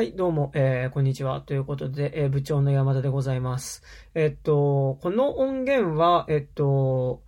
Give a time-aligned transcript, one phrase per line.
[0.00, 1.42] はい、どうも、えー、こんにちは。
[1.42, 3.82] ということで、えー、部長の山田でございます。
[4.14, 7.22] えっと、この音源は、えっと、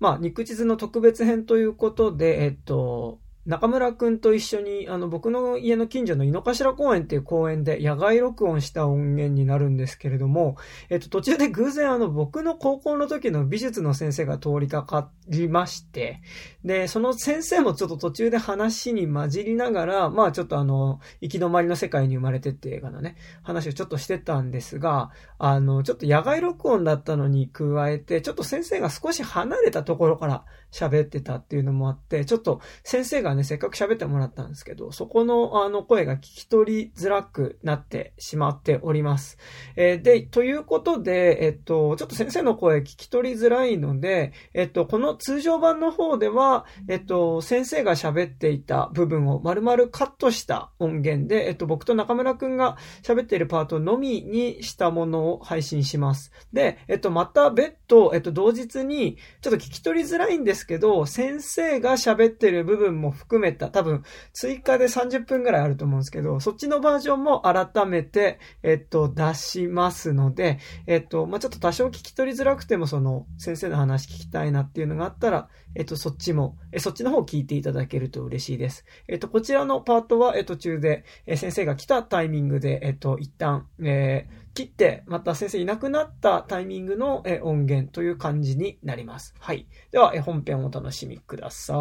[0.00, 10.56] まあ、肉地図の特別編ということで、えっと、中村くんと一緒に、あの、僕の家の近所の井の頭公園っていう公園で野外録音した音源になるんですけれども、
[10.88, 16.22] えっと、途中で偶然あの、僕の高校の時の美術の先生が通りかかりまして、
[16.64, 39.38] で、その先生もちょっと途中で話に混じりながら、まあちょっとあの、行き止まりの世界に生まれてって映画のね、話をちょっとしてたんですが、あの、ちょっと野外録音だったのに加えて、ちょっと先生が少し離れたところから喋ってたっていうのもあって、ちょっと先生がね、せっかく喋ってもらったんですけど、そこのあの声が聞き取りづらくなってしまっております。
[39.76, 56.32] えーで、ということで、えっと、ちょっと先生の声聞き取りづらいので、えっと、この通常版の方では、えっと、先生が喋っていた部分を丸々カットした音源で、えっと、僕と中村くんが喋っているパートのみにしたものを配信します。
[56.52, 78.84] で、えっと、また別途、えっと、同日に、ちょっと聞き取りづらいんですですけど、先生が喋ってる部分も含めた、多分、追加で30分ぐらいあると思うんですけど、そっちのバージョンも改めて、えっと、出しますので、えっと、まあ、ちょっと多少聞き取りづらくても、その、先生の話聞きたいなっていうのがあったら、えっと、そっちも、え、そっちの方を聞いていただけると嬉しいです。
[79.08, 89.34] えっと、こちらのパートは、え、途中で、え、先生が来たタイミングで、えっと、一旦、えー切って、また先生いなくなったタイミングのえ音源という感じになります。
[89.38, 89.66] はい。
[89.90, 91.72] では、え本編をお楽しみくださ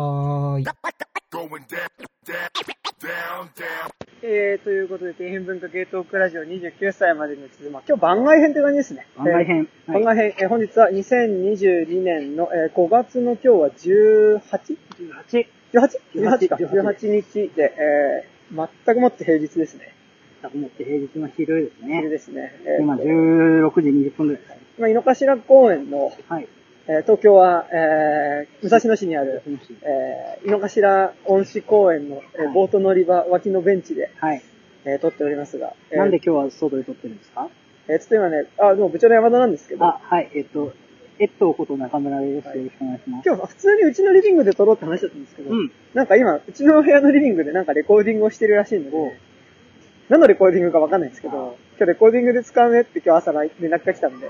[0.59, 0.64] い。
[4.22, 9.08] えー、ということで、底辺文化系トークラジオ29歳までの地図、まあ、今日番外編って感じですね。
[9.16, 9.70] 番外編。
[9.88, 15.48] えー番外編、えー本日は2022年の、えー5月の今日は 18?18?
[15.73, 16.00] 18。
[16.16, 16.56] 18か。
[16.56, 19.95] 18日で、えー、全くもって平日ですね。
[20.42, 21.95] 全くもって平日の昼ですね。
[21.98, 22.52] 昼ですね。
[22.66, 24.54] えー今16時20分ぐらいです。
[24.78, 26.48] 今、井の頭公園の、はい。
[26.88, 29.42] えー東京は、えー、武蔵野市にある、
[29.83, 34.42] えー、井の頭恩賜公園の、えーはいボート乗り場脇のベンチで、はい。
[34.86, 37.48] えー撮っておりますが、えーなんで今日は外で撮ってるんですか？
[37.88, 40.30] えーちょっと今ね、あ、でも部長の山田なんですけど、あ、はい。
[40.36, 40.73] えっと、
[41.20, 42.48] えっとこと中村です。
[42.58, 43.28] よろしくお願いします。
[43.28, 45.72] 今日普通にうちのリビングで撮ろうって話だったんですけど、うん。
[45.94, 49.20] なんか今、うちの部屋のリビングでなんかレコーディングをしてるらしいので、
[50.09, 54.27] 何のレコーディングかわかんないんですけど、今日レコーディングで使うねって今日朝連絡が来たんで。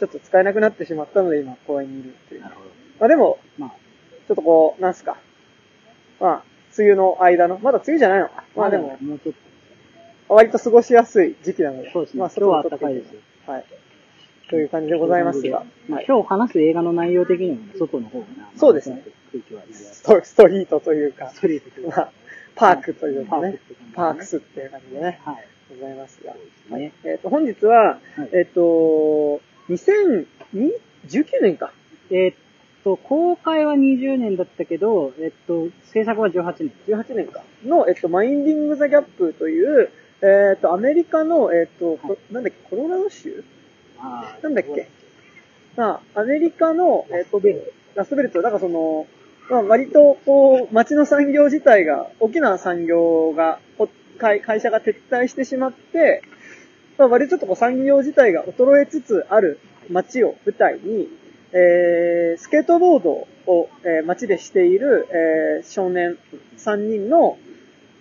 [0.00, 2.40] ちょっと使えなくなってしまったので今公園にいるっていう。
[2.42, 2.70] なるほど。
[2.98, 5.16] まあでも、まあ、ちょっとこう、なんすか。
[6.18, 6.44] まあ、
[6.76, 8.44] 梅雨の間の、まだ梅雨じゃないのか。
[8.56, 9.34] まあでも、もうちょっ
[10.28, 11.88] 割と過ごしやすい時期なので。
[11.88, 12.20] と、そうですね。
[12.20, 13.14] まあ、今日は暖かいです。
[13.46, 13.64] はい。
[14.48, 15.64] という感じでございますが。
[15.88, 18.50] まあはい今日話す映画の内容的にもね外の方がな。
[18.56, 19.04] そうですね。
[19.32, 19.62] 空気は
[20.24, 22.12] ストリートというかス、トリートというかまあ、
[22.54, 23.58] パークというかね、
[23.94, 25.46] パークスっていう感じでね、はい。
[25.70, 26.34] ございますが。
[26.70, 26.92] はい。
[27.04, 30.26] えっ、と、本日は、はいえっ、と、2019
[31.42, 31.72] 年か。
[32.10, 32.36] えーっ
[32.82, 36.72] と、公開は20年だったけど、えっと、制作は18年。
[36.88, 37.42] 18年か。
[37.64, 39.90] の、えっ、と、マインディング・ザ・ギャップという、
[40.22, 43.44] えっ、と、アメリカの、えっ、と、こなんだっけ、コロラド州？
[44.42, 44.88] なんだっけ？
[45.76, 47.40] まあ、アメリカの、えっ、と、
[47.94, 49.06] ラストベルト、だからその、
[49.50, 53.58] まあ、割と、こう、街の産業自体が、大きな産業が、
[54.20, 56.22] 会会社が撤退してしまって、
[56.98, 59.58] まあ、割とちょっとこう産業自体が衰えつつある
[59.90, 61.08] 街を舞台に、
[61.52, 63.28] えー、スケートボードを、
[63.82, 66.18] えー街でしている、えー少年
[66.58, 67.38] 3人の、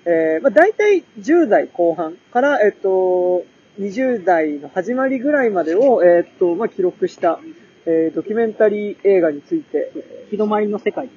[0.05, 3.45] えーまあ、大体10代後半から、えっ、と、
[3.79, 7.39] 20代の始まりぐらいまでを、えっ、と、まあ、記録した、
[7.85, 9.91] えードキュメンタリー映画について、
[10.29, 11.09] 日の回りの世界。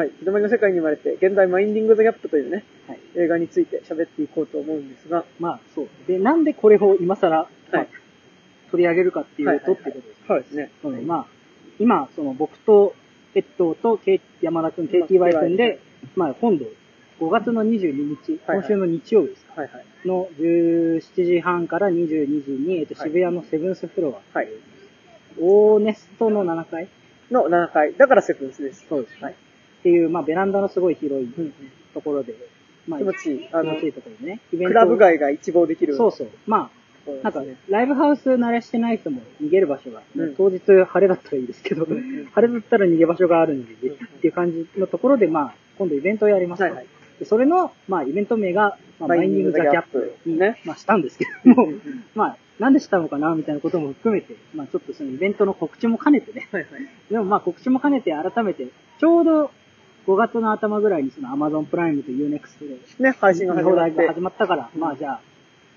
[0.00, 5.88] はい、日の丸の世界に生まれて、現代マインディング・ザ・ギャップというね、はい映画について喋っていこうと思うんですが、まあ、そう。
[6.06, 7.88] で、なんでこれを今更、まあはい
[8.70, 10.06] 取り上げるかっていうと、はいってことです。
[10.26, 10.70] そうですね。
[10.82, 11.26] なので、まあ、
[11.78, 12.94] 今、その僕と、
[13.34, 15.80] エットーと、ケイ山田くん、KTY くんで、
[16.16, 16.64] まあ、今度、
[17.18, 19.84] 5月の22日、今週の日曜日ですか、はいはい。
[20.08, 24.48] の17時半から22時に、えっと、はい渋谷のセブンスフロア、はい。
[25.40, 26.88] オーネストの7階？
[27.30, 27.94] の7回。
[27.94, 28.86] だからセブンスです。
[28.88, 29.22] そうです。
[29.22, 29.34] はい。
[29.80, 31.32] っていう、まあ、ベランダのすごい広い
[31.94, 32.34] ところで、
[32.86, 33.48] まあ、気持ちいい。
[33.52, 35.96] あの気持、ちいいところでね、イベンクトラブ街が一望できる。
[35.96, 36.28] そうそう。
[36.46, 36.70] ま
[37.06, 40.34] あ、なんかね、ライブハウス慣れしてない人も逃げる場所が、うん。
[40.36, 42.26] 当日晴れだったらいいですけど、うんうん。
[42.26, 46.64] 晴れだったら逃げ場所があるので、うんっていう感じのところで、まあ、今度イベントをやりますと。
[46.64, 46.86] はいはい。
[47.18, 50.60] でそれの、まあ、イベント名が、まあ、マインディング・ザ・ギャップに、ね。
[50.64, 51.68] まあ、したんですけども、
[52.14, 56.88] まあ、なんでしたのかな、みたいなことも含めて、まあ、ちょっとそのイベントの告知も兼ねてね、はいはい。
[57.10, 58.68] でもまあ、告知も兼ねて改めて、
[58.98, 59.50] ちょうど
[60.10, 64.06] 5月の頭ぐらいにその Amazon プライムと Unext で、ね、配信が始まって。
[64.08, 65.20] 始まったから、うんまあじゃあ、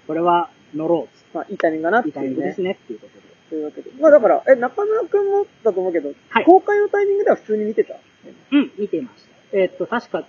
[0.08, 2.62] これは乗ろうまあ、いいタイミングかなってて、いいタイいうねミングです。
[2.62, 3.24] ねっていうことで。
[3.50, 3.92] というわけで。
[4.00, 7.96] まあだから、え、中村くんもだと思うけど、はい公開のタイミングでは普通に見てた？
[8.52, 9.58] うん、見ていました。
[9.58, 10.26] えーっと、確か、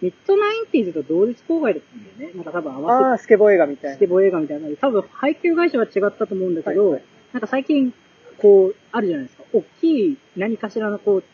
[0.00, 2.34] ミッドナインティーズと同日公開だったんだよね。
[2.34, 4.12] なんか多分合わああ、スケボー映画みたいなせて、スケ。
[4.12, 7.02] ボー映画みたいな多分配給会社は違ったと思うんだけど、はいはい
[7.32, 7.92] なんか最近、
[8.38, 9.44] こう、あるじゃないですか。
[9.52, 11.24] 大きい何かしらのこう、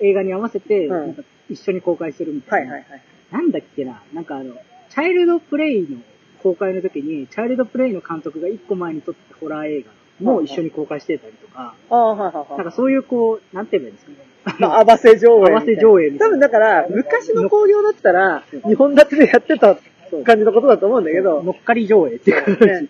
[0.00, 2.72] 映画に合わせて、うんなんか一緒に公開するみたな。
[2.72, 3.02] はいいはいはい。
[3.30, 4.54] なんだっけな、なんかあの、
[4.90, 5.98] チャイルドプレイの
[6.42, 9.84] 公開の時に、チャイルドプレイの監督が一個前に撮ったホラー映
[10.20, 12.58] 画も一緒に公開してたりとか、ああ、はいはいはい。
[12.58, 14.18] なんかそういうこう、なんて言えばいいんですかね？
[14.60, 15.50] まあ、合わせ上映。
[15.50, 19.76] 合わせ上映多分だから、昔の興行だったら、2本立てでやってた
[20.24, 22.88] 感じのことだと思うんだけど、乗っかり上映っていう感ね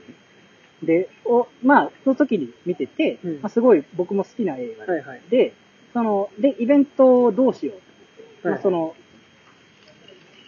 [0.82, 0.86] じ。
[0.86, 5.20] で、お、まあ、その時に見てて、うんまあ、すごい僕も好きな映画で、はいはい。
[5.30, 5.54] で、
[5.96, 7.72] その、で、イベントをどうしよ
[8.44, 8.48] う。
[8.48, 8.54] はい。
[8.56, 8.94] まあ、その、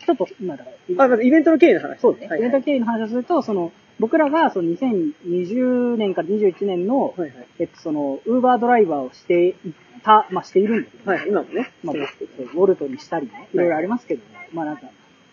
[0.05, 2.01] ちょっと、今だから、あ、まずイベントの経緯の話。
[2.01, 2.29] そうですね。
[2.29, 2.49] はいはい。
[2.49, 7.47] イベント経緯の話をすると、その、僕らが、その2020年から21年の、はいはい。
[7.61, 9.55] えっと、その、ウーバードライバーをしてい
[10.03, 11.71] た、まあ、しているんだけど、はい、今もね。
[11.83, 13.57] まあ、ウォルトにしたりね、い。
[13.57, 14.83] ろいろありますけどね、まあなんか、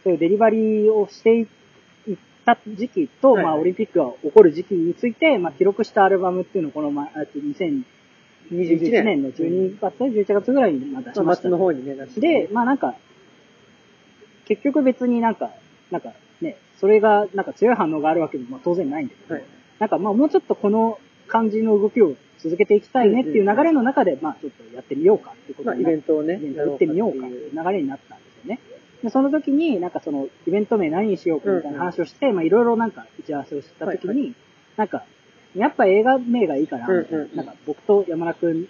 [0.06, 1.48] そういうデリバリーをしていっ
[2.46, 7.84] た時期と、はいまあオリンピックが起こる時期について、まあ記録したアルバムっていうのをこの、まあ、2021
[8.52, 9.24] 21年。
[9.24, 11.50] の12月、11月ぐらいにまあ出しました末。
[11.52, 12.96] の方にね、出してで、まあなんか、
[14.46, 15.52] 結局別になんか、
[15.92, 19.44] なんかね、それがなんか強い反応があるわけでもまあ当然ないんだけど、はい。
[19.80, 27.52] なんかまあもうちょっとこの感じの動きを続けていきたいねっていう流れの中で、まあちょっとやってみようかっていうことまあ、イベントをね、イベント打ってみようかっていう。
[27.52, 28.60] 流れになったんですよね。
[29.04, 34.34] で、その時に、なんかその、イベント名何にしようかみたいな話をして、まあいろいろなんか打ち合わせをした時に、はい。
[34.78, 35.04] なんか、
[35.56, 38.68] やっぱ映画名がいいから、うんうんうんなんか僕と山田くん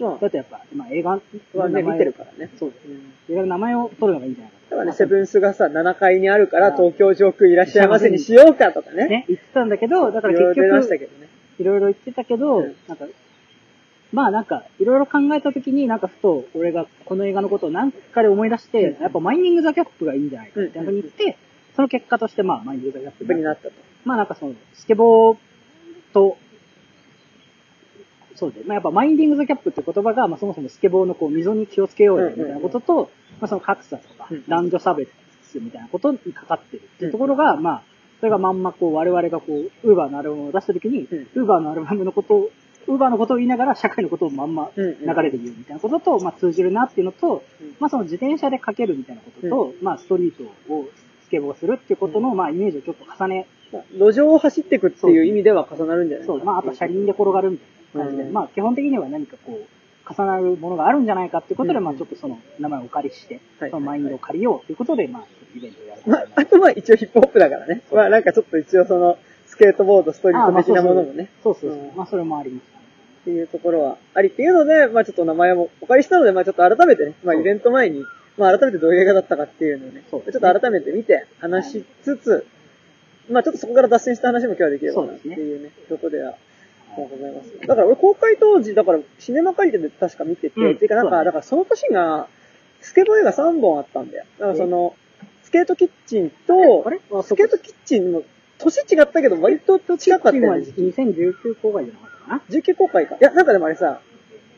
[0.00, 1.20] まだとやっぱ、まあ映画あ、
[1.54, 2.50] はね、見てるからね。
[2.58, 2.88] そうです。
[2.88, 9.08] うん映画の名前を取るのがいいんじゃないかだからね、まあセブンスがさ、7階にあるから、東京上空いらっしゃいませにしようかとかね。
[9.08, 11.28] ね、言ってたんだけど、だからいろい結ろ出ました局、けどね。
[11.58, 13.06] いろいろ言ってたけど、うんなんか、
[14.12, 21.36] まあなんか、いろいろ考えた時に、なんかふと、俺がこの映画のことを何かで思い出して、うんやっぱマイニング・ザ・キャップがいいんじゃないかっていうふうに言って、
[21.76, 23.72] その結果として、まあ、マイニング・ザ・キャップになったと。
[24.04, 25.36] まあなんかその、スケボー
[26.14, 26.38] と、
[28.36, 35.10] そうで、まあやっぱマインディング・ザ・キャップって言葉が、まあそもそもスケボーのこう溝に気をつけようよみたいなことと、まあその格差とかうん、男女差別
[35.60, 37.82] みたいなことにかかってるっていうところが、まあ、
[38.20, 41.28] それがまんまこう我々がこう、ウーバーのアルバムを出した時に、うん。
[41.34, 42.50] ウーバーのアルバムのことを、
[42.86, 44.84] ウーバーのことを言いながら社会のことをまんま流
[45.22, 47.76] れで言うみたいなことと、まあ通じるなっていうのと、うん。
[47.78, 50.88] まあその自転車でかけるみたいなことと、まあストリートを
[51.24, 58.32] スケボーするっていうことの、まあイメージをちょっと重ねまあ路上を走っていくっていう意味では重なるんじゃないそう、まあ、あと車輪で転がるみたいな感じで、うん。
[58.32, 61.84] まあ、基本的には何かこう、重なるものがあるんじゃないかっていうことで、うん。
[61.84, 63.70] まあ、ちょっとその名前をお借りして、はい。
[63.70, 65.24] そのマインドを借りようということで、まあ、
[65.56, 66.02] イベントをやる。
[66.06, 67.82] まあ、あとは一応ヒップホップだからね。
[67.92, 71.30] まあなんかちょっと一応その、スケートボード、ストリート的なものもね。
[71.42, 71.78] そうそうそう。
[71.78, 71.96] うん。
[71.96, 72.74] まあ、それもあります、
[73.22, 78.04] っていうところはありっていうので、まあちょっと名前もお借りしたので、まあちょっと改めてね、まあイベント前に、
[78.36, 80.30] まあ改めてどういう映画だったかっていうのをね、そう。
[80.30, 82.46] ちょっと改めて見て話しつつ、
[83.30, 86.34] まあちょっとそこから脱線した話も今日はできればなっていうね、ところでは、
[86.96, 87.58] ございます。
[87.60, 92.28] だから俺公開当時、だからシネマ借りてで確か見てて、うんっていうかなんか、だからその年が、
[92.80, 94.24] スケボー映画3本あったんだよ。
[94.38, 94.94] だからその、
[95.42, 96.84] スケートキッチンと
[97.22, 98.22] スケートキッチンの、
[98.58, 100.64] 年違ったけど割と近かったよはね。
[100.76, 103.16] 2019公開じゃなかったかな？19公開か。
[103.16, 104.00] いや、なんかでもあれさ、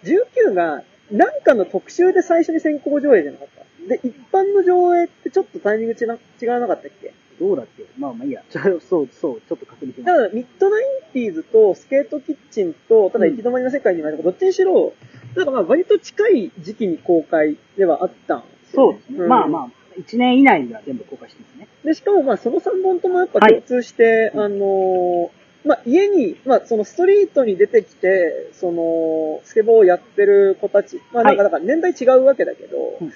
[0.05, 3.89] 19が、なんかの特集で最初に先行上映じゃなかった？
[3.89, 7.15] で、一般の上映ってちょっとタイミング違わなかったっけ？
[7.39, 7.85] どうだっけ？
[7.99, 8.43] まあまあいいや。
[8.51, 10.07] ちょそう、そう、ちょっと確認します。
[10.07, 14.93] だから、ミッドナインティーズとスケートキッチンと、ただ行き止まりの世界にまで、どっちにしろ、
[15.35, 19.27] なんかまあ割と近い時期に公開ではあったんですよねそうですね。
[19.29, 21.69] まあまあ、1年以内には全部公開してますね。
[21.85, 25.29] で、しかもまあその3本ともやっぱはい共通して、あのー
[25.69, 33.13] まあ家に、まあそのストリートに出てきて、その、スケボーをやってる子たち、まあなんかだから年代違うわけだけど、うん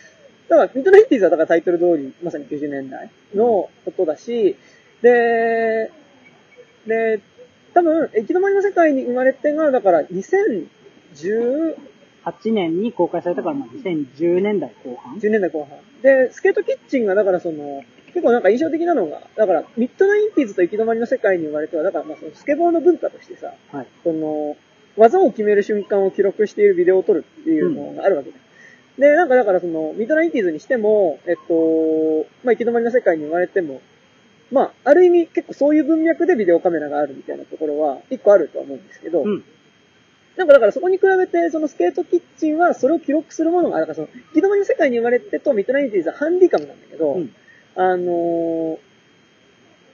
[0.51, 4.57] だからミッドナインティーズはだからタイトル通り、まさに90年代のことだし、
[5.01, 5.91] で、
[6.87, 7.21] で、
[7.73, 11.77] 多分、行き止まりの世界に生まれてが、だから2010
[12.25, 15.17] 8年に公開されたから、まあ2010年代後半。
[15.19, 15.79] 10年代後半。
[16.03, 23.87] で、スケートキッチンが、だからその、結構なんか印象的なのが、だから、ミッドナインティーズと行き止まりの世界に生まれては、だからまあそのスケボーの文化としてさ、はい。
[24.03, 24.57] その、
[24.97, 28.37] 技を決める瞬間を記録しているビデオを撮るっていうのがあるわけだ。
[28.99, 33.81] で、なんかだからその、ミッドナインティーズにしても、えっと、まあ行き止まりの世界に生まれても、
[34.53, 39.45] まあ、ある意味結構そういう文脈でビデオカメラがあるみたいなところは、一個あるとは思うんですけど、うん。
[40.37, 47.35] なんかだからそこに比べて、そのスケートキッチンはそれを記録するものが、だからその、行き止まりの世界に生まれてとミッドナインティーズはハンディカムなんだけど、うん
[47.77, 48.79] あの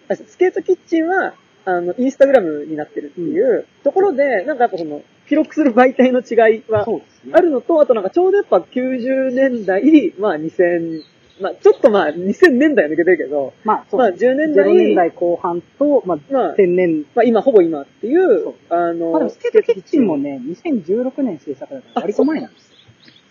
[0.09, 1.35] スケートキッチンは、
[1.65, 6.87] あの、インスタグラムになってるっていうところで、なんかやっぱその、記録する媒体の違いは。
[7.33, 11.03] あるのと、あとなんかちょうどやっぱ90年代、まあ2000、
[11.41, 17.05] まあちょっとまあ2000年代は抜けてるけど、まあ、そうまあ10年代0年代後半と、まあ、まあ1000年。
[17.15, 22.77] まあ今、ほぼ今っていうあの、まあでも、スケートキッチンもね、2016年制作だから、割と前なんですよ。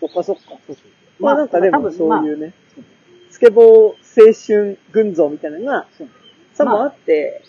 [0.00, 0.42] そっかそっか。
[0.66, 2.52] そうそうまあなんかでも多分そういうね、
[3.30, 5.86] スケボー青春群像みたいなのが、
[6.56, 7.42] そもあって、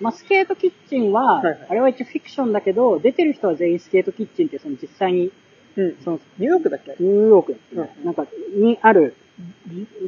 [0.00, 5.30] まあ、スケートキッチンは、はいはいあれは一応フィクションだけど、出てる人は全員スケートキッチンって、その実際に、
[5.76, 5.96] うん。
[6.02, 6.96] その、ニューヨークだっけ？
[6.98, 9.14] ニューヨークだっけなうんなんか、にある、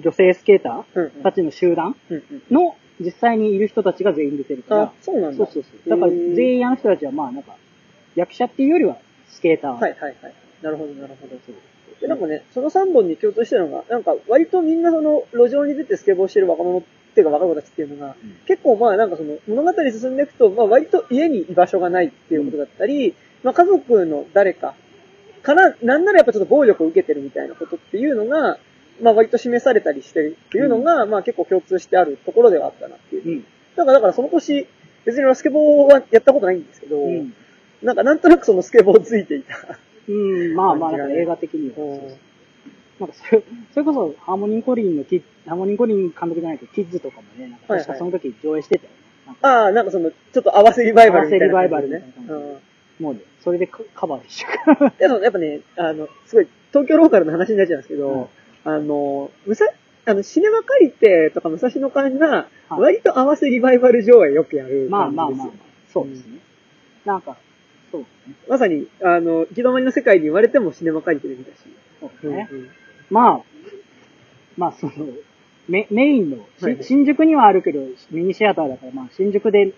[0.03, 1.95] 女性スケータうんーたちの集団。
[2.51, 5.37] の、実際にいる人たちが全員出てるからあ、、そうなんだ。
[5.37, 5.91] そうそうそう。
[5.91, 7.55] だから、全員あの人たちは、まあ、なんか、
[8.17, 8.97] 役者っていうよりは、
[9.29, 9.71] スケーター。
[9.73, 10.35] はいはいはい。
[10.63, 11.37] なるほどなるほど。
[12.01, 16.83] で、なんかね、その3本に共通してるのが、なんか割とみんなその路上に出てスケボーしてる若者っ
[17.15, 24.75] ていうか若い子たちっていうのが、うん結構まあなんかその物語進んでいくと、まあ割と家に居場所がないっていうことだったり、まあ家族の誰か
[25.43, 28.59] から、なんならやっぱちょっと暴力を受けてるみたいなことっていうのが、
[29.03, 33.39] まあ割と示されたりしてるっていうのが、まあ結構共通してあるところではあったなっていう。
[33.39, 33.45] うん。
[33.77, 34.67] だからだからその年、
[35.05, 37.35] 別にスケボーはやったことないんですけど、うん。
[37.83, 39.79] なんかなんとなくそのスケボーついていた。
[40.09, 42.17] うん、まあまあ、映画的には。
[43.01, 43.43] うんなんかそれ、
[43.73, 48.91] それこそ、ハーモニーコリンのキッハーモニーコリン監督じゃないけど、キッズとかもね、なんか確かその時上映してたよ。
[49.27, 52.45] なんかああ、なんかその、ちょっと合わせリバイバルみたいな合わせリバイバルねみたいな感じ
[53.01, 53.05] うん。
[53.05, 54.93] もうね、それでカカバーしちゃう。
[54.99, 58.29] で もやっぱね、あの、すごい、東京ローカルの話になっちゃうんですけど、
[58.65, 59.65] あの、むさ、
[60.05, 65.19] あの、シネマ借りてとか武蔵野館が、はい割と合わせリバイバル上映よくやるまあ感じですよ。
[65.19, 65.51] まあまあまあ、
[65.93, 66.39] そうですね。
[67.05, 67.37] なんか、
[67.91, 68.35] そうですね。
[68.49, 71.65] まさに、あの、行き止まりの世界に言われてもシネマ借りてで見たし。
[71.99, 72.49] そうですね。
[72.53, 72.69] うん
[73.11, 73.41] まあ、
[74.57, 74.93] まあその、
[75.69, 79.73] メメインの、しはいはい新宿にはあるけど、ミニシアターだから、まあ新宿で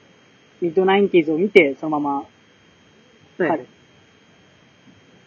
[0.61, 2.25] ミッドナインティーズを見て、そのま
[3.39, 3.67] まはい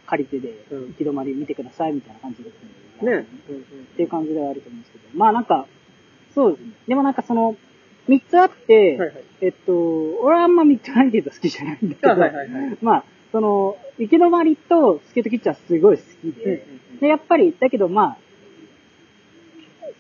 [0.08, 3.12] 借りてで、うん行き止まり見てくださいみたいな感じですね。
[3.12, 3.22] ね。
[3.22, 5.04] っていう感じではあると思うんですけど。
[5.18, 5.66] まあなんか、
[6.34, 6.72] そうですね。
[6.88, 7.56] でもなんかその、
[8.08, 9.24] 三つあって、はいはい。
[9.42, 9.74] えっと、
[10.22, 12.78] 俺はあんまミッドナインティーズは好きじゃないんだけど、あはいはいはい。
[12.82, 16.66] まあ、その、行き止まりとスケートキッチンはすごい好きで、
[17.00, 18.18] で、やっぱり、だけどまあ、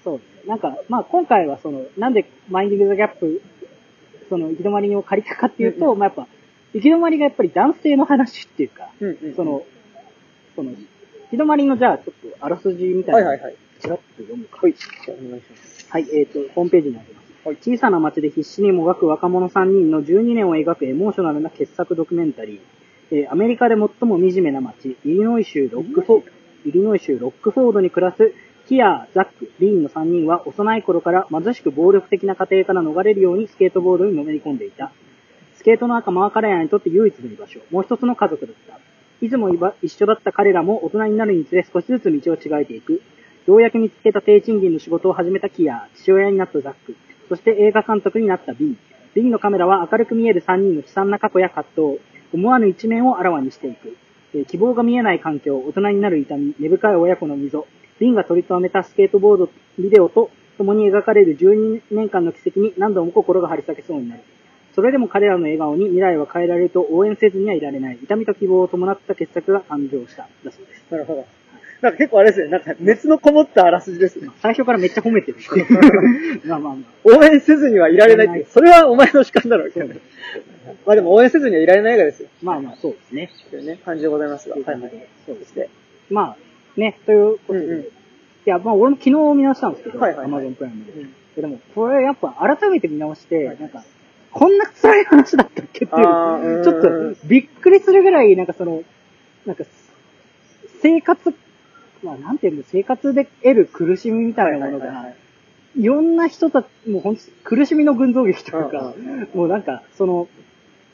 [0.03, 0.49] そうですね。
[0.49, 3.41] なんか、まあ今回はその、なんでマインディング・ザ・ギャップ、
[4.29, 6.27] その、行き止まりを借りたかっていうと、うんまあやっぱ、
[6.73, 9.63] 行き止まりがやっぱり男性の話っていうか、うんうんうんその、
[10.55, 10.77] その、行
[11.31, 13.55] き止まりのじゃあちょっとあらすじみたいなはいはいはい。
[13.79, 14.59] ちらっと読むか。
[14.61, 14.75] はい。
[15.07, 15.87] お願いします。
[15.89, 17.25] はい、えっ、と、ホームページにあります。
[17.45, 22.59] はい小さな町で必死にもがく若者3人の12年を描くエモーショナルな傑作ドキュメンタリー。
[23.11, 26.23] えーアメリカで最も惨めな町、イリノイ州ロックフォ
[26.65, 28.33] イリノイ州ロックフォードに暮らす
[28.67, 34.91] キア、ザック、リーンの3人は幼い頃から貧しく暴力的な家庭から逃れるようにスケートボードにのめり込んでいた。
[35.53, 38.79] スケートの仲間は彼らにとって唯一の居場所、もう一つの家族だった。
[39.23, 39.49] いつも
[39.83, 43.03] 一緒だった彼らも大人になるにつれ少しずつ道を違えていく。
[43.45, 46.95] ようやく見つけた低賃金の仕事を始めたキア、父親になったザック、
[47.29, 48.77] そして映画監督になったビン。
[49.13, 51.99] ビンのカメラは明るく見える3人の悲惨な過去や葛藤、
[52.33, 53.95] 思わぬ一面をあらわにしていく。
[54.35, 57.65] えー希望が見えない環境、大人になる痛み、根深い親子の溝、
[58.01, 59.49] リンが取り留めたスケートボード、
[59.79, 64.21] ビデオと共に描かれる12年間の奇跡に何度も心が張り裂けそうになる。
[64.73, 67.99] それでも彼らの笑顔に未来は変えられると応援せずにはいられない。
[68.03, 70.27] 痛みと希望を伴った傑作が誕生した。
[70.43, 70.83] だそうです。
[70.91, 71.25] なるほど。
[71.81, 74.29] なんか結構あれですね、なんか熱のこもったあらすじですね。
[74.41, 75.37] 最初からめっちゃ褒めてる。
[76.45, 76.85] まあまあまあ。
[77.03, 79.97] 応援せずにはいられないってそれはお前の主観だろうけどね。
[80.85, 82.29] まあでも応援せずにはいられない映画ですよ。
[82.41, 83.29] まあまあ、そうですね。
[83.49, 84.55] というね、感じでございますが。
[84.55, 84.91] はいはい。
[85.25, 85.69] そうですそして、
[86.09, 87.59] まあ、ね、ということで。
[87.59, 87.85] うんうん
[88.47, 90.91] いや、まあ俺も昨日見直したんですけど、はいはいはい Amazon プライムで。
[90.91, 93.83] うんでも、これやっぱ改めて見直して、はいなんか、
[94.31, 98.83] こんな辛い話だったっけっていう、ちょっとびっくりするぐらい、なんかその、
[99.45, 99.65] なんか、
[100.81, 101.33] 生活、
[102.05, 105.05] まあなんていうの、生活で得る苦しみみたいなものが、はいはいはい。
[105.07, 105.15] はい
[105.77, 108.93] いろんな人たち、もうほんと苦しみの群像劇というか、
[109.33, 110.29] うもうなんか、その、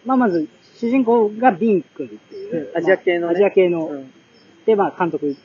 [0.05, 2.77] まあまず、主人公がビン君っていう、うん。
[2.77, 3.25] アジア系のね。
[3.25, 4.11] まあアジア系の、うん。
[4.65, 5.37] で、まあ監督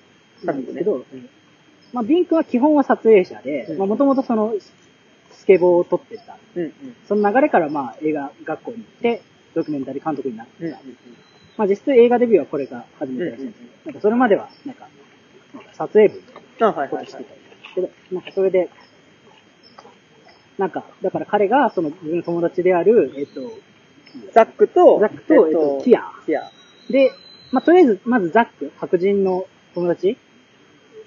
[0.43, 1.05] なんですけど、
[1.93, 3.79] まあビン君は基本は撮影者で、うん。
[3.79, 4.55] まあもともとその、
[5.33, 6.39] スケボーを撮ってた。
[6.55, 6.73] うんうん。
[7.07, 9.23] その流れからまあ映画学校に行って、
[9.55, 10.67] ドキュメンタリー監督になってた。
[10.67, 10.97] うん
[11.59, 13.59] まあ実質映画デビューはこれが初めてらしいんです。
[13.59, 14.89] けど、なんかそれまでは、なんか
[15.73, 16.23] 撮影部
[16.61, 17.19] あ、はいことしてた。
[17.21, 17.27] り
[17.75, 18.71] けど、なんかそれで、
[20.59, 23.41] なんか、だから彼が、その自分の友達である、えっと、
[24.33, 26.03] ザックと、ザックと、えっと、キア。
[26.25, 26.51] キア。
[26.91, 27.13] で、
[27.53, 30.17] まあ、とりあえず、まずザック、白人の友達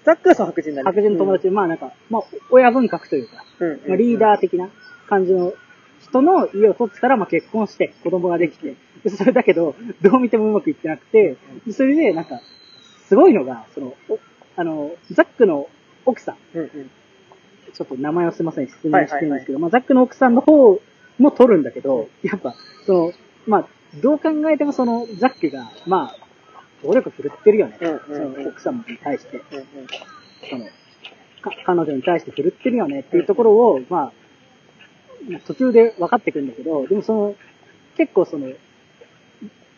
[0.06, 0.84] ザックはその白人だね。
[0.84, 3.70] 白人の友達、まあなんか、まあ、親分格というか、うん。
[3.72, 3.80] うん。
[3.88, 4.70] まあ、リーダー的な
[5.08, 5.54] 感じの
[6.02, 8.76] 人の家を取ってたら、まあ結婚して、子供ができて。
[9.04, 12.40] でそれだけど、どう見てもうまくいってなくて、でそれで、なんか、
[13.08, 14.20] すごいのが、その、お
[14.60, 15.70] あの、ザックの
[16.06, 16.92] 奥さん、うんうん。
[17.74, 20.82] ちょっと名前をすいません、失念してるんですけど、まあ、ザックの奥さんの方
[21.18, 22.54] も取るんだけど、やっぱ、
[22.86, 23.14] その、
[23.48, 23.68] まあ、
[24.02, 26.16] どう考えてもその、ザックが、まあ、
[26.84, 27.78] 暴力振るってるよね。
[27.80, 28.34] うんうんうん。
[28.36, 29.66] その奥様に対して、うんうん。
[30.50, 30.66] その、
[31.42, 33.00] か彼女に対して振るってるよね。
[33.00, 34.12] っていうところを、まあ、
[35.48, 37.36] 途中で分かってくるんだけど、でもその、
[37.96, 38.52] 結構その、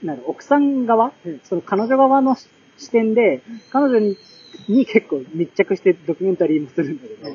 [0.02, 1.40] なん奥さん側、うん。
[1.44, 4.18] その彼女側の視点で、彼女に
[4.68, 7.30] に結構密着してドキュメンタリーもするんだけど、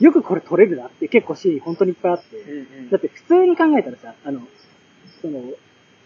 [0.00, 2.90] よくこれ撮れるなって結構シーン本当にいっぱいあって、うんうん。
[2.90, 4.40] だって普通に考えたらさ、あの、
[5.20, 5.42] その、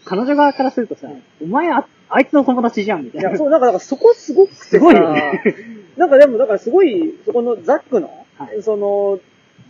[0.05, 1.07] 彼女側からするとさ、
[1.41, 3.29] お前あ、あいつの友達じゃんみたいな。
[3.29, 5.41] いや、そう、なんか、だからそこすごくてさすごいよね。
[5.97, 8.61] なんかでも、だからすごい、そこのザックの、はい。
[8.61, 9.19] その、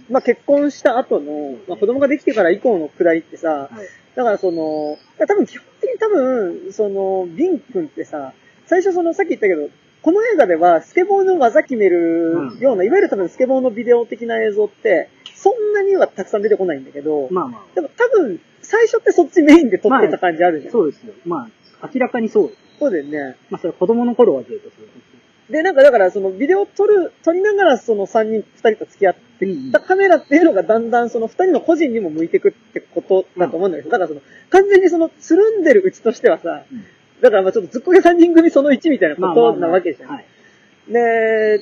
[0.10, 3.88] まあ、結婚した後の、まあ、子供ができてから以降のくだりってさ、はい。
[4.16, 8.34] だからその、多分基本的に多分、その、ビン君ってさ、
[8.66, 9.70] 最初その、さっき言ったけど、
[10.02, 20.72] この映画ではスケボーの技決めるような、いわゆる多分スケボーのビデオ的な映像って、そんなにはたくさん出てこないんだけど、まあまでも多分、最初ってそっちメインで撮ってた感じあるじあ、ゃん。
[20.72, 21.14] そうですよ。
[21.26, 21.50] ま
[21.82, 22.52] あ、明らかにそう。
[22.80, 23.36] そうだよね。
[23.50, 24.88] まあ、それ子供の頃はずっとそう
[25.52, 36.86] で、なんかだから、そのビデオ撮る、撮りながらその3人、2人と付き合ってうんたカメラっていうのがだんだんその2人の個人にも向いてくってことだと思うんだけど、だからその、完全にその、つるんでるうちとしてはさ、うん
[37.22, 40.10] だからまあちょっとずっこけ3人組その1みたいなことなわけじゃん。
[40.10, 40.26] はい。
[40.90, 41.62] で、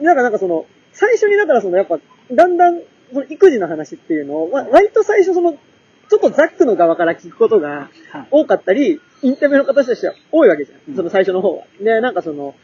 [0.00, 1.98] なんかなんかその、最初にだからそのやっぱ、
[2.32, 2.80] だんだん、
[3.12, 10.96] その育児の話っていうのを、わ割と最初その、ちょっとザックの側から聞くことがはい多かったり、インタビューの形としては多いわけじゃうんん。
[10.96, 11.64] その最初の方は。
[11.80, 12.54] で、なんかその、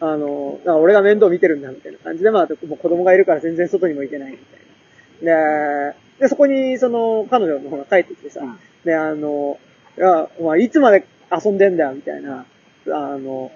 [0.00, 4.60] あの、俺が面倒見てるんだみたいな感じで、まあ、もう子供がいるから全然外にも行けないみたい
[5.22, 5.92] な。
[5.92, 9.58] で、で、そこにその、彼女の方が帰ってきてさ、うんで、あの、
[9.98, 12.46] いや、お前いつまで遊んでんだよ、みたいな。
[12.88, 13.50] あの、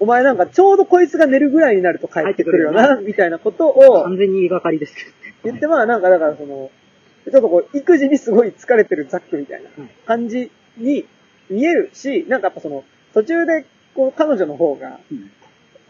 [0.00, 5.34] お前なんかちょうどこいつが寝るぐらいになると帰ってくるよな、みたいなことを完全に言いがかりですけどね。
[5.44, 6.70] 言って、まあなんかだからその、
[7.24, 11.06] ちょっとこう、育児にすごい疲れてるザックみたいなはい感じに
[11.48, 15.30] 見えるし、なんかやっぱその、途中でこう、彼女の方が、うん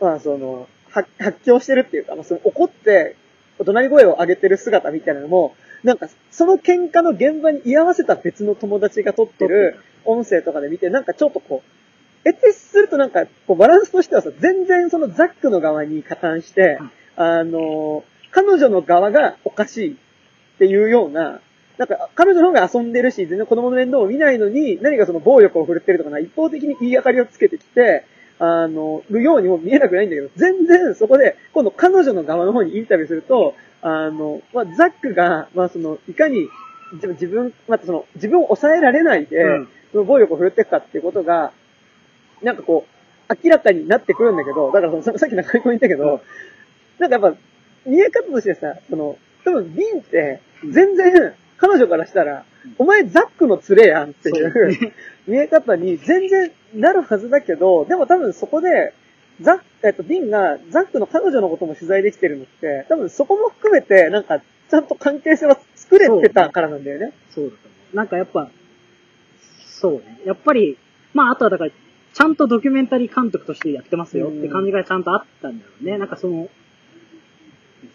[0.01, 3.17] まあその、発発狂してるっていうか、まあその怒って、
[3.59, 16.81] 怒鳴り声を上げてる姿みたいなのも、なんか、その喧嘩の現場に居合わせた別の友達が撮ってる音声とかで見て、なんかちょっとこう、得てするとなんか、こうバランスとしてはさ、全然そのザックの側に加担して、はい
[17.17, 19.97] あの、彼女の側がおかしいっ
[20.59, 21.41] ていうような、
[21.79, 28.05] なんか、彼女の方が遊んでるし、全然子供の面倒を見ないのに、何かその暴力を振るってるとかな、一方的に言いがかりをつけてきて、
[28.39, 36.49] あの、るようにも見えなくないんだけど、全然そこで、今度彼女の側の方にインタビューすると、あの、まあ、ザックが、まあ、その、いかに、
[36.93, 39.69] 自分、自分、またその、自分を抑えられないで、うん。
[39.93, 41.53] その暴力を振るっていくかっていうことが、
[42.43, 42.87] なんかこ
[43.31, 46.21] う、明らかになってくるんだけど、だからそのささっき中井君言ったけど、
[46.99, 47.39] なんかやっぱ、
[47.87, 52.45] 見え方としてさ、その、多分、ビンって、全然、彼女からしたら、
[52.79, 54.79] お前ザックの連れやんっていそうう、
[55.27, 58.93] 見え方に全然なるはずだけど、でも多分そこで、
[59.41, 67.13] ザック、えっと、ビンがザックの彼女のことも取材できてるのって、多分そこも含めて、なんか、ちゃんと関係性は作れてたからなんだよね。
[67.31, 67.97] そうだと思う。
[67.97, 68.49] なんかやっぱ、
[69.67, 70.21] そうね。
[70.25, 70.79] やっぱり、
[71.13, 75.99] まああとはだから、ちゃんとドキュメンタリー監督としてやってますよって感じがちゃんとあったんだろうね。
[75.99, 76.49] なんかその、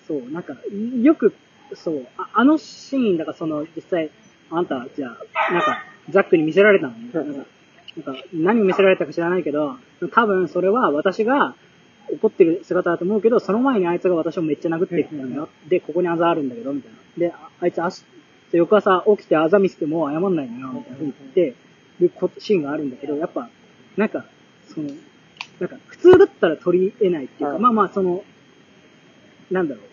[0.07, 0.55] そう、なんか、
[1.01, 1.33] よく、
[1.73, 4.09] そう、ああのシーン、だからその、実際、
[4.51, 5.07] あんた、じゃ
[5.49, 7.09] あ、なんか、ザックに見せられたのね。
[7.13, 7.45] うなんんか、
[7.95, 9.77] なんか何を見せられたか知らないけど、
[10.11, 11.55] 多分それは私が
[12.11, 15.49] 怒ってる姿だと思うけど、その前にあいつが私をめっちゃ殴ってきたんだよ。
[15.67, 16.97] で、ここにあざあるんだけど、みたいな。
[17.19, 18.03] で、ああいつ足、
[18.51, 21.55] 翌朝起きてあざ見せても謝んないのよ、みたいな風に言って、
[21.99, 23.49] るこシーンがあるんだけど、やっぱ、
[23.97, 24.25] なんか、
[24.73, 24.89] その、
[25.59, 28.23] なんか、普通だったら取り得ないっていうか、はいまあまあ、その、
[29.51, 29.83] なんだろう。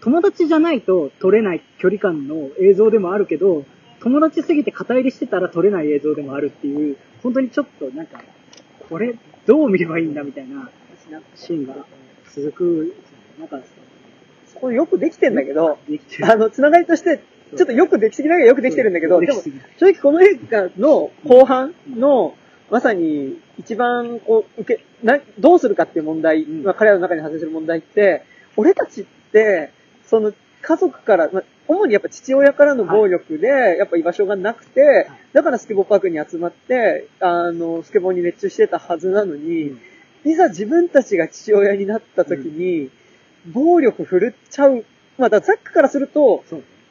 [0.00, 3.64] 友達じゃないと撮れない距離感の映像でもあるけど、
[4.00, 8.22] 友達すぎて肩入れしてたら撮れない映像でもあるっていう、本当にちょっとなんか、
[8.88, 9.14] これ
[9.46, 10.68] どう見ればいいんだみたいな
[11.36, 11.86] シーンが
[12.34, 12.96] 続く、
[13.38, 13.60] なんか、
[14.64, 15.78] そこよくできてんだけど。
[16.22, 17.22] あの、つながりとして、
[17.56, 19.42] ちょっとよくできすぎながらよくできてるんだけど、でも
[19.78, 22.34] 正直この映画の後半の、
[22.70, 26.64] まさに一番こう、受け、な、どうするかっていう問題、うん。
[26.64, 28.24] まあ彼らの中に発生する問題って、
[28.56, 29.70] 俺たちって、
[30.06, 39.76] その家族から、まあ、主にやっぱ父親からの暴力で、やっぱ居場所がなくて、だからスケボーパークに集まって、あの、スケボーに熱中してたはずなのに、
[40.24, 42.90] いざ自分たちが父親になった時に、
[43.52, 44.84] 暴力振るっちゃう。
[45.18, 46.44] まあ、だザックからすると。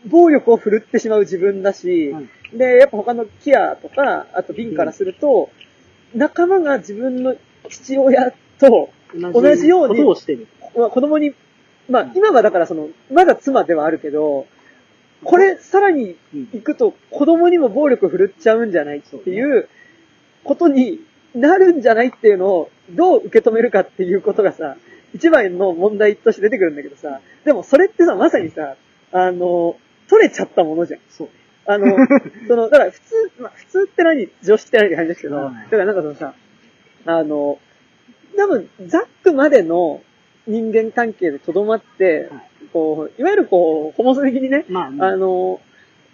[0.06, 5.50] 暴力を振るってしまう自分だし、はいで、やっぱ他のキアとか、あとビンからすると、
[6.14, 7.36] 仲間が自分の
[7.68, 10.48] 父親と、同じようにことをしてる。
[10.76, 11.34] まあ、子供に、
[11.90, 14.46] まあうん、今はだからその、まだ妻ではあるけど、
[15.24, 19.70] これさらにうん行くと子供にも暴力振るっちゃうんじゃないっていう
[20.44, 21.00] ことに
[21.34, 24.76] なるんじゃないっていうのをどう受け止めるかっていうことがさ、
[25.14, 28.76] 一番の問題として出てくるんだけどさ、でもそれってさ、まさにさ、
[29.12, 29.78] あの、
[30.10, 31.00] 取れちゃったものじゃん。
[31.10, 31.30] そう。
[31.66, 31.96] あの、
[32.48, 34.30] その、だから普通、まあ普通って何？
[34.42, 36.34] 常識って何って感じですけど、はいだからなんかそのさ、
[37.06, 37.60] あの、
[38.36, 40.02] 多分、ザックまでの
[40.48, 45.62] 人間関係でとどまって、はいこう、いわゆるこう、ホモソ的にね、まあ、あの、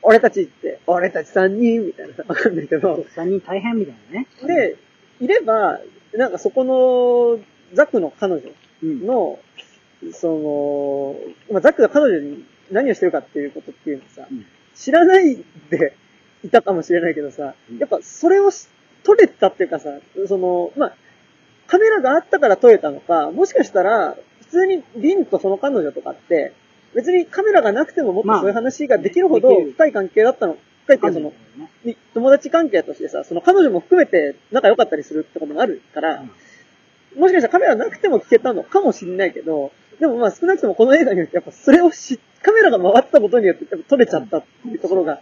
[0.02, 4.28] 俺たちって、俺たち3人みたいなさ、わかんないけど、3人大変みたいなね。
[4.44, 4.76] で、
[5.22, 5.80] いれば、
[6.14, 7.40] なんかそこの、
[7.74, 8.42] ザックの彼女
[8.84, 9.40] うん、の、
[10.14, 11.16] その、
[11.52, 14.46] まあ、ザックが彼女に何をしてるかっていうことっていうのさ、うん。
[14.76, 15.96] 知らないで
[16.44, 17.78] いたかもしれないけどさ、うん。
[17.78, 18.68] やっぱそれをし
[19.04, 19.90] 撮れたっていうかさ、
[20.28, 20.94] その、まあ、
[21.68, 26.54] カメラがあったから撮れたのか、もしかしたら、普通にリンとその彼女とかって、
[26.96, 31.34] 別にカメラがなくてももっとまあそういう話ができるほど深い関係だったの、深いっていうかその、
[31.84, 36.24] に友達関係としてさ、その彼女も含めて仲良かったりするってことがあるから、
[37.16, 45.20] もしかしたらカメラなくても聞けたのかもしれないけど、でもまあ少なくともこの映画によってやっぱそれをし、カメラが回ったことによってやっぱ撮れちゃったっていうところが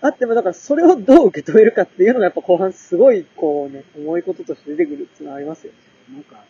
[0.00, 5.72] あっても、だからそれをどう受け止めるかっていうのがやっぱ後半すごいこうね、重いこととして出てくるっていうのはありますよ。
[6.12, 6.44] なんか、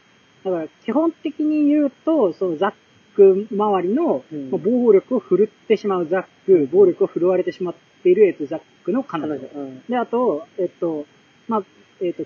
[0.44, 2.72] だから基本的に言うと、そのザッ
[3.14, 4.24] ク周りの、
[4.58, 9.36] 暴力を振るってしまうザック、暴力を振るわれてしまっている、えっと、ザックの彼女。
[9.36, 9.48] 彼女。
[9.54, 9.82] うん。
[9.88, 11.06] で、あと、えっと、
[11.46, 11.62] まあ、
[12.00, 12.24] えっと、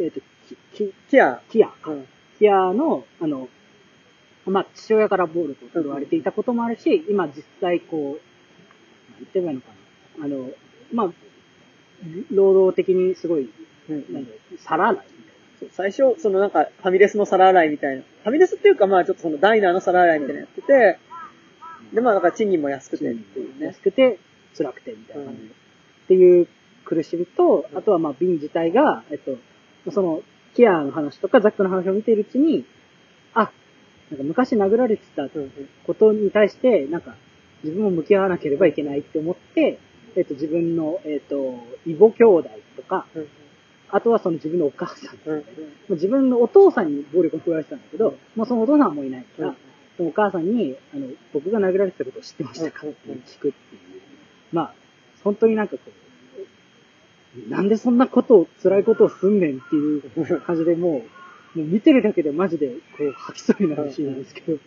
[0.00, 1.40] えっと、キ、キ、キア。
[1.50, 1.90] キアか。
[1.90, 2.06] うん。
[2.38, 3.48] キアの、あの、
[4.46, 9.68] まあ、父親から暴力を振るわれていたこともあるし、今実際こう、なんて言えばいいのか
[10.18, 10.24] な。
[10.26, 10.50] あの、
[10.92, 11.10] まあ、
[12.30, 13.50] 労働的にすごい、
[13.88, 15.06] うんなんだろう皿洗い
[15.70, 18.02] 最初、そのなんか、ファミレスの皿洗いみたいな。
[18.02, 20.98] ファミレスっていうかまあちょっとそのダイナーの皿洗いみたいなのやってて、
[21.94, 23.60] でまあだから賃金も安くてっていうな。
[23.60, 23.80] ね安。
[23.80, 24.18] くて、
[24.56, 25.46] 辛くてみたいな感じで。
[25.48, 25.54] うん
[26.04, 26.48] っていう
[26.84, 29.38] 苦しみと、あとはまあ、ビン自体が、えっと、
[29.90, 30.22] その、
[30.54, 32.64] キアの話とかザックの話を見ているうちに、
[33.34, 33.50] あ、
[34.10, 35.28] なんか昔殴られてた
[35.86, 37.16] ことに対して、なんか、
[37.62, 39.78] 自分も向き合わなければいけないって思って、
[40.16, 43.28] えっと、自分の、えっと、異母兄弟とか、うん
[43.90, 45.16] あとはその自分のお母さん。
[45.30, 45.44] う
[45.90, 49.56] 自分のお父さんに暴力を振られてたんだけど、もうそのお父さんもいないから、うん
[49.96, 53.52] そのお母さんに、あの、僕が殴られてたことを知ってましたかって聞くっていう。
[54.52, 54.74] まあ、
[55.22, 55.90] 本当になんかこう、
[57.48, 60.02] なんでそんなことを、辛いことをすんねんっていう
[60.42, 61.04] 感じでも
[61.54, 64.58] う、もう見てるだけでマジでこう吐きそうになるシーンですけど、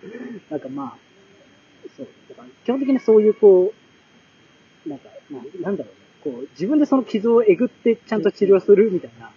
[0.49, 0.97] なんかまあ、
[1.95, 3.73] そう、だから基本的にそういうこ
[4.85, 9.31] う、なんか、まあ、なんだろうね、こう、自分でその傷をえぐってちゃんと治療するみたいな、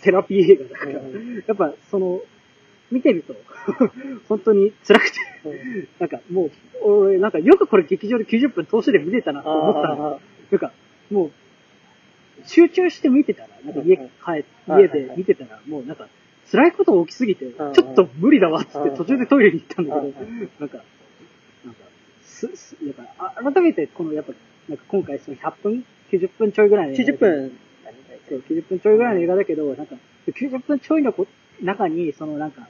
[0.00, 1.44] セラピー映画だから、うん。
[1.46, 2.22] やっぱその、
[2.90, 3.34] 見てると、
[4.28, 5.88] 本当に辛くて、うん。
[5.98, 6.50] なんかもう、
[6.82, 10.06] 俺、なんかよくこれ劇場で90分通しで見れたなと思ったの。
[10.16, 10.18] あ
[10.50, 10.72] なんか、
[11.10, 11.30] もう、
[12.44, 16.08] 集中して見てたら、なんか家帰家で見てたら、もうなんか、
[16.50, 20.76] 辛いこと起きすぎて、ちんょっと無理だわっつってうん途中でトイレに行ったんだけどうん、なんか、
[21.64, 21.80] なんか、
[22.22, 24.32] す、す、なんか、あ改めてこのやっぱ、
[24.68, 27.58] なんか今回その100分 ?90 分ちょいぐらいの映画90分。
[28.28, 29.96] そう、90分ちょいぐらいの映画だけど、なんか、
[30.26, 31.26] 90分ちょいのこ
[31.62, 32.68] 中に、そのなんか、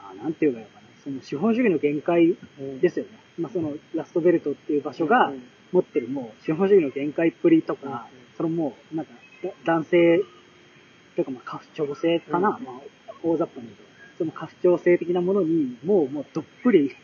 [0.00, 2.36] あなんていいのかな、その資本主義の限界
[2.80, 3.10] ですよね。
[3.38, 10.20] まあそのラストベルトっていう場所がうん持ってるもう資本主義の限界っぷりとか、そのもう、なんか、だ男性、
[11.14, 12.64] というかまあ家父長性かな、うん。
[12.64, 13.84] まあ大雑把に言うと、
[14.18, 16.94] その家父長性的なものに、もう、もうどっぷり、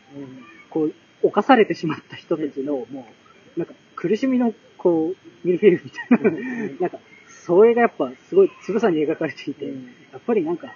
[0.69, 3.07] こう、侵されてしまった人たちの、も
[3.55, 9.85] う、なんか、苦しみの、こう、ミルフィーユみたいな、なんか、それがやっぱ、すごい、つぶさに描かれていて、うん。
[10.11, 10.73] やっぱりなんか、で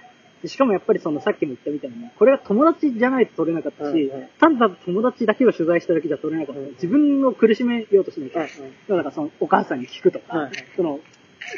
[0.48, 6.62] しかもやっぱりその、さっきも言ったみたいに、これが友達じゃないと撮れなかったし、うんうん単なる友達だけを取材しただけじゃ撮れなかった。
[6.62, 8.44] うん自分を苦しめようとしなきゃ。
[8.44, 8.48] うん
[8.88, 11.00] だからその、お母さんに聞くとか、はいその、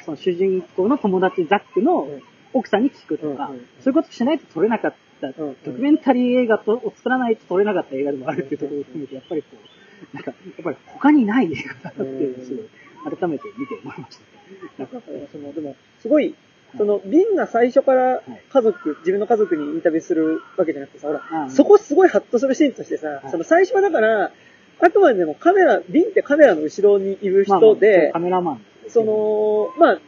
[0.05, 2.21] その主人公の友達ザックのうん
[2.53, 14.83] 奥さんに聞くとか、うんうんそういうことしないと撮れなかった、うんドキュメンタリー映画とを作らないと撮れなかった映画でもあるっていうところを含めて、やっぱりこう、なんか、やっぱり他にない映画だなっていうのをすごい、改めて見て思いました。
[14.83, 16.35] なんか、その、でも、すごい、
[16.75, 21.51] その、ビンが最初から家族、自分の家族にインタビューするわけじゃなくてさ、ほら、うん。
[21.51, 23.31] そこすごいハッとするシーンとしてさ、はい。
[23.31, 24.31] その最初はだから、
[24.79, 28.61] あくまでもカメラ、ビンってカメラの後ろにいる人で、カメラマン。
[28.89, 29.99] そ、の、まあ、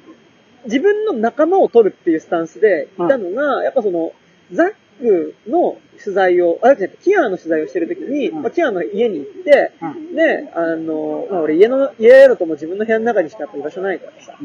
[0.65, 4.11] 自分の仲間を撮るっていうスタンスでいたのが、やっぱその、
[4.51, 8.41] ザックの取材を、あ、違うキアの取材をしてるときに、うん。
[8.41, 10.15] まあ、キアの家に行って、うん。
[10.15, 14.37] で、あの、まあ、俺家の、家だともう自分の部屋の中にしかやっぱ居場所ないからさ、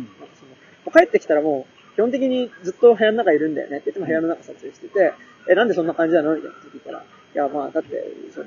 [0.93, 3.79] 帰ってきたらもう、基本的にずっと部屋の中いるんだよね。
[3.79, 5.13] って言っても部屋の中撮影してて、
[5.49, 6.35] え、なんでそんな感じなの？
[6.35, 6.57] みたいな。
[6.57, 7.05] こと聞いたら、い
[7.35, 8.47] や、まあ、だって、その、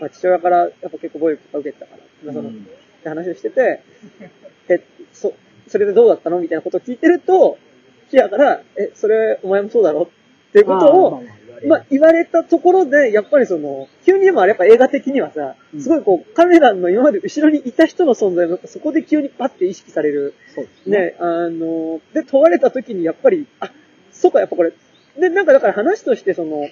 [0.00, 2.56] まあ、父親からやっぱ結構暴力とか受けてたから、まあ、その、うん。
[2.56, 3.82] って話をしてて、
[4.68, 5.34] え、そ、
[5.68, 6.40] それでどうだったの？
[6.40, 7.58] みたいなことを聞いてると、
[8.10, 10.10] キアから、え、それお前もそうだろ？
[10.48, 11.22] っていうことを、
[11.66, 15.80] まあ、言われたところで、やっぱりその、急にでもあれやっぱ映画的にはさう、ん。
[15.80, 20.34] すごいこう、カメラの今まで後ろにいた人の存在が、そこで急にパッて意識される。
[20.54, 20.98] そうですね。
[20.98, 23.70] ね、あの、で、問われた時にやっぱり、あ、
[24.12, 24.72] そうか、やっぱこれ、
[25.18, 26.68] で、なんかだから話としてその、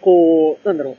[0.00, 0.96] こう、なんだろう、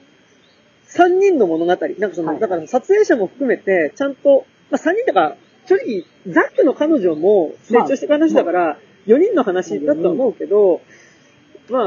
[0.84, 2.40] 三人の物語、なんかその、はい。
[2.40, 8.78] だから撮影者も含めて、ちゃんと、まあ三人だから、正直、ザックの彼女も成長していく話だから、
[9.08, 11.05] 4人の話だとは思うけど、まあ、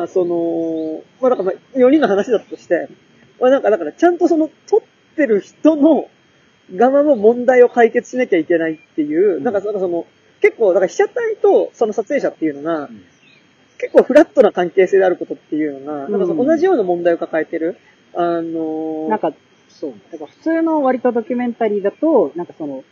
[0.08, 2.88] その、まあだからまあ4人の話だとして、
[3.40, 4.80] まあなんかだからちゃんとその撮っ
[5.16, 6.08] てる人の
[6.74, 10.06] 側の問題を解決しなきゃいけないっていう、んなんかその、その
[10.40, 13.04] 結構、だから被写体とその撮影者っていうのが、ん
[13.80, 17.78] 結構フラットな関係性であることっていうのが、なんかそのうん同じような問題を抱えてる。
[18.14, 19.32] あのーなんか、
[19.68, 19.92] そう。
[20.10, 22.82] だから普通の割とドキュメンタリーだと、なんかその、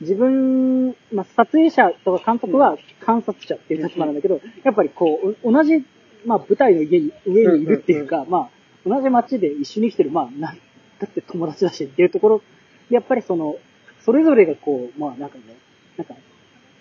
[0.00, 5.84] 自分、まあ、撮影者とか監督は観察者っていう立場なんだけど、やっぱりこう、お同じ、
[6.26, 10.56] まあ、舞台の家に、上にいるっていうか、まあ、同じ街で一緒に来てる、まあ、なん、
[10.98, 12.42] だって友達だしっていうところ
[12.90, 13.56] で、やっぱりその、
[14.00, 15.44] それぞれがこう、まあ、なんかね、
[15.96, 16.14] なんか、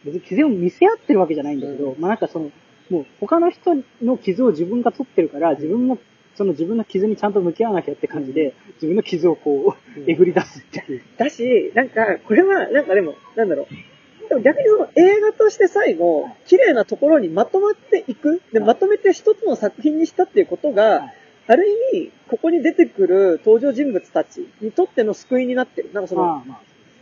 [0.03, 2.51] 別に傷を見せ合ってるわけじゃないんだけど、まあなんかその、
[2.91, 3.71] もう他の人
[4.03, 5.97] の傷を自分が取ってるから、自分も
[6.35, 11.01] その自分の傷にちゃんと向き合わなきゃって感じで、自分の傷をこう、うんえぐり出すっていう。
[11.17, 13.67] だし、なんか、これは、なんかでも、なんだろう。
[14.27, 18.41] でも逆にその映画として最後、綺麗なところにまとまっていく。
[18.51, 21.13] で、はいまとめて一つの作品にしたっていうことが、はい
[21.47, 25.91] ある意味、ここに出てくる登場人物たちにとっての救いになってる。
[25.93, 26.43] なんかその。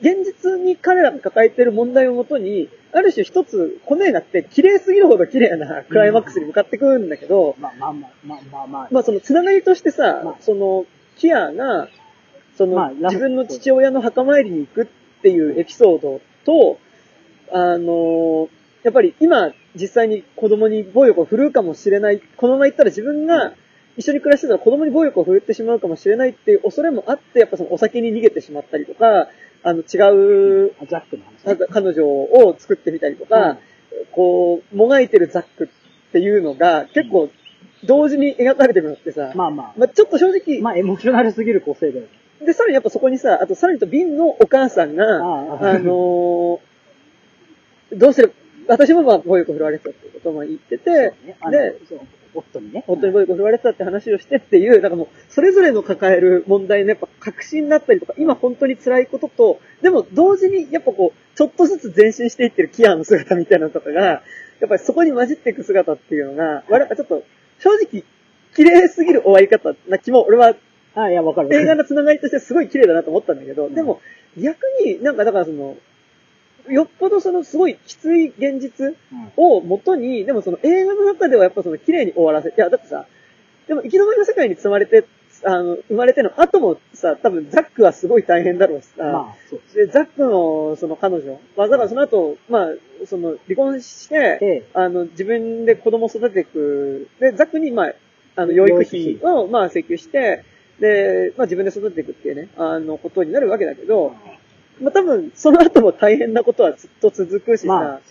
[0.01, 8.87] 現実に彼らが抱えている問題をもとに、ある種一つ、この映画って綺麗すぎるほど綺麗なクライマックスに向かってくるんだけど、まあまあまあまあまあまあ。
[8.91, 11.87] まあそのつながりとしてさ、まあその、キアが、
[12.57, 16.79] その、自分の父親の墓参りに行くっていうエピソードと、
[17.53, 18.49] あの
[18.83, 23.53] やっぱり今、実際に子供に暴力を振るうかもしれない、このまま行ったら自分が
[23.95, 29.29] 一緒に暮らしてたら子供に暴力を振るってしまうかもしれないっていう恐れもあって、やっぱそのお酒に逃げてしまったりとか、
[29.65, 31.65] あの違うあザックの話ね。
[31.69, 33.59] 彼女を作ってみたりとか、
[34.11, 37.29] こう、もがいてるザックっていうのが結構
[37.85, 39.73] 同時に描かれてるのってさ、まあまあ。
[39.77, 42.09] まあちょっと正直、まあ、エモーショナルすぎる構成だよね。
[42.45, 46.59] で、さらにやっぱそこにさ、あとさらにとビンのお母さんが、あのー
[47.95, 48.33] どうすれば、
[48.67, 51.75] 私もまあ暴力を振られてたってことも言ってて、ねで、
[52.33, 52.83] 夫にね。
[52.87, 64.21] 本当に暴力を振られてたって話をしてっていう、なんかもう、それぞれの抱える問題のやっぱ確信だったりとか、今本当に辛いことと、でも同時にやっぱこう、ちょっとずつ前進していってるキアの姿みたいなのとかが、や
[64.65, 67.23] っぱりそこに混じっていく姿っていうのが、わちょっと、
[67.59, 68.03] 正直、
[68.55, 70.55] 綺麗すぎる終わり方な気も、俺は
[70.95, 71.53] あ、いや、わかる。
[71.55, 73.99] 映画のつながりとしてすごい綺麗だなと思ったんだけど、んでも
[74.37, 75.75] 逆になんかだからその、
[76.69, 78.95] よっぽどそのすごいきつい現実
[79.37, 83.05] を元に、でもその映画の中ではやっぱその綺麗に終わらせ、いやだってさ、
[83.67, 85.05] でも行き止まりの世界に積まれて、
[85.45, 92.67] あの、生まれての後もさ、多分ザックはすごい大変だろうしさ、まあ、そうでザックのその彼女、まあだからその後、まあ、
[93.05, 97.09] その離婚して、で、あの、自分で子供を育てていく。
[97.19, 97.93] で、ザックに、まあ、
[98.35, 100.43] あの、養育費を、まあ、請求して、
[100.79, 104.15] で、まあ、自分で育てていくっていうね、あの、ことになるわけだけど、
[104.81, 108.01] まあ、多分、その後も大変なことはずっと続くしさ、まあ。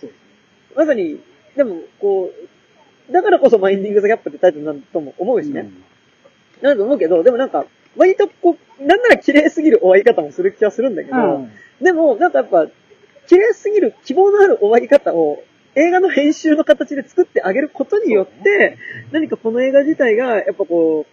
[0.75, 1.19] まさに、
[1.55, 2.31] でも、こ
[3.09, 5.61] う、だからこそマインディング・ザ・ギャップってタイトルなんだとも思うしね。
[5.61, 5.83] うん
[6.61, 7.65] なんと思うけど、でもなんか、
[7.97, 12.67] 割とこう、なんなら綺麗すぎる終わり方もする気はするんだけど、うんでも、なんかやっぱ、
[13.27, 15.43] 綺麗すぎる希望のある終わり方を
[15.75, 18.77] 映画の編集の形で作ってあげることによって、
[19.11, 21.05] 何かこの映画自体が、やっぱこ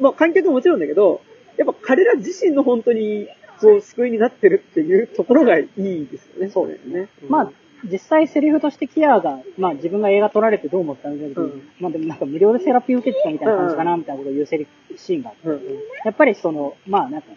[0.00, 1.20] う、まあ観客ももちろんだけど、
[1.56, 3.28] やっぱ彼ら自身の本当に、
[3.62, 6.50] こう、救いになってるっていうところがいいですよね。
[6.50, 7.08] そうですね。
[7.28, 7.52] まあ、
[7.84, 11.62] 実際セリフとしてキアが、まあ自分が映画撮られてどう思ったんだけど、うん。
[11.80, 15.48] まあでもなんか無料でセラピー受けてたみたいな感じかな、みたいなことを言うセリフ、シーンがあって。
[15.48, 15.62] うんうん。
[16.04, 17.28] やっぱりその、まあなんか、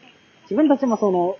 [0.43, 1.37] 自分たちもその、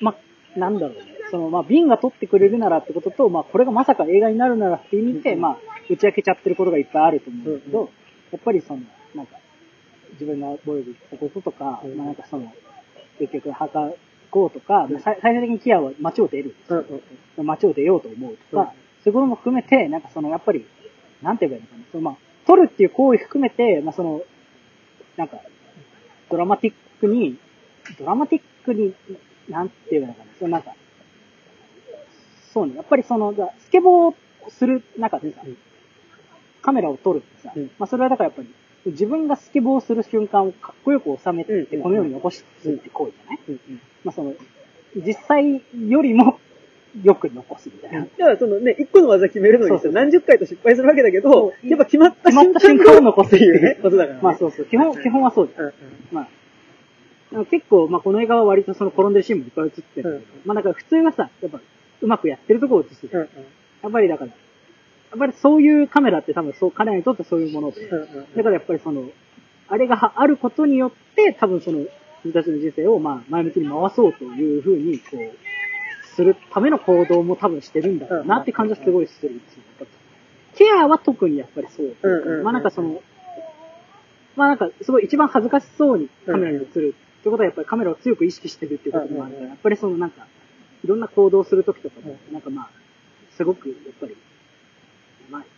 [0.00, 0.16] ま
[0.56, 7.88] あ、なんだろうね、その、まあ、ビンが撮ってくれるならってことと、まあ、これがまさか映画になるならって意味で、うんまあ、打ち明けちゃってることがいっぱいあると思うんだけど、うん
[8.32, 8.82] やっぱりその、
[9.14, 9.36] なんか、
[10.14, 11.96] 自分が暴力したこととか、うん。
[11.96, 12.52] まあなんかその、
[13.18, 13.90] 結局、墓
[14.30, 16.72] こうとか、まあ最最終的にキアは街を出るんです。
[16.72, 17.02] ようん
[17.38, 17.46] うん。
[17.46, 18.56] 街を出ようと思うと。
[18.56, 20.66] か、うんそういうことも含めて、なんかその、やっぱり、
[21.22, 24.20] なんて言えばいいのかな、そのまあ、撮るっていう行為含めて、まあその、
[25.16, 25.38] なんか、
[26.28, 27.38] ドラマティックに、
[28.00, 28.94] ドラマティックに、
[29.48, 30.74] なんていうのかな、そのなんか、
[32.52, 35.56] そうね、やっぱりその、だスケボーをする中でさ、うん。
[36.62, 37.70] カメラを撮るってさ、うん。
[37.78, 38.52] まあそれはだからやっぱり、
[38.90, 43.80] 自分がスケボーをする瞬間をかっこよく収めて、うんこのように残すって行為じゃない、うんうん。
[44.04, 44.34] まあその、
[44.96, 46.38] 実際よりも
[47.02, 48.00] よく残すみたいな。
[48.00, 54.22] だからそのね、一個の技決めるのにさ、そうそう何十回と失敗するわけだけどやっぱ決まった瞬間を残すっていうね、ことだからね。
[54.22, 55.64] まあそうそう、基本、基本はそうじゃん。
[55.64, 55.74] うんうん。
[56.12, 60.24] まあ、結構、まあこの映画は割とその転んでるシーンもいっぱい映ってるうん。
[60.44, 61.60] まあだから普通はさ、やっぱ
[62.00, 63.22] うまくやってるところを映すじゃん。
[63.22, 63.28] うん
[63.82, 64.36] やっぱりだから、や
[65.16, 67.88] っぱりそういうカメラって多分そう、彼らにとってそういうもので、
[68.36, 69.08] だからやっぱりその、
[69.68, 71.88] あれがあることによって、多分その、自
[72.24, 75.36] 分たちの人生をまあ前向きに回そうというふうに、こう、
[76.14, 79.62] するための行動も多分してるんだろうなって感じはすごいするんですよ。
[80.56, 81.94] ケアは特にやっぱりそう。
[82.42, 83.02] まあなんかその、
[84.34, 90.26] まあなんかすごい一番恥ずかしそうにカメラに映るってことはやっぱりカメラを強く意識してるっていうこともあるから、やっぱりそのなんか、
[90.84, 92.70] いろんな行動をするときとかも、なんかまあ、
[93.36, 94.25] すごくやっぱり、まあ、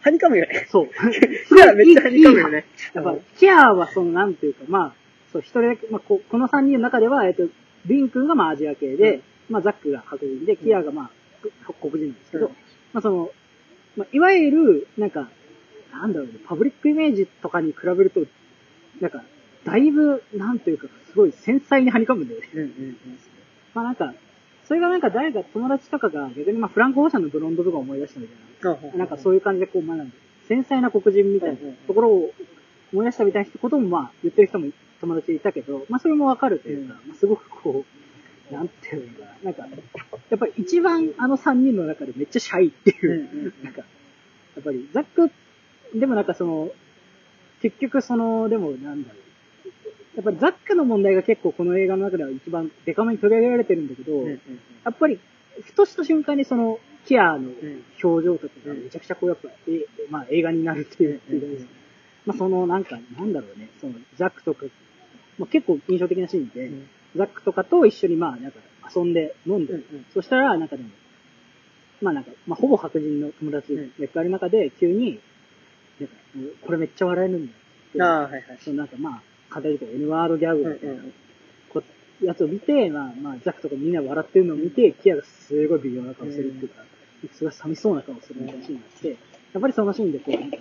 [0.00, 0.66] はにかむよね。
[0.70, 0.86] そう。
[1.54, 2.64] いや、めっちゃはにかむよね。
[2.94, 4.94] やっぱ、ケアはその、なんていうか、まあ、
[5.32, 7.48] そう、一人だけ、まあ、ここの三人の中では、えっと、
[7.86, 11.10] ビン君がまあアジア系で、うんまあ、ザックが白人で、キアがまあ、
[11.42, 12.52] く黒人なんですけど、うん
[12.92, 13.30] まあ、その、
[13.96, 15.28] まあ、いわゆる、なんか、
[15.92, 18.20] なんだろうね、パブリックイメージとかに比べると、
[19.00, 19.22] なんか、
[19.64, 22.48] だいぶ、なんていうか、すごい繊細にはにかむんだよね。
[22.54, 22.96] うんうん
[23.74, 24.14] まあなんか、
[24.68, 28.78] それがなんか誰か友達とかが逆にまあフランク・オーシャンのブロンドとか思い出したみたいな。
[28.92, 28.98] うん。
[28.98, 32.30] なんかそういう感じでこう、まあなんか繊細な黒人みたいなところを
[32.92, 37.86] 思い出したみたいなこともまあ言ってる人も友達いたけど、まあそれもわかるというか、まあすごくこ
[38.50, 39.62] う、なんていうのかな、なんか、
[40.28, 43.86] やっぱり一番あの三人の中でめっちゃシャイっていう、なんか、や
[44.60, 45.30] っぱりザック、
[45.94, 46.70] でもなんかその、
[47.62, 49.27] 結局その、でもなんだろう。
[50.18, 54.40] やっぱりザックの問題が結構この映画の中では一番デカめに取り上げられてるんだけど、うんうん
[54.84, 55.20] やっぱり、
[55.62, 61.68] ふとした瞬間にその、キアのうん表情とかがめちゃくちゃこうやっぱ、えまあ映画になるっていう、うんうんうん。
[62.26, 64.66] まあそのなんか、なんだろうね、そのザックとか、
[65.38, 66.88] まあ結構印象的なシーンで、うん。
[67.14, 68.58] ザックとかと一緒にまあなんか
[68.92, 70.06] 遊んで飲んで、うんうん。
[70.12, 70.88] そしたらなんかでも、
[72.02, 75.20] まあなんか、まあほぼ白人の友達がいっぱいいる中で急に、
[76.00, 76.14] なんか、
[76.66, 78.04] これめっちゃ笑えるんだよ。
[78.04, 78.42] ああ、はいはい。
[78.60, 79.22] そのなんかまあ、
[79.54, 81.02] 語りとか N ワードギャグみたいな。
[81.70, 81.82] こ
[82.22, 86.82] やつを見て、まあまあ、ザックとかみんな笑ってるのを見て、キアがすごい微妙な顔するっていうか、
[87.32, 89.14] すごい寂しそうな顔するみたいなシーンがあって、や
[89.58, 90.56] っぱりそのシーンでこう、なんか、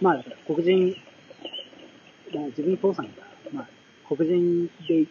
[0.00, 0.96] まあだから黒人、
[2.34, 3.12] まあ自分の父さんが、
[3.52, 3.68] まあ
[4.08, 5.08] 黒人で行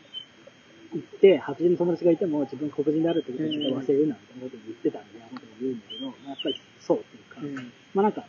[0.97, 7.71] って、白人の友達がいても自分黒人であるってことを忘れるなみたいなことを言ってたみたいなことを言うんだけど、まあやっぱりそうっていうか、うん。
[7.93, 8.25] まあなんか、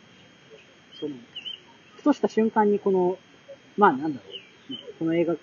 [1.01, 1.17] その、
[1.97, 3.19] ふとした瞬間にこの、
[3.77, 4.36] まあなんだろう、
[4.99, 5.37] この映画、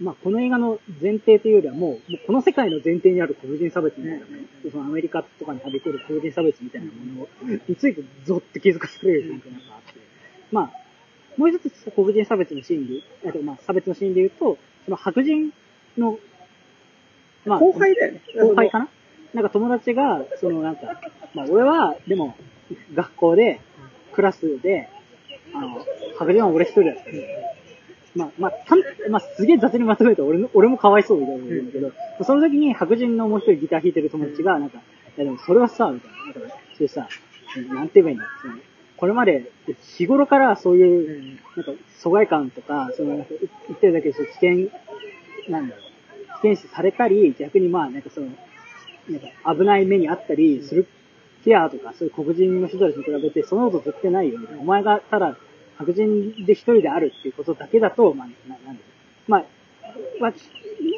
[0.00, 7.28] まあこの映画の前提というよりはもう、もうこの世界の前提にある黒人差別みたいなね、そのアメリカとかにはびこる黒人差別みたいなもの
[7.68, 10.00] についてゾッて気づかされるなんかあって、
[10.52, 10.72] まあ、
[11.36, 15.52] もう一つ黒人差別のシーンで、あとまあ差別のシーンで言うと、その白人
[15.96, 16.18] の、
[17.44, 18.22] まあ、後輩だよね。
[18.40, 18.88] 後輩かな？
[19.34, 21.00] なんか友達が、そのなんか、
[21.34, 22.34] まあ俺は、でも、
[22.94, 23.60] 学校で、
[24.14, 24.88] クラスで、
[25.54, 25.84] あの、
[26.18, 27.02] 白人は俺一人だった。
[28.14, 31.92] まあ、まあ、たん、まあ、すげえ雑にまとめて俺の、俺もかわいそうみたいなこと言うんだけど、
[32.24, 34.80] その時に白人のもう一人ギター弾いてる友達が、なんか、い
[35.16, 36.40] やでもそれはさ、みたいな。
[36.40, 37.08] なんか、それさ、
[37.72, 38.24] なんて言えばいいんだ？
[38.42, 38.54] その
[38.96, 39.50] これまで、
[39.96, 43.26] 日頃からそういう、なんか、疎外感とか、その、言
[43.76, 44.50] ってるだけでそう危険、
[45.48, 48.26] なんだろう、危険視されたり、逆にまあ、なんかその、
[49.08, 50.88] なんか危ない目にあったりする
[51.44, 54.62] ケアとか、そういう黒人の人たちに比べて、そのこと絶対ないよみたいな。
[54.62, 55.36] お前がただ
[55.78, 59.44] 白人で一人であるっていうことだけだと、まあ、ななんだろうまあ、
[60.20, 60.32] まあ、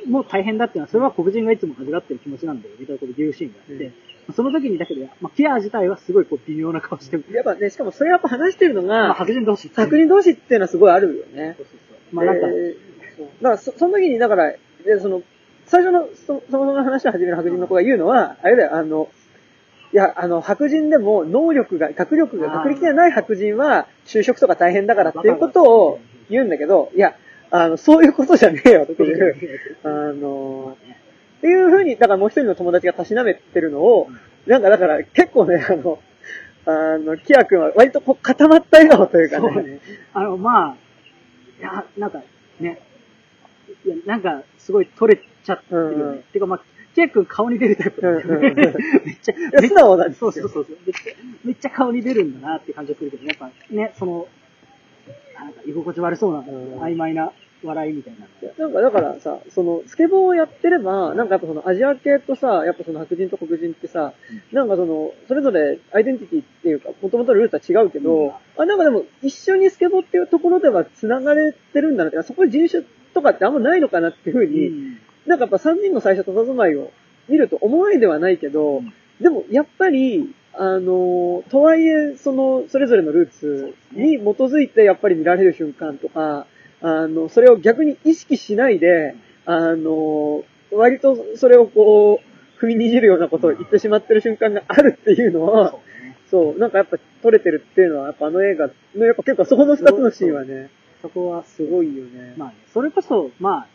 [0.08, 3.94] もう大変だっていうのは、それは黒人がいつも味わってる気持ちなんだよ、みたいなことを言うシーンがあって、うん
[4.32, 7.24] その時にだけど、まあ、ケア自体はすごいこう微妙な顔してる。
[7.32, 9.70] やっぱね、しかもそれやっぱ話してるのまあ、が、白人同士。
[9.74, 11.56] 白人同士っていうのはすごいあるよね。
[11.56, 12.14] そうそうそう。
[12.14, 12.90] まあ、なんか、えー
[13.20, 14.52] だからそ、その時に、だから、
[14.84, 15.22] でその、
[15.66, 19.08] 最初の、そそもそもの話を始める白人の子が言うのは、あれだよ、あの、
[19.92, 27.16] いや、あの、白人でも能力が、学力が、学歴がない白人は就職とか大変だからっていうことを言うんだけど、いや、
[27.50, 30.76] あの、そういうことじゃねえよっていう、あの、
[31.38, 34.08] っていうふうに、だからもう一人の友達がたしなめてるのを、
[34.46, 35.98] なんかだから結構ね、あの、
[36.66, 39.80] あの、キア君は割と固まった笑顔というかね、そうね。
[40.14, 40.76] あの、まあ、
[41.58, 42.22] いや、なんか、
[42.60, 42.80] ね。
[43.84, 45.94] いや、なんか、すごい取れちゃってるよね。
[45.94, 46.60] うんうんてか、まあ、
[46.94, 48.54] ケイ君顔に出るタイプね、うんうんうん。
[49.04, 50.32] めっちゃ、や素直なんですよ。
[50.32, 50.76] そうそうそう。
[50.84, 51.14] めっちゃ、
[51.44, 54.28] めっちゃ顔に出るんだなって感じがするけど、やっぱね、その、
[55.66, 56.44] 居心地悪そうな、ん。
[56.80, 57.32] 曖昧な
[57.62, 58.26] 笑いみたいな。
[58.58, 64.12] なんかだからさ、その、スケボーをやってれば、なんかやっぱそのアジア系とさ、やっぱその白人と黒人ってさ、
[64.52, 68.32] なんかその、それぞれアイデンティティっていうか、もともとのルーツは違うけど、うん。
[68.56, 72.82] あ、なんかでも一緒にスケボーっていうところでは繋がれてるんだなって、そこに人種
[73.14, 76.90] とかってあんまないのかなっていうふうに、うんなんかやっぱ3人の最初佇まいを
[77.28, 78.92] 見ると思わいではないけど、うん。
[79.20, 86.46] でもやっぱり、あの、とはいえ、その、それぞれのルーツに基づいてやっぱり見られる瞬間とか、
[86.82, 89.14] あの、それを逆に意識しないで、
[89.44, 96.16] あの、割とそれをこう、踏みにじるようなことを言ってしまってる瞬間があるっていうのは、そうね。
[96.30, 102.34] そう、なんかやっぱ撮れてるっていうのは、やっぱあの映画の、やっぱ結構そこの二つのシーンはね、そこは、すごいよね。
[102.36, 103.66] まあね、それこそ、まあ、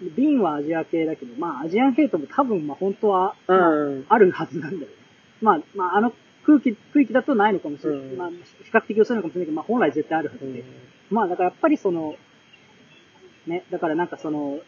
[0.00, 4.06] ビンはアジア系だけど、まあ、アジアンヘイトも多分、まあ、本当は、まあうん。
[4.08, 4.96] あるはずなんだよね。
[5.40, 6.12] まあ、まあ、あの
[6.46, 8.00] 空気、区域だとないのかもしれない。
[8.00, 8.36] うんまあ、比
[8.72, 10.64] 較的薄いのかもしれないけど、まあ、本来絶対あるはずで。
[11.10, 12.14] まあ、だからやっぱりその、
[13.46, 14.60] ね、だからなんかその、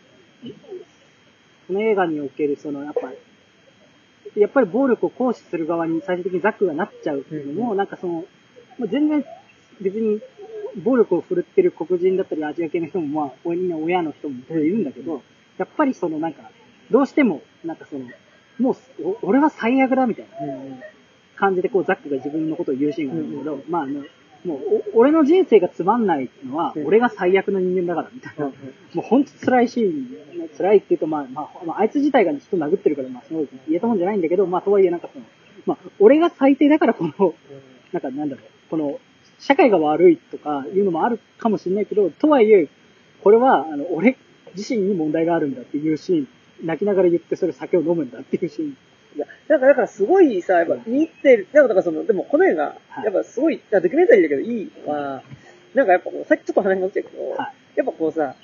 [1.69, 3.13] この映画におけるその、やっぱ、
[4.37, 8.27] やっぱり暴力を行使する側に最終的にザックがなっちゃうっていうのも、なんかその、も
[8.81, 9.25] う全然
[9.81, 10.21] 別に
[10.77, 15.23] 暴力を振るってる黒人だったりアジア系の人もまあ、親みんな親の人もいるんだけど、
[15.59, 16.51] やっぱりそのなんか、
[16.91, 18.07] どうしても、なんかその、
[18.59, 20.81] もう、お俺は最悪だみたいなうん
[21.37, 24.05] 感じでこうザックが自分のことを言うシーンがあるんだけど、まああの、
[24.45, 28.47] もうお、俺の人生がつまんないのは、うん俺が最悪な人間だから、みたいな。
[28.47, 28.53] うん
[28.93, 35.25] もうほんと辛いシーン、辛いっていうと、まあ、まあ、まあ、あいつ自体が人殴ってるから、まあ、すごい言えたもんじゃないんだけど、まあ、とはいえなんかその、
[35.67, 37.35] まあ、俺が最低だからこの、
[37.93, 38.99] なんかなんだろう、この、
[39.41, 42.69] 社会が悪いとかいうのもあるかもしれないけど、とはいえ、
[43.23, 44.17] これは、あの、俺
[44.55, 46.29] 自身に問題があるんだっていうシーン、
[46.63, 48.77] 泣きながら言ってそれ酒を飲むんだっていうシーン。
[49.17, 53.05] いや、なんか、だからすごいさ、やっぱ見てる、なんかだからその、でもこの映画、はい。
[53.05, 55.23] やっぱすごい、ドキュメンタリーだけどいいのは、
[55.75, 57.55] なんかやっぱこうさっきちょっと話になっちゃうけど、はい。
[57.77, 58.35] やっぱこうさ、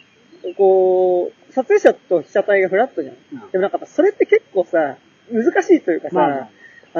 [0.56, 3.16] こう、撮影者と被写体がフラットじゃん。
[3.32, 3.50] うん。
[3.50, 4.96] でもなんかやっぱそれって結構さ、
[5.30, 6.48] 難しいというかさ、まあ。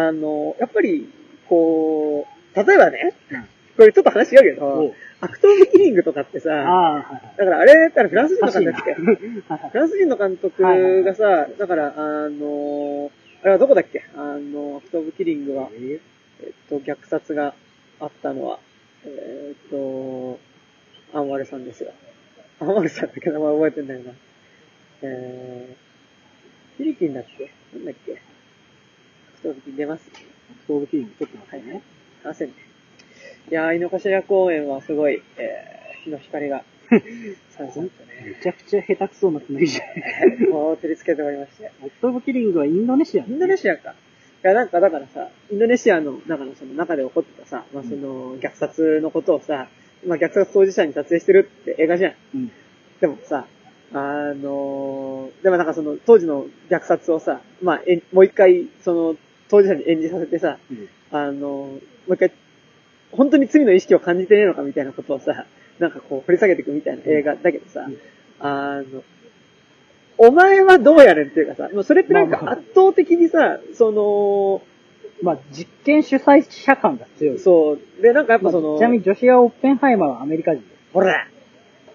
[0.08, 1.08] あの、やっぱり、
[1.48, 6.48] こう、例えばね、うんこれちょっと話違うけおどう、アクト・オブ・キリングとかってさ。
[7.36, 8.52] だからあれ、だからフランス人の。
[8.52, 9.68] 監督だっけ？
[9.70, 10.62] フランス人の監督
[11.04, 13.10] がさ、だから、あの、
[13.42, 14.04] あれはどこだっけ？
[14.16, 16.00] あの、アクト・オブ・キリングは、え
[16.46, 17.54] っと、虐殺が
[18.00, 18.58] あったのは、
[19.04, 20.38] えっと、
[21.12, 21.92] アンワルさんですよ。
[22.60, 24.12] アンワルさんだっけ名前覚えてんだよな。
[25.02, 27.50] えー、フィリピンだっけ？
[27.74, 28.12] なんだっけ？
[28.12, 30.10] アクト・オブ・キリング出ます？
[30.10, 31.82] アクト・オブ・キリング、ちょっと待ってね。
[32.24, 32.54] あせんね。
[33.48, 36.64] いやー、井の頭公園はすごい、えー、日の光が、
[37.50, 40.50] さんさんとね、めちゃくちゃ下手くそなつもりじゃん。
[40.50, 41.70] こう照りつけておりまして。
[41.82, 43.24] アクト・オブ・キリングはインドネシア。
[43.24, 43.90] インドネシアか。
[43.90, 43.94] い
[44.42, 49.68] や、なんかだからさ、インドネシアの、だからその中で起こってたさ、まあその、虐殺のことをさ、
[50.04, 52.14] まあ虐殺当事者に撮影してるって映画じゃん。
[52.34, 52.50] うん。
[53.00, 53.46] でもさ、
[53.92, 59.16] あのーでもなんかその、当時の虐殺をさ、まあ、えんもう一回、その、
[59.48, 62.32] 当事者に演じさせてさ、うんあのーもう一回、
[63.16, 65.46] 本当に罪の意識を感じてねえのかみたいなことをさ、
[65.78, 67.96] なんかこう掘り下げていくみたいな映画だけどさ、うん
[68.38, 69.02] あの、
[70.18, 74.62] お前はどうやねんっていうかさ、もうそれってなんまあまあか圧倒的にさ、その、
[75.22, 77.38] まあ、実験主催者感が強い。
[77.38, 80.74] そう、で、なんかやっまあぱその、ちなみにジョシア・オッペンハイマーはアメリカ人です。
[80.92, 81.26] ほら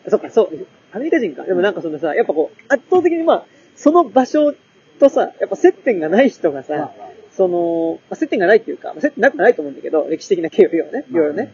[0.08, 1.44] そっか、そう、アメリカ人か。
[1.44, 3.46] でもなんかそのさ、やっぱこう、圧倒的にまあ、
[3.76, 4.54] その場所
[5.00, 11.54] とさ、やっぱ接点がない人がさ、まあその、まあ、接点がないっていうか、まあ、接点なくはないと思うんだけど、歴史的な経緯はね、いろいろね。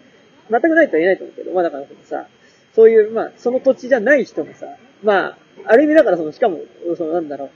[0.50, 2.28] 全くないとは言えないと思うけど、まあだからそのさ、
[2.74, 4.68] そういう、まあ、その土地じゃない人がさ、
[5.04, 6.60] まあ、ある意味だからその、しかも、
[6.98, 7.50] そのなんだろう、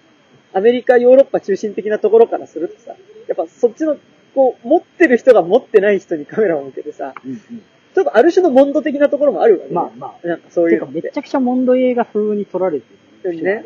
[0.53, 2.95] アメリカ、ヨーロッパ中心的なところからするとさ、
[3.27, 3.97] やっぱそっちの、
[4.35, 7.63] こう、持ってる人が持ってない人にカメラを向けてさ、うんうん
[7.93, 9.71] ちょっとある種のモンド的なところもあるわけ、ね。
[9.73, 10.27] まあまあ。
[10.27, 10.87] なんかそういう。
[10.89, 12.85] めちゃくちゃモンド映画風に撮られて
[13.23, 13.43] る。
[13.43, 13.65] ね。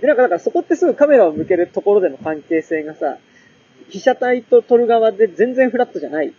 [0.00, 3.16] で、なんか、だからそこってすぐカメラを向けるところでの関係性がさ、
[3.90, 6.32] 被写体と撮る側で全然フラットじゃない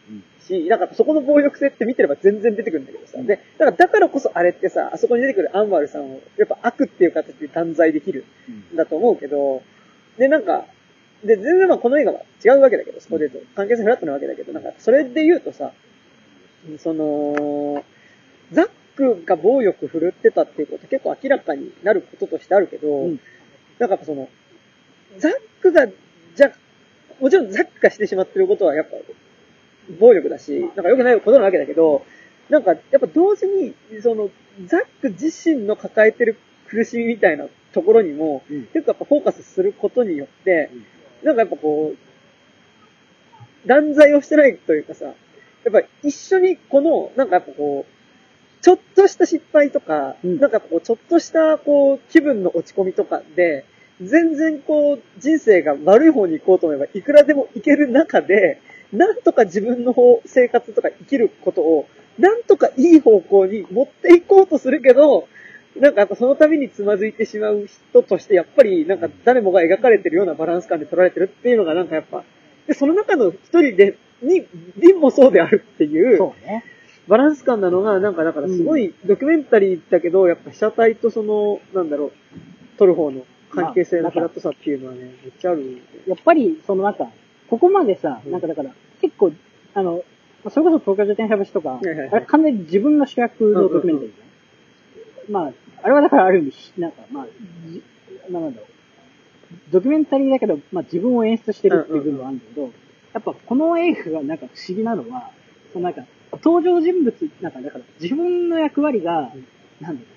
[0.46, 3.18] し、なんかそこの暴力性って見てれば全然出てくるんだけどさ。
[3.22, 8.26] で、だからだからこそあれってさ、あそこに出てくるアンワルさんを、やっぱ悪っていう形で断罪できる
[8.74, 9.64] んだと思うけど、
[10.18, 10.66] で、なんか、
[11.24, 15.72] で、全然まあこの映画は違うわけだけど、そこで言うと、関係性フラットなわけだけど、なんか、それで言うとさ、
[16.78, 17.84] その、
[18.52, 23.20] ザックが暴力振るってたっていうこと結構明らかになることとしてあるけど、うん。
[23.80, 24.30] なんかその、
[25.18, 26.52] ザックが、じゃ、
[27.20, 28.98] もちろんザックがしてしまってることはやっぱ、
[30.00, 32.06] 暴力だし、なんか良くないことなわけだけど、
[32.50, 34.30] なんかやっぱ同時に、その、
[34.66, 36.38] ザック自身の抱えてる
[36.68, 38.66] 苦しみみたいなところにも、うん。
[38.68, 40.70] 結構やっぱフォーカスすることによって、
[41.24, 45.14] なんかやっぱこう、断罪をしてないというかさ、や
[45.70, 50.40] っぱ一緒にこの、なんかやっぱこう、ちょっとした失敗とか、うん。
[50.40, 53.66] なんかこう、ちょっとした、こう、気分の落ち込みとかで、
[54.02, 61.88] 全然こう、人生が悪い方に行こうと思えば、いくらでも行ける中で、なんとか自分の方、生活とか生きることを、
[62.18, 65.28] なんとかいい方向に持っていこうとするけど、
[65.78, 72.24] なんかその度につまずいてしまう人として、やっぱりなんか誰もが描かれてるようなバランス感で取られてるっていうのがなんかやっぱ、
[72.68, 76.64] で、その中の一人で、に、リンもそうであるっていう、そうね。
[77.08, 82.12] バランス感なのが、なんかだからすごいドキュメンタリーだけど、やっぱ被写体とその、なんだろう、
[82.78, 85.82] 撮る方の関係性のフラットさっていうのはね、めっちゃある。
[86.08, 87.10] やっぱり、そのなんか、
[87.50, 88.72] ここまでさ、うんなんかだから、
[89.02, 89.32] 結構、
[89.74, 90.04] あの、
[90.44, 94.16] まあそれこそ東京自転車橋とか、はいはいはいあれ完全に自分が主役のドキュメンタリーね。
[95.30, 95.52] まあ、
[95.84, 97.28] あれはだからある意味、なんか、まあ、
[97.68, 97.82] じ
[98.30, 98.70] まあなんだろう。
[99.72, 102.72] ドキュメンタリーだけど、まあ自分を演出してるっていう部分はあるんだけど、
[103.14, 105.32] やっぱこの映画がなんか不思議なのは、
[105.72, 106.04] そのなんか、
[106.44, 109.32] 登場人物、なんかだから自分の役割が、
[109.80, 110.15] なんだろう、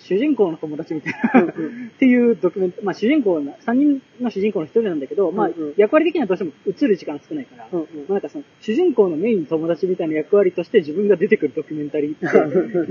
[0.00, 1.54] 主人公の友達みたいな、っ
[1.98, 12.24] ていうドキュメント、まあ主人公な、3人の主人公の一人なんだけど、まあ役割的にはどうしても映る時間少ないから、まあなんかその主人公のメインの友達みたいな役割として自分が出てくるドキュメンタリーって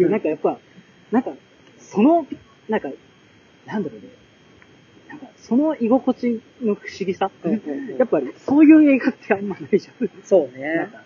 [0.02, 0.60] いう、なんかやっぱ、
[1.12, 1.32] なんか、
[1.78, 2.26] その、
[2.68, 2.90] なんか、
[3.66, 4.08] なんだろうね、
[5.10, 7.32] なんかその居心地の不思議さ、
[7.98, 10.10] やっぱりそういう映画ってあんまないじゃん。
[10.24, 10.90] そうなんね。
[10.92, 11.04] か、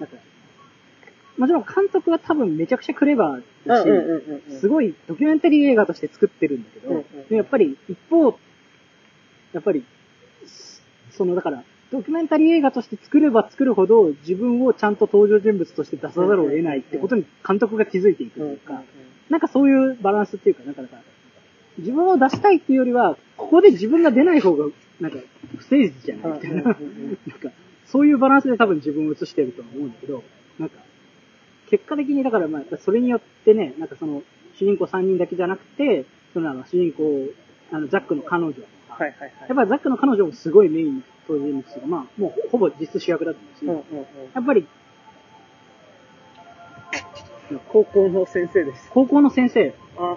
[0.00, 0.16] なんか、
[1.36, 8.38] もちろん監督は多分めちゃくちゃクレバーだし、うんうんうんうんすごいドキュメンタリー映画として作ってるんだけど、うんうんでやっぱり一方、
[9.52, 9.84] やっぱり、
[11.10, 18.82] そのだから、ドキュメンタリー映画として作れば作るほど自分をちゃんと登場人物として出さざるを得ないってことに監督が気づいていくというか、
[19.30, 21.02] なんかそういうバランスっていうか、なんかだから、
[21.78, 24.66] 自分を出したいっていうよりは、ここで自分が出ない方が、
[25.00, 25.18] なんか、
[25.56, 26.62] 不誠実じゃないみたいな。
[26.62, 27.50] なんか、
[27.86, 30.22] そういうバランスで多分自分を映してるとは思うんだけど、
[30.58, 30.83] なんか、
[31.74, 34.22] 結果的にだからまあ、それによってね、なんかその、
[34.54, 37.26] 主人公3人だけじゃなくて、そのあの主人公、
[37.72, 39.32] あの、ザックの彼女とか、はいはいはい。
[39.48, 44.04] やっぱりザックの彼女もすごいメイン登場人物というか、まあ、もうほぼ実質主役だったんですけど、うんうんうん
[44.34, 44.66] やっぱり
[47.68, 48.88] 高校の先生です。
[48.90, 50.16] 高校の先生、あ、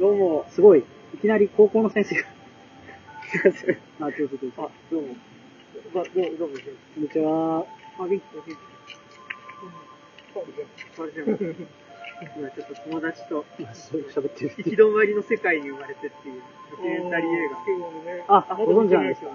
[0.00, 0.46] どうも。
[0.48, 0.84] すごい、
[1.14, 2.28] いきなり高校の先生が。
[4.00, 4.64] あ、どうぞどうぞ。
[4.64, 5.08] あ、どうも。
[5.94, 6.54] ま、どうも、どうも。
[6.94, 7.66] こんにちは。
[8.00, 8.56] あ、ビット、ビ
[10.40, 11.02] ット。
[11.02, 11.66] あれじゃん。
[12.16, 14.54] 今ちょっと友達と喋ってる。
[14.56, 17.48] 行き止まりの世界に生まれてっていうドキュメンタリー映
[18.26, 18.36] 画。
[18.36, 19.30] あ、ご存知なんですよ。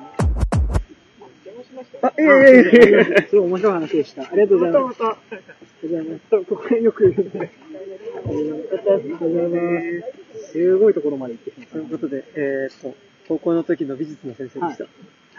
[2.01, 3.27] あ、いやいやいやいやいや。
[3.29, 4.23] すごい面白い話でした。
[4.23, 4.99] ありがとうございます。
[5.01, 5.17] またまた。
[5.17, 5.47] ありがと
[5.83, 6.45] うございます。
[6.45, 7.39] ここよく言うんで。
[7.39, 9.81] ありがとうございま
[10.41, 10.51] す。
[10.51, 12.95] すごいところまで行ってきましということで、えーっと、
[13.27, 14.85] 高校の時の美術の先生でした。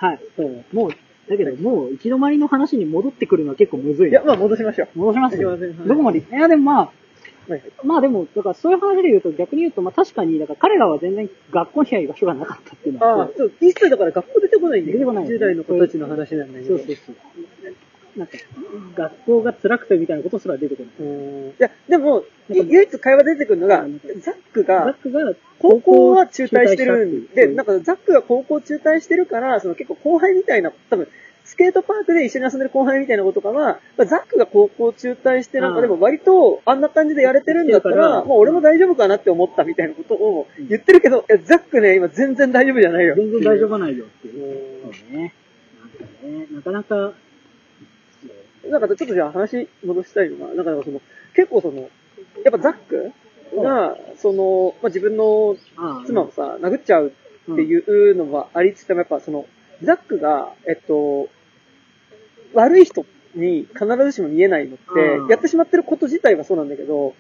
[0.01, 0.07] た。
[0.07, 0.21] はい。
[0.37, 0.91] そうもう、
[1.33, 4.11] だけどもう行き止まりの話に戻ってくるのは結構むずい。
[4.11, 4.99] いや、まあ戻しましょう。
[4.99, 5.57] 戻しますよ。
[5.57, 6.93] どこまでいや、でもまあ、
[7.49, 16.79] はいはいまあでも、だからそういう話で言うと逆に言うと、まあ確かに、だから彼らは全然学校には居場所がなかったっていうのはああ、そう、一切だから学校出てこないんで、出てこない10代の子たちの話なんだけど。
[16.79, 17.17] そうそうそう。
[18.17, 18.37] なんか、
[18.95, 21.09] 学校が辛くてみたいなことすら出てこない。
[21.09, 31.09] うんいや、でも、い唯一会話出てくるのがうん、ザックザッが、クが高校は中退してるんで、なんか、かザックが高校中退してるから、その結構後輩みたいな、多分、
[31.45, 43.15] スケートパークで一緒に遊んでる後輩みたいなことかは、まあザックが高校中退してなんかでも割とあんな感じでやれてるんだったら、もう俺も大丈夫かなって思ったみたいなことを言ってるけど、いやザックね、今全然大丈夫じゃないよ。
[43.17, 44.87] 全然大丈夫ないよっていう。
[44.87, 45.35] うんそうね。
[45.81, 47.13] なんかね、なかなか、
[48.71, 51.01] なんかちょっとじゃあ話戻したいのが、なんかその、
[51.35, 51.89] 結構その、や
[52.49, 53.13] っぱザック
[53.57, 55.57] が、その、まあ、自分の
[56.07, 57.13] 妻をさ、殴っちゃう
[57.53, 59.47] っていうのはありつつも、やっぱその、
[59.83, 61.29] ザックが、えっと、
[62.55, 63.05] 悪い人
[63.35, 67.15] に必ずしも見えないのってうん、やってしまってること自体はそうなんだけど、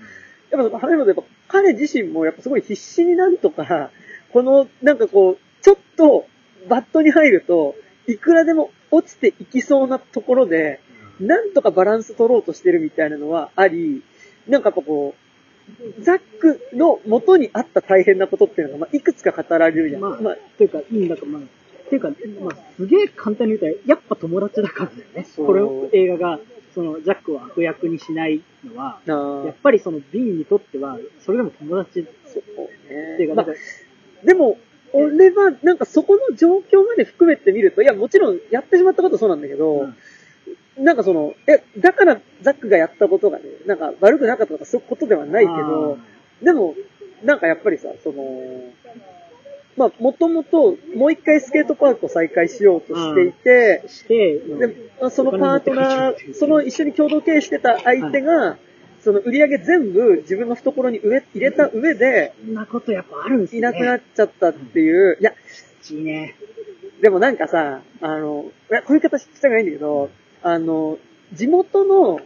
[0.50, 3.90] やっぱ、話のやっぱ彼自身もやっぱすごい必死になんとか、
[4.32, 6.26] この、なんかこう、ちょっと
[6.68, 7.74] バットに入ると、
[8.06, 10.80] いくらでも落ちていきそうなところで、
[11.20, 14.02] なんとかバランス取ろうとしてるみたいなのはあり、
[14.48, 20.02] なんかやっぱこう、ザックの元にあった大変なことっていうのが、まあ、いくつか語られるじゃん。
[20.02, 21.42] まあ、まあ、っていうか、いいんだか、まあ、
[21.93, 22.09] っていうか、
[22.40, 25.26] まあ、すげえ簡単に言うと、やっぱ友達だからだよね。
[25.36, 26.40] これを映画が、
[26.74, 32.01] その、ジャックを悪役にしないのは、やっぱりその、ビンにとっては、それでも友達。
[32.01, 32.43] っそう
[32.93, 33.16] ね。
[33.18, 33.47] ていうか、まあ
[34.24, 34.59] でも、
[34.95, 39.88] 俺は、なんかそこの状況まで含めてみると、いや、もちろんやってしまったことはそうなんだけど、
[40.78, 45.99] なんかその、え、だからザックがやったことがね、なんか悪くなかったとかそういうことではないけど、
[46.43, 46.74] でも、
[47.24, 48.22] なんかやっぱりさ、その、
[49.77, 54.66] まあ、もともと、もう一回スケートパークを再開しようとしていて、して、で、
[55.01, 58.59] まあそのパートナー、その一緒に共同経営してた相手が、
[59.01, 63.59] その売り上げ全部自分の懐に上入れた上で、そんなことやっぱあるんですね。
[63.59, 65.33] いなくなっちゃったっていう、いや、
[65.91, 66.37] いいね。
[67.01, 70.11] でもなんかさ、あの、いやこういう形したくないんだけど、
[70.43, 70.99] あの、
[71.33, 72.20] 地元の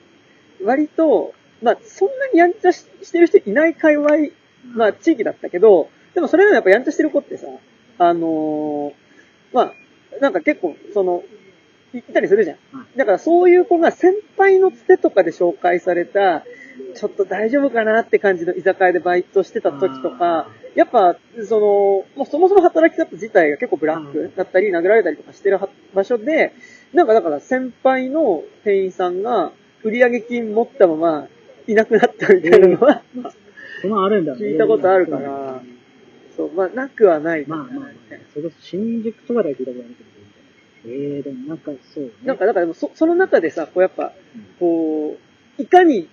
[0.62, 1.32] 割と、
[1.62, 4.08] まあ、そんなにやんちゃししてる人いない界隈、
[4.74, 7.46] まあ、地域だったけど、でもそれでもやっぱやんちゃしてる子ってさ、
[7.98, 8.92] あのー
[9.52, 9.72] まあ、
[10.20, 11.22] なんか結構、その、
[11.92, 12.56] いいたりするじゃん。
[12.78, 12.86] は。
[12.96, 16.42] だからそういう子が先輩のつてとかで紹介された、
[16.94, 21.60] ちょっと大丈夫かなって感じの居酒屋でバイトしてた時とか、やっぱ、その、
[22.16, 26.54] もうそもそも働き方自体が結構ブラックだったり、殴られたりとかしてるは場所で、
[26.94, 29.52] なんかだから先輩の店員さんが
[29.82, 31.28] 売上金持ったまま
[31.66, 33.02] いなくなったみたいなのは、
[33.82, 34.38] そのあるんだね。
[34.38, 35.62] 聞いたことあるから、
[36.36, 37.44] そう、まあ、なくはない。
[37.46, 37.90] まあまあ、
[38.32, 40.16] それこそ新宿とかでは聞いたことあるけど。
[40.88, 42.10] ええでもなんかそうね。
[42.24, 44.12] なんか、だからでもそ、その中でさ、こうやっぱ、
[44.60, 45.16] こ
[45.58, 46.08] う、いかに、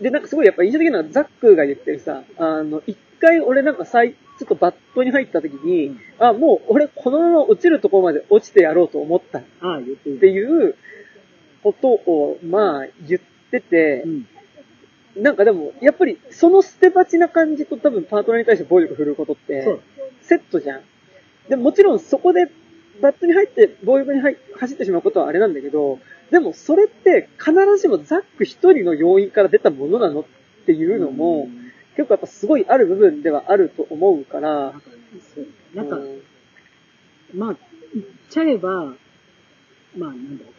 [0.00, 10.18] で、なんかすごいやっぱ印象的なのはザックが言ってるさ、あの、一回俺なんかさい、ちょっとバットに入った時に、うんあ、もう俺このまま落ちるところまで落ちてやろうと思ったっああ、言ってる。
[10.18, 10.76] ていう
[11.62, 14.26] ことを、まあ、言っててう、ん。
[15.16, 19.80] なんかでも、やっぱりその捨て鉢ちな感じと多分パートナーに対して暴力振るうことって
[20.22, 20.80] セットじゃん。
[21.48, 22.50] でももちろんそこで
[23.00, 25.98] バットに入って暴力に入走ってしまうことはあれなんだけど、
[26.30, 30.24] でもそれって必ずしもザック一人の要因から出たものなのっ
[30.66, 31.48] ていうのも、
[31.96, 34.80] 結構やっぱすごいある部分ではあると思うからなん、か、
[35.34, 35.46] そう。
[35.76, 36.22] なんか、うん
[37.34, 37.56] まあ、
[37.94, 38.70] 言っちゃえば、
[39.96, 40.54] まあ、なんだろう。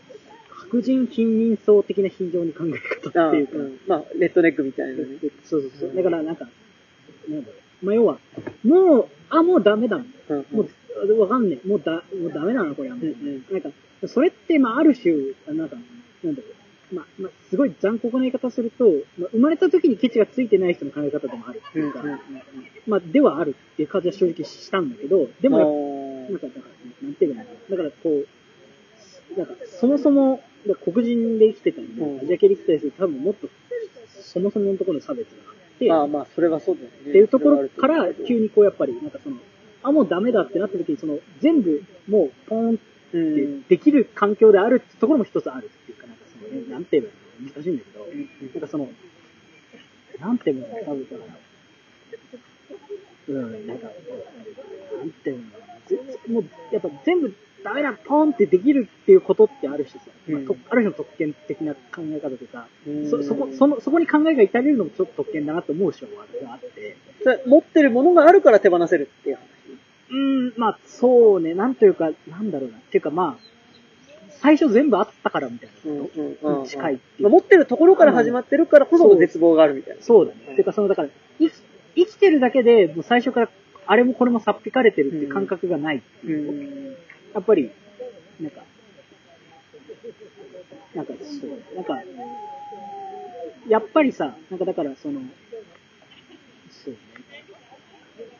[0.75, 5.05] 白人近隣層的な非常に考え方あっていうか、うんまあ、レッドネックみたいなね。
[5.43, 5.95] そうそうそう。
[5.95, 6.47] だからなんか、
[7.29, 7.85] なんだろう。
[7.85, 8.17] まあ、要は、
[8.63, 9.97] もう、あ、もうダメだ。
[9.97, 10.03] も
[10.63, 11.67] うわかんねえ。
[11.67, 13.69] もうだ、もうダメなのこれうんうんなんか、
[14.07, 15.13] それって、まあ、ある種、
[15.47, 15.75] なんか、
[16.23, 16.47] なんだろ
[16.91, 16.95] う。
[16.95, 18.85] まあ、まあ、すごい残酷な言い方すると、
[19.17, 22.21] まあ、生まれた時にケチがついてない人の考え方でもあるっていうか、うんうんうん
[22.87, 26.47] まあ、ではあるっていう感じは正直したんだけど、でもなんか、
[27.01, 27.75] なんていうのかな。
[27.75, 30.41] だから、こう、なんか、そもそも、
[30.73, 32.19] 黒人で生きてたり、うん。
[32.21, 33.47] アジア系で生きてたりすると、多分もっと、
[34.21, 36.95] そもそものところの差別があって、まあまあ、それはそうだよね。
[37.09, 39.37] っていうところから急にこう、やっぱり、なんかその、
[39.83, 43.63] あ、もうダメだってなった時に、その、全部、もう、ポーンってうん。
[43.69, 47.09] できる環境であるってところも一つあるっていうか、なんかその、ね、なんて言えば
[47.39, 47.53] いいの？
[47.53, 47.77] 難しいん。
[47.77, 48.05] だけど、
[48.53, 48.89] なんかその、
[50.19, 51.07] なんて言うの多分
[53.27, 55.43] うん、なんか、なんていうの？
[55.87, 57.33] ぜもう、やっぱ全部
[57.65, 66.11] ダメだ、ポンってできるっていうことってあるしさ、まあある種の特権的な考え方とか、うんそ、そこ、その、そこに考えが至れるのもちょっと特権だなと思う人は
[66.53, 69.41] あって、それ持ってるものがあるから手放せるっていう話？
[70.11, 73.43] うん、まあ、そうね、なんというか、なんだろうな、っていうかまあ、
[74.29, 80.03] 最初全部あったからみたいなことに近いっていうまあ持ってるところから始まってるからこその絶望があるみたいな。
[80.03, 80.55] そうだね。
[80.55, 81.09] てか、その、だから、
[81.39, 81.53] 生き、
[81.95, 83.49] 生きてるだけで、もう最初から、
[83.87, 86.01] あれもこれもさっぴかれてるっていう感覚がない。
[86.25, 86.95] うん。
[87.35, 87.69] やっぱり、
[88.39, 88.61] なんか、
[90.95, 92.01] なんか、そう、なんか、
[93.67, 95.19] やっぱりさ、なんかだから、その、
[96.71, 96.99] そうね。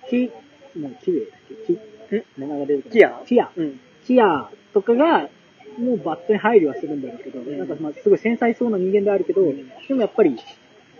[0.09, 0.31] キ、
[0.79, 1.73] もうキウイだっけ？
[1.75, 3.51] キ、名前が出るキアキア。
[3.55, 3.79] うん。
[4.05, 5.29] キアとかが、
[5.77, 10.37] もうバットに入りはするんだろうけど、んなんかまあすごい繊細そうな人間であるけど、んでもやっぱり、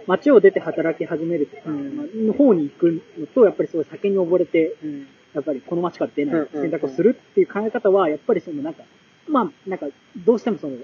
[0.08, 5.08] 街を出て働き始めるうんまあの方に行くのと、やっぱりすごい酒に溺れて、うん。
[5.36, 8.84] やっぱりこの街から出ないうん選択をするっていう考え方は、やっぱりそのなんか、
[9.28, 9.88] まあなんか、
[10.26, 10.78] どうしてもその、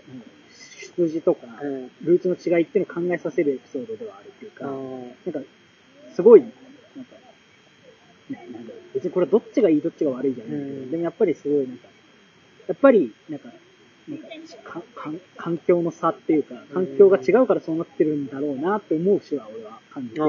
[0.98, 1.92] 出自とか、うん。
[2.02, 5.50] ルーツの違いっていうのを考えさせるエピソードではあるっていうか、あなんか、
[6.14, 7.16] すごい、なんか、
[8.30, 10.92] ねなんだろう別にこれどっちがいいどっちが悪いじゃないけど、うん。
[10.92, 11.88] でもやっぱりすごいなんか、
[12.68, 13.50] やっぱり、なんか、
[14.10, 14.26] なんか
[14.64, 20.26] かか環境の差っていうか、環境が違うからそうなってるんだろうなって思うしは俺は感じて、や。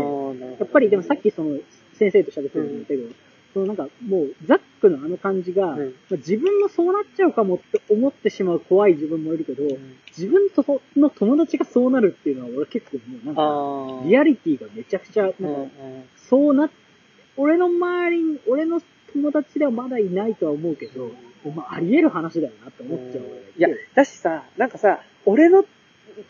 [0.64, 1.58] っぱりでもさっきその
[1.94, 3.08] 先生と喋ってたんだけど、
[3.52, 5.78] そのなんかもうザックのあの感じが、うん。
[5.78, 9.96] まあ自分もそうなっちゃうかもって思ってしまう怖い自分もいるけど、ん。
[10.08, 10.64] 自分と
[10.96, 14.08] の友達がそうなるっていうのは俺結構もうなんか。
[14.08, 15.70] リアリティがめちゃくちゃ、なんか、うんうん。
[16.16, 16.70] そうな、
[17.36, 18.80] 俺の周りに、俺の
[19.12, 21.10] 友達ではまだいないとは思うけど、
[21.54, 23.24] まあ、あり得る話だよなって思っちゃう。
[23.56, 25.64] いや、だしさ、なんかさ、俺の、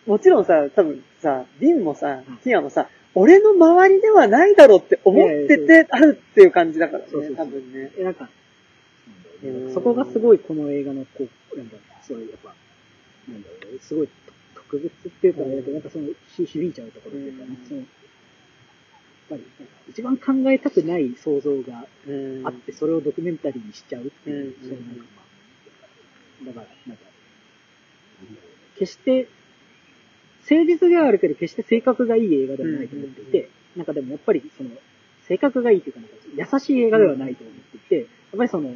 [0.06, 7.46] もちろんさ、多分さ、ビンもさうん、キアもさ、俺の周りではないだろうって思っててあるっていう感じだからね、そうそうそう。
[7.46, 7.92] 多分ね。
[7.98, 8.28] え、なんか、
[9.44, 12.54] うんそこがすごいこの映画の、こう、なんか、すごいやっぱ、
[13.28, 14.12] なんだろう、すごいと
[14.54, 15.72] 特別っていうか、うん。
[15.72, 17.66] なんかその、ひ響いちゃうところっていうか、うん。
[17.66, 17.88] その、やっ
[19.30, 19.44] ぱり、
[19.90, 24.68] 一番考えたくない想像がうんあって、それをドキュメンタリーにしちゃうっていう、うん。
[24.68, 25.04] そういうなんか
[26.44, 27.04] まあ、だから、なんか、
[28.78, 29.28] 決して
[30.42, 34.70] 誠実ではあるけど、決して性格がいい映画ではないと思っていて、なんかでもやっぱり、その、
[35.28, 36.16] 性格がいいというか、なんか
[36.54, 38.74] 優しい映画ではないと思っていて、やっぱりその、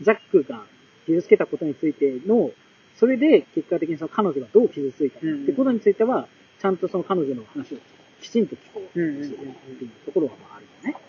[0.00, 0.64] ザックが
[1.06, 2.50] 傷つけたことについての、
[2.96, 6.28] それで結果的にその彼女がどう傷ついたかってことについては、
[6.60, 7.78] ちゃんとその彼女の話を
[8.20, 11.00] きちんと聞こううんうんうんっていうところはまああるよね。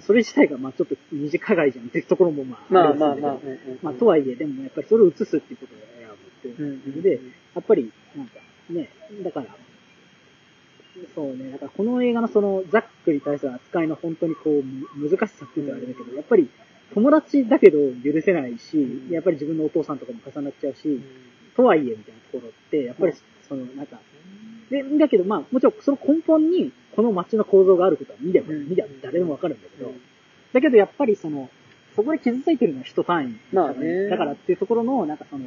[0.00, 3.38] それ自体がまあちょっと二次加害じゃんっていうところもまあまあまあまあ。
[3.82, 7.20] まあとはいえ、でもやっぱりそれを映すっていうことを選ぶっていうことで、
[7.54, 8.40] やっぱりなんか
[8.70, 8.90] ね、
[9.22, 9.46] だから、
[11.14, 16.48] そうね、だからこの映画のそのザックに対する扱いの本当にこうむ難しさっていうのはあれだけど、やっぱり
[16.94, 21.00] 友達だけど許せないし、やっぱり自分のお父さんとかも重なっちゃうし、
[21.56, 23.12] とはいえみたいなところって、やっぱり
[23.48, 23.98] そのなんか、
[24.70, 28.68] で、だけどまあもちろんその根本にこの街の構造があることは見れば、うん。
[28.68, 30.00] 見れば誰でもわかるんだけど、うん。
[30.52, 31.48] だけどやっぱりその、
[31.94, 33.54] そこで傷ついてるのは人単位。
[33.54, 34.08] まあね。
[34.08, 35.44] だからっていうところの、なんかその、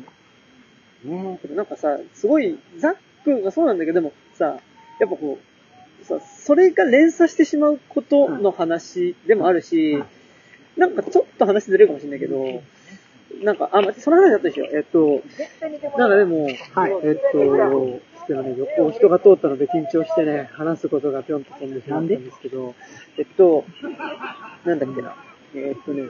[1.04, 1.40] ね。
[1.42, 2.96] けどなんかさ、すごい、ザッ
[3.52, 4.46] そうなんだけど、でもさ、
[5.00, 5.38] やっぱこ
[6.02, 10.06] う、さ、それが連鎖してしまうことの話でもあるし、うん。
[10.78, 12.64] なんかちょっと話ずれるかもしれないけど、
[13.44, 14.66] なんか、あ、待って、その話だったでしょ？
[14.66, 15.22] えっと、
[15.98, 16.54] なんかでも、はい
[17.04, 22.76] えっと、ちょっとね、横を人が通ったので緊張してね、話すことがぴょんと飛んでしまったんですけど、
[23.18, 23.66] えっと、
[24.66, 25.16] なんだっけな。
[25.56, 26.04] えっとね、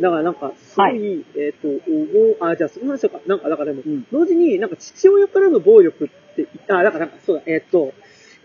[0.00, 3.20] だからなんか、すごい、はえっと、おぼあ、じゃあその話か。
[3.26, 7.92] なんか、だからでも、うん同時になんか父親からの暴力って、あ、だからなんかそうだ、えっと、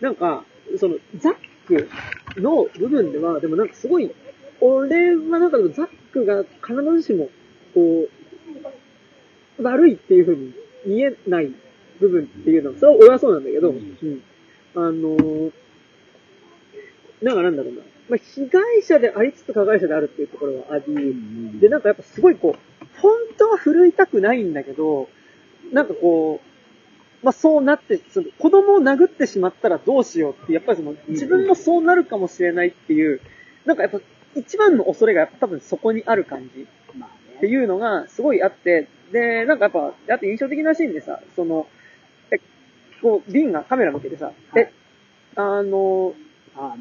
[0.02, 0.44] なんか、
[0.78, 1.36] その、ザッ
[1.68, 1.90] ク
[2.38, 4.12] の部分では、でもなんかすごい、
[4.60, 7.30] 俺はなんかザックが必ずしも、
[7.74, 8.08] こ
[9.58, 10.54] う、悪いっていうふうに
[10.86, 11.52] 見えない
[12.00, 14.22] 部分っていうのは、それは俺はそうなんだけど、うんうん
[14.76, 15.52] あのー
[17.22, 17.82] なんかなんだろうな。
[18.10, 21.16] まあ、被害者でありつつ加害者であるっていうところはあり、
[21.60, 25.10] で、なんかやっぱすごいこう、本当は奮いたくないんだけど、
[25.72, 33.22] なんかこう、まあそうなって、その子供を殴ってしまったらどうしようって、やっぱりその自分もそうなるかもしれないっていう、
[33.66, 34.00] なんかやっぱ
[34.36, 37.52] 一番の恐れがやっぱ多分そこにある感じまあってね。
[37.52, 41.68] いうのがすごいあって、で、なんかやっぱ、あと印象的なシーンでさ、その、
[42.32, 42.40] え、
[43.02, 44.64] こう、リンがカメラ向けてさ、はい。
[44.64, 44.72] え、
[45.36, 46.14] あの、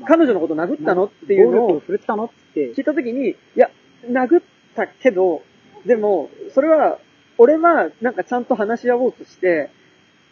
[0.06, 1.06] 彼女のこと殴ったの？
[1.06, 2.26] っていうのを振るったの？
[2.26, 2.72] って。
[2.74, 3.70] 聞いたときに、いや、
[4.08, 4.42] 殴っ
[4.74, 5.42] たけど、
[5.84, 6.98] でも、それは、
[7.36, 9.70] 俺は、なんかちゃんと話し合おうとして、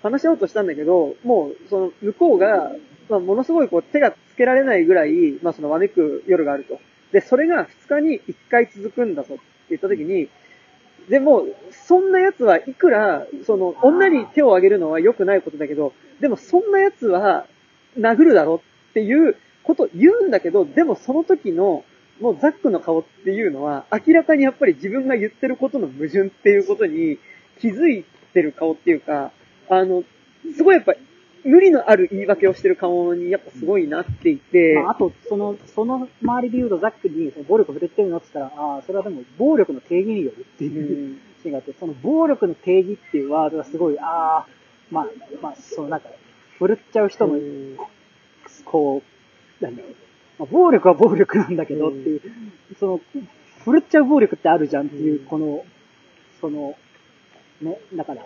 [0.03, 2.73] 話し合おうとしたんだけど、もう、その、向こうが、
[3.09, 6.79] まあ、ものすごいこう、手がつけられないぐらい、まあ、その、わめく夜があると。
[7.13, 10.29] で、それが2日に1回続くんだぞって言ったときに、
[11.09, 17.47] でも、そんな奴はいくら、その、女に手を挙げるのは良くないことだけど、でもそんな奴は
[17.99, 18.63] 殴るだろ
[18.93, 21.85] っていうことを言うんだけど、でもその時の、
[22.21, 27.19] もうザックの顔っていうのは、明らかにやっぱり自分が言ってることの矛盾っていうことに
[27.59, 29.33] 気づいてる顔っていうか、
[29.71, 30.05] あの、
[30.55, 30.95] すごいやっぱ、
[31.45, 41.21] 無理のある言い訳をしてる顔にやっぱすごいなっていて、まあ、あと、その、その周りで言うとザックにその暴力を振るってるのって言ったら、ああ、それはでも暴力の定義によるってういうん。
[41.43, 44.47] シーンがあって、その暴力の定義っていうワードがすごい、ああ、
[44.91, 45.07] まあ、
[45.41, 46.09] まあ、そのなんか、
[46.59, 47.77] 振るっちゃう人の、うん
[48.65, 49.03] こ
[49.61, 49.93] う、なんだろう、
[50.39, 52.21] まあ、暴力は暴力なんだけどっていう、
[52.79, 53.01] その、
[53.65, 55.27] 振るっちゃう暴力ってあるじゃんっていう、うん。
[55.27, 55.65] この、
[56.41, 56.77] その、
[57.61, 58.23] ね、だから、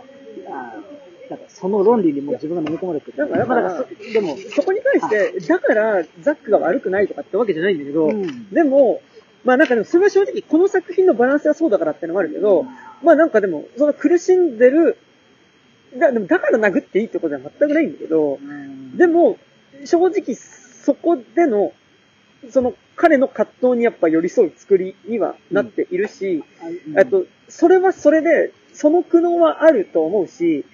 [0.49, 3.16] あーだからその論理にもう自分が飲み込まれてる。
[3.16, 8.51] だからまあそでも、そこに対して、だからザックが悪くないとかってわけじゃないんだけど、うん。
[8.51, 9.01] でも、
[9.45, 12.64] まあなんかでもそれは正直この作品のバランスがそうだからってのもあるけど、
[13.03, 14.97] まあなんかでも、その苦しんでる、
[15.99, 18.97] だでもだから殴っていいってことは全くないんだけど、うん。
[18.97, 19.39] でも、
[19.84, 21.72] 正直そこでの、
[22.50, 26.42] その彼の葛藤にやっぱ寄り添う作りにはなっているし、
[26.94, 30.64] うんと、それはそれで、その苦悩はあると思うし、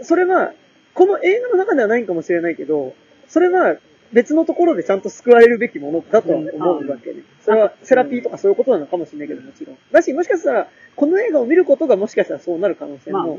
[0.00, 0.52] それは、
[0.94, 2.94] この映画の中ではないかもしれないけど、
[3.28, 3.76] それは
[4.12, 7.22] 別のところでちゃんと救われるべきものだとは思うわけね。
[7.44, 9.78] それはセラピーとかそういうことなのかもしれないけど、もちろん。
[9.92, 13.38] だし、もしかしたら、この映画を見ることがもしかしたらそうなる可能性まあ、も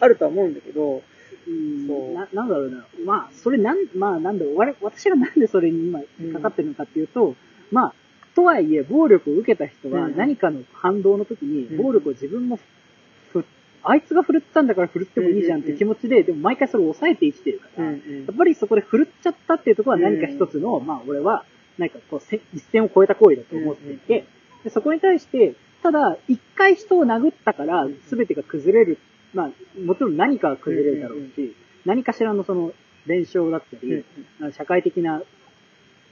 [0.00, 1.02] あるとは思うんだけど、
[1.48, 1.86] うん。
[1.86, 2.14] そう。
[2.14, 2.84] ななんだろうな。
[3.04, 4.56] まあ、それなん、まあ、なんだろう。
[4.56, 6.00] 我私がなんでそれに今
[6.32, 7.36] かかってるのかっていうと、
[7.70, 7.94] まあ、
[8.34, 10.16] とはいえ、暴力を受けた人はうん。
[10.16, 11.76] 何かの反動の時に、うん。
[11.76, 12.58] 暴力を自分も
[13.32, 13.44] ふ、
[13.82, 21.44] あいつが振るったんだから振るってもいいじゃんって気持ちで、でも毎回それを抑えて生きてるから、やっぱりそこで振るっちゃったっていうところは何か一つの、まあ、俺は、
[21.78, 24.24] 何かこう、せ一線を越えた行為だと思っていて、
[24.64, 28.98] でそこに対して、ただ、一回人を殴ったから、全てが崩れる。
[29.34, 31.54] まあ、もちろん何かが崩れるだろうし、
[31.84, 32.72] 何かしらのその、
[33.06, 34.04] 伝承だったり、
[34.52, 35.22] 社会的な、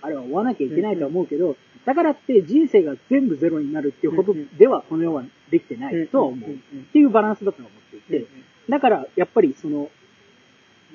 [0.02, 1.56] あれは追わなきゃいけないとは思うけど、
[1.86, 6.50] だからって人生が全部ゼロになるっていうほどでは、この世はできてないとは思う。
[6.50, 6.54] っ
[6.92, 8.26] ていうバランスだと思っていて、
[8.68, 9.90] だから、やっぱりその、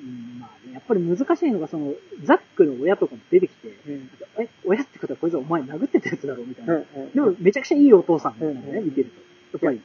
[0.00, 4.10] んまあね、やっぱり難しいのが、その、ザックの親とかも出てきて、うん。
[4.38, 6.74] え、親ってことはこいつお前殴ってたやつだろみたいな。
[6.74, 6.80] うん。
[6.80, 9.20] うんでも、めちゃくちゃいいお父さんみたいなね、うん見てると。
[9.58, 9.80] やっぱり、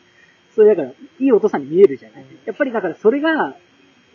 [0.56, 2.24] それだから、いいお父さんに見えるじゃない。
[2.24, 2.30] うん。
[2.46, 3.56] やっぱりだからそれが、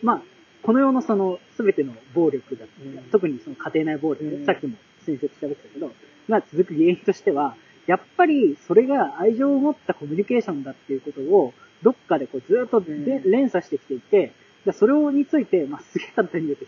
[0.01, 0.21] まあ、
[0.63, 2.97] この世のその、すべての暴力だ、うん。
[3.11, 4.45] 特にその家庭内暴力、うん。
[4.45, 5.91] さっきも先生と喋ってたけど、
[6.29, 7.55] が続く原因としては、
[7.87, 13.31] やっぱりそれが愛情を持ったコミュニケーションだっていうことを、どっかでこうずっとで、うん。
[13.31, 14.33] 連鎖してきていて、
[14.65, 16.65] でそれをについて、まあ、すげえ簡単に言うと、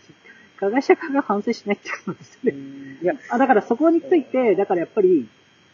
[0.58, 2.58] 加害者側が反省しないってことですよね。
[3.02, 5.28] いや、あ、だからそこについて、だからやっぱり、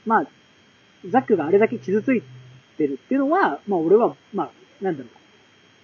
[0.06, 0.26] まあ、
[1.06, 2.22] ザックがあれだけ傷つい
[2.78, 4.50] てるっていうのは、まあ俺は、まあ、
[4.84, 5.08] なんだろ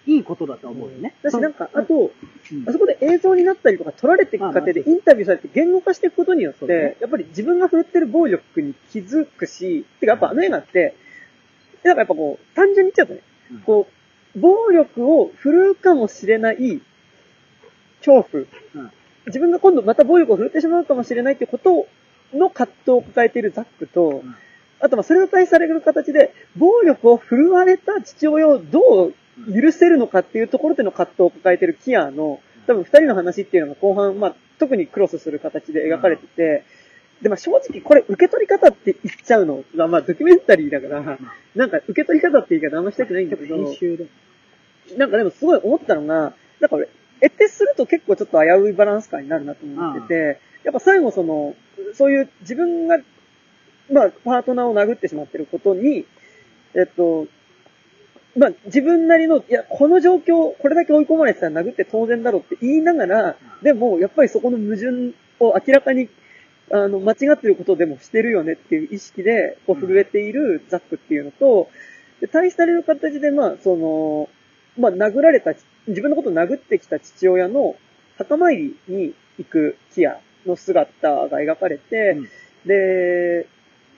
[0.07, 1.15] う、いいことだとは思うよね。
[1.23, 2.69] 私なんか、そあと、うん。
[2.69, 10.95] あそこで映像になったりとか撮られていく過程でインタビューされて言語化していくことによって、やっぱり自分が振るってる暴力に気づくし、てかやっぱあの映画って、
[11.83, 13.21] なんかやっぱこう、単純に言っちゃうとね
[13.53, 13.89] うん、こ
[14.37, 16.81] う、暴力を振るうかもしれない
[18.05, 18.45] 恐怖。
[18.75, 18.93] うん、
[19.27, 21.87] 自分が今度また暴力を振るってしまうかもしれないってこと
[22.33, 24.35] の葛藤を抱えているザックと、うん
[24.81, 29.15] あとまあそれが対される形で、暴力を振るわれた父親をどう
[29.53, 36.65] 許せるのかっていうところでの葛藤を抱えているキアの、多分二人の話っていうのが後半、まあ特にクロスする形で描かれてて、
[37.23, 41.19] で、まあ正直これ受け取り方って言っちゃうのが、まあドキュメンタリーだから、
[41.55, 43.57] なんか受け取り方って言い方あんましたくないんだけど。
[44.99, 46.89] なんかでもすごい思ったのが、なんか俺、
[47.21, 51.55] 得てすると結構ちょっと危ういバランス感になるなと思ってて、やっぱ最後その、
[51.95, 52.99] そういう自分が、
[53.91, 56.07] まあ、パートナーを殴ってしまってることに、
[56.75, 57.27] えっと、
[58.37, 66.09] まあ、自分なりの、いや、この状況、これだけ追い込まれてたら殴って当然だろうって言いながら、でも、やっぱりそこの矛盾を明らかに、
[66.73, 71.69] あの、間違ってることでもしてるよねっていう意識で、こう、震えているザックっていうのと、
[72.21, 74.29] で対比される形で、まあ、その、
[74.79, 75.55] まあ、殴られた、
[75.87, 77.77] 自分のことを殴ってきた父親の
[78.17, 82.29] 墓参りに行くキアの姿が描かれて、うん。
[82.67, 83.47] で、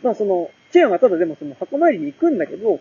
[0.03, 2.81] まあその、キアがただでもその墓参りに行くんだけど、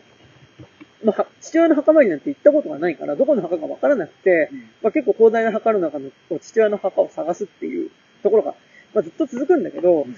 [1.04, 4.60] まあ、は父親の墓参りなんて行ったことがないから、どこの墓かわからなくて、うん。
[4.82, 7.92] まあ結構広大な墓の中のこう父親の墓を探すっていう
[8.24, 8.56] ところが、
[8.94, 10.16] まあずっと続くんだけど、うん。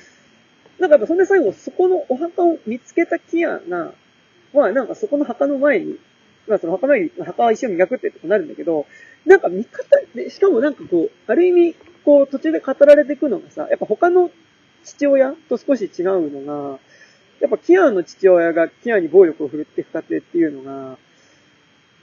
[0.80, 3.93] なんかやっぱそんで最後そこのお墓を見つけたキアが、
[4.54, 5.98] まあなんかそこの墓の前に、
[6.48, 8.86] まあその墓参り、墓は石を磨くってことになるんだけど、
[9.26, 9.84] なんか見方
[10.16, 11.76] で、しかもなんかこう、ある意味、
[12.06, 14.32] こう途中で語られていくのがさ、やっぱ他の
[14.86, 16.80] 父親と少し違うのが、
[17.39, 20.97] やっぱキアの父親がキアに暴力を振るっていく過程っていうのが、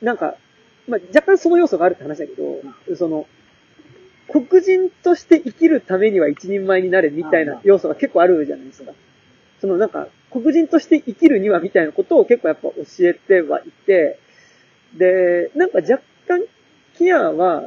[0.00, 0.36] なんか、
[0.88, 3.26] まあ若干その要素があるって話だけど、その、
[4.28, 8.92] 黒人として生きるためには一人前になれみたいな要素が結構あるじゃないですか。
[9.60, 14.18] そのなんか、黒人として生きるにはみたいなことを結構やっぱ教えてはいて、
[14.94, 16.44] で、なんか若干、
[16.96, 17.62] キアは、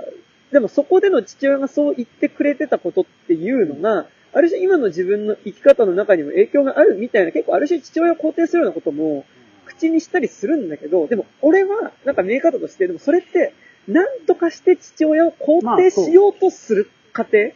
[0.51, 9.25] でもそこでの父親がそう言ってくれてたことっていうのが、ある種今の自分の生き方の中にも影響があるみたいな、結構ある種父親を肯定するようなことも
[9.65, 13.53] 口にしたりするんだけど、でも俺は、なんか見え方として、でもそれって、
[13.87, 17.51] なんとかして父親を肯定しようとする過程、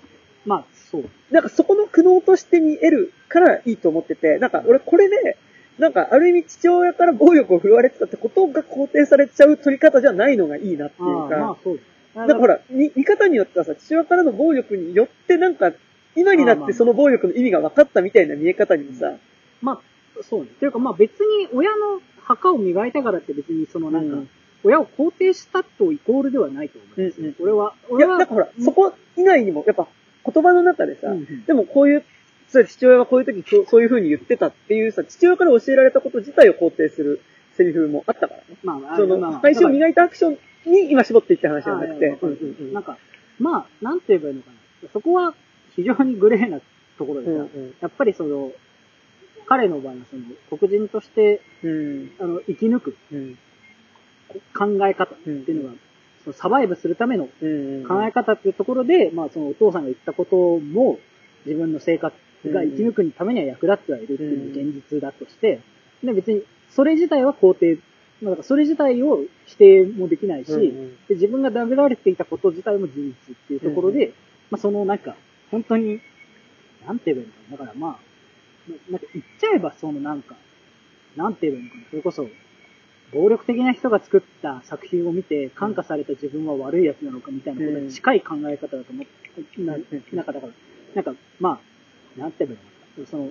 [0.46, 1.10] まあ、そう。
[1.30, 5.38] なんかそこの苦悩として見えるからいいと思ってて、なんか俺これで、
[5.78, 11.80] なんかある意味父親から暴力を振るわれてたってことが肯定されちゃう取り方じゃないのがいいなっていうか、ああまあ、そう。
[12.16, 15.72] なんかほら、見見方によってはさ、父親からの暴力によってなんか、
[16.16, 19.14] 今になってその暴力の意味が分かったみたいな見え方にもさ、
[19.62, 20.48] まあ、そうね。
[20.60, 24.30] というか、まあ別に親の墓を磨いたからって別にそのなんか、うん。
[24.64, 27.28] 親を肯定したとイコールではないと思うんですよ。
[27.28, 27.36] うんうん。
[27.40, 29.88] 俺は、いや、俺は、なんかほら、そこ以外にも、やっぱ
[30.32, 31.46] 言葉の中でさ、うんうん。
[31.46, 32.04] でもこういう、
[32.48, 37.22] 父親はこういう時そうそういう風に言ってたっていうさ、父親から教えられたこと自体を肯定する
[37.56, 38.44] セリフもあったからね。
[38.64, 40.38] まあ、あその、まあ配信を磨いたアクション
[40.72, 42.18] に今絞っていった話じゃなくて。
[42.74, 42.98] なんか、
[43.40, 44.90] まあ、なんて言えばいいのかな。
[44.92, 45.34] そこは
[45.76, 46.60] 非常にグレーな
[46.98, 47.76] ところでさ、うんうん。
[47.82, 48.52] やっぱりその、
[49.48, 50.24] 彼の場合はその、
[50.58, 52.12] 黒人として、うん。
[52.20, 53.38] あの、生き抜くうん。
[54.58, 55.76] 考え方っていうのが、
[56.24, 61.00] そのサバイブするためのうん考え方っていうところで、まあそのお父さんが言ったことも、
[61.46, 62.16] 自分の生活
[62.46, 65.62] が生き抜くためには役立ってはいるっていう現実だとして、
[66.04, 67.80] で別にそれ自体は肯定、
[68.22, 70.52] まあだからそれ自体を否定もできないし、
[71.08, 73.16] で自分がダメられていたこと自体も事実っ
[73.48, 74.14] ていうところで、
[74.50, 75.16] まあそのなんか、
[75.52, 76.00] 本当に、
[76.86, 77.72] なんて言えばいいのかな。
[77.72, 80.36] だからまあ、ななんか言っちゃえばそのなんか、
[81.16, 81.84] なんて言えばいいのかな。
[81.90, 82.28] それこそ、
[83.14, 90.54] 暴力的な人が作った作品を見て感化された自分は悪い奴なのかみたいなことに近い考え方だと思って、なうんなんかだから、
[90.96, 91.60] なんか、ま
[92.18, 93.08] あ、なんて言えばいいのかな。
[93.08, 93.30] その、な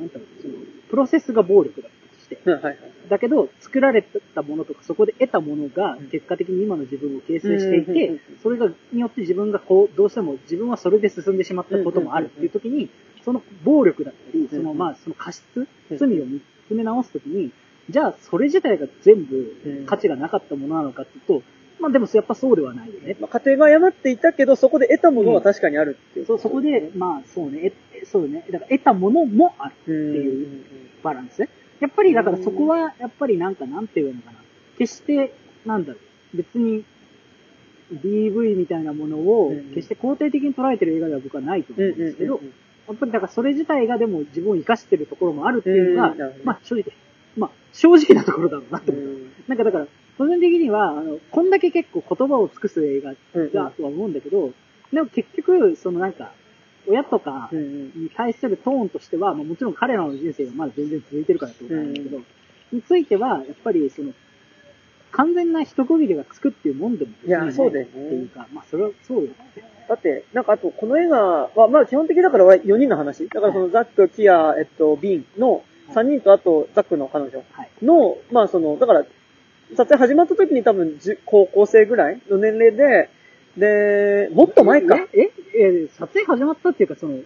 [0.00, 1.88] なんて言うのその、プロセスが暴力だ
[2.24, 2.50] しして。
[2.50, 2.78] はいはい。
[3.08, 12.90] だけど、作られたものとか、そこで得たものが、結果的に今の自分を形成していうんうんうんうんて、それが、によって自分がこう、どうしても自分はそれで進んでしまったこともあるっていう時に、
[13.24, 17.52] その暴力だったり、その、うんまあ、その過失、うん罪を見つめ直す時に、
[17.90, 21.42] じゃあ、それ自体が全部うん価値がなかったものなのかっていうと、
[21.80, 23.16] まあでもやっぱそうではないよね。
[23.20, 26.26] まあ、家庭が誤っていたけど、そこで得たものは確かにあるっていう。
[26.26, 30.64] そうそこで、まあそうね、えそうね、だから得たものもあるうん、っていう
[31.02, 31.46] バランス。
[31.84, 34.38] やっぱりだからそこは、やっぱりなんかなんていうのかな。
[34.78, 35.34] 決して、
[35.66, 35.98] なんだろ
[36.32, 36.82] う、別に
[37.92, 42.40] DV みたいなものをうん決して肯定的に捉えてる映画では僕はないと思ううんんですけど、
[42.88, 46.84] やっぱりだからそれ自体がでも自分を生かしてるところもあるっていうのがまあ正直、
[47.36, 49.04] まあ正直なところだろうなと思う。
[49.04, 49.32] うん。
[49.46, 54.52] なんかだから、個人的には、あの、こんだけ結構言葉を尽くす映画うんだとは思うんだけど、
[54.90, 56.32] でも結局、そのなんか、
[56.86, 62.20] 親とかに対するトーンとしては、まあもちろん彼らの人生がまだ全然続いてるからってことなんだけど、
[62.72, 64.12] については、やっぱりその、
[65.12, 69.34] 完全な一区切りがつくっていうもんでもいやそうだよねっていうか、まあそれはそうよね。
[69.88, 73.28] だって、なんかあと、この映画は、まあ基本的にだから4人の話。
[73.28, 77.84] だからそのザック、キア、えっと、ビンの3人とあとザックの彼女はい。
[77.84, 79.04] の、まあその、だから、
[79.76, 83.08] 撮影始まった時に多分高校生ぐらいの年齢で、
[83.56, 84.96] で、もっと前か。
[85.12, 85.30] ええ
[85.84, 87.20] え撮影始まったっていうか、その、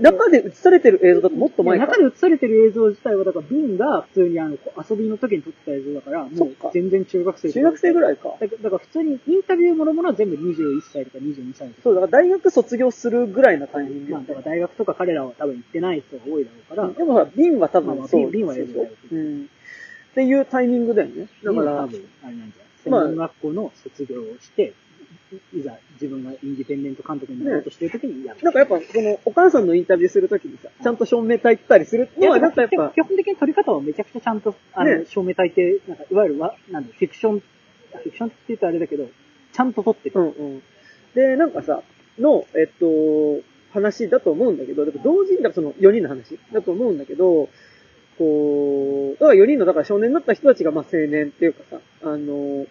[0.00, 1.86] 中で映されてる映像だともっと前か。
[1.86, 4.56] 中で映されてる映像自体は、だから、ビンが普通にあの、
[4.90, 8.34] 遊びの時に撮ってた映像だから、もう全然中学生中学生ぐらいか。
[8.40, 11.80] だから普通にインタビューもろもろは全部21歳とか22歳とか。
[11.84, 14.12] そう、だから大学卒業するぐらいなタイミング。
[14.12, 18.30] まあ、だから大学とか彼らは多分行ってない人が多いだろうから、でもほら、ビンは多まあまあ分そう。
[18.30, 19.42] ビンは映像だようん。
[19.42, 21.28] っていうタイミングだよね。
[21.44, 22.66] だから、今多分、あれなんじゃない？
[22.82, 24.72] 専まあ門学校の卒業をして、
[25.54, 28.40] いざ自分がインディペンデント監督になろうとしてる時にやる。
[28.42, 37.42] なんかやっぱ、その、お母さんのインタビューするときにさ、ちゃんと照明焚いてたりするのは、なんんかやっぱ、基本的に撮り方はめちゃくちゃちゃんと、あの、ね照明焚いて、なんか、いわゆるわ、なんだ、フィクション、
[37.94, 39.08] あフィクションって言ったらあれだけど、
[39.52, 40.20] ちゃんと撮ってる。
[40.20, 40.62] うんうん。
[41.14, 41.82] で、なんかさ、
[42.18, 47.48] の、えっと、話だと思うんだけど、同時に、だからその4人の話だと思うんだけど、
[48.18, 52.66] こう、だから4人の、だから少年になった人たちが、まあ青年っていうかさ、あの、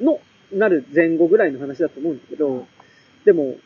[0.00, 0.20] の、
[0.52, 2.66] なる前後ぐらいの話だと思うんだけど、
[3.24, 3.56] でも、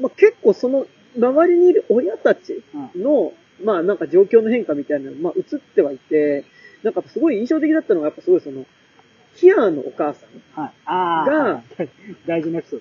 [0.00, 2.62] まあ結構その、周りにいる親たち
[2.96, 6.44] の、まあなんか状況の変化みたいなのが、まあ映ってはいて、
[6.82, 8.64] なんかすごい印象的だったのが、やっぱすごいその、
[9.36, 10.60] キアのお母さん。
[10.60, 10.72] はい。
[10.84, 11.88] ああ、がはい
[12.26, 12.80] 大事なエピソー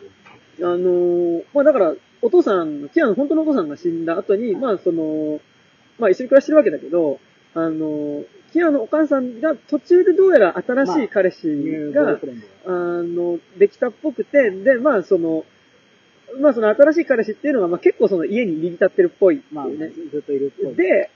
[0.60, 0.68] ド。
[0.68, 5.40] あのーまあだから、お父さん、キアの本当のお父さんが死んだ後に、まあその、
[6.00, 7.20] まあ一緒に暮らしてるわけだけど、
[7.54, 11.48] あのーキアのお母さんが途中でどうやら新しい彼氏
[11.94, 15.46] が、フレンドあの、できたっぽくて、で、まあその、
[16.40, 19.90] まあその新しい彼氏っていうのが、まあ結構その家に入り浸ってるっぽいってまあ、ね。
[20.12, 20.76] ずっといるっぽい。
[20.76, 21.10] で、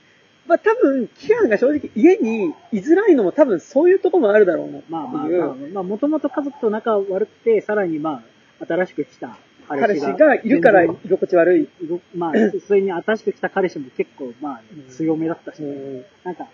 [0.46, 4.92] まあ多分、キアが正直家に居づらいのも多分そういうとこもあるだろうなっていう。
[4.92, 8.22] まあまあ、まあ、まあ、もともと家族と仲悪くて、さらにま
[8.60, 9.36] あ、新しく来た
[9.68, 10.34] 彼彼氏が。
[10.36, 11.68] いるから居心地悪い。
[12.16, 12.32] まあ、
[12.66, 14.60] それに新しく来た彼氏も結構、まあ、
[14.90, 16.04] 強めだったし、うん。
[16.24, 16.46] なんか、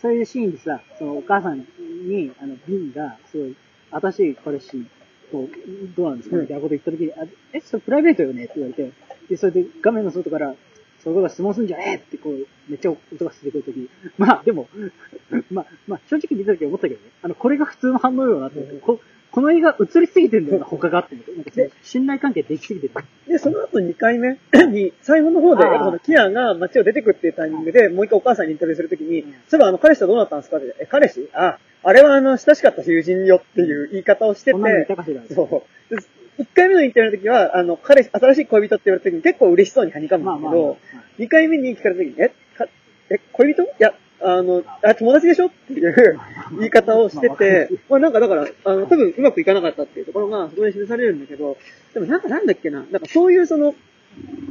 [0.00, 3.56] そういうシーンでさ、そのお母さんに、あの、ビンが、すごい、
[3.90, 4.86] 新しい彼氏
[5.30, 5.48] と、
[5.96, 6.42] どうなんですかうん。
[6.42, 8.44] みたいなこと言った時に、あえ、それプライベートよね？
[8.44, 8.92] って言われて、
[9.28, 10.54] で、それで画面の外から、
[11.02, 11.84] そこが質問すんじゃね？
[11.92, 13.88] えってこう、めっちゃ音がしてくるとき、
[14.18, 14.68] まあでも、
[15.50, 18.58] まあ、まあ正直見たとき思ったけどね、あの、これが普通の反応よなって。
[18.58, 18.80] 思って、うん。
[18.80, 19.00] こ
[19.32, 21.60] この映画映りすぎてんだよな、 他がって思って。
[21.60, 22.94] なんか信頼関係できすぎてる。
[23.28, 24.38] で、その後2回目
[24.70, 31.28] に、最後の方で、あのキアが街を出てくっていうタイミングで、もう一回お母さんにインタビューするときに、うんそういえばあの彼氏とどうなったんですかって、え、彼氏？
[31.32, 35.22] あ、あれはあの、親しかった友人よっていう言い方をしてこんなの見たて、かしら。
[35.34, 35.94] そう。
[35.94, 36.00] で
[36.40, 40.76] 1回目のインタビューの時は、あの、彼氏、新しい恋人って言われた時に結構嬉しそうにはにかむまあまあまあんだ
[41.18, 42.66] けど、2回目に聞かれた時に、え、か
[43.10, 43.62] え、恋人？
[43.64, 45.46] いや、あの、あ、友達でしょ？
[45.46, 46.18] っていう
[46.58, 51.56] 言い方をしてて、 まあなんかだから、あの、多分うまくいかなかったっていうところが、そこで示されるんだけど、
[51.94, 53.74] でもなんかなんだっけな、なんかそういうその、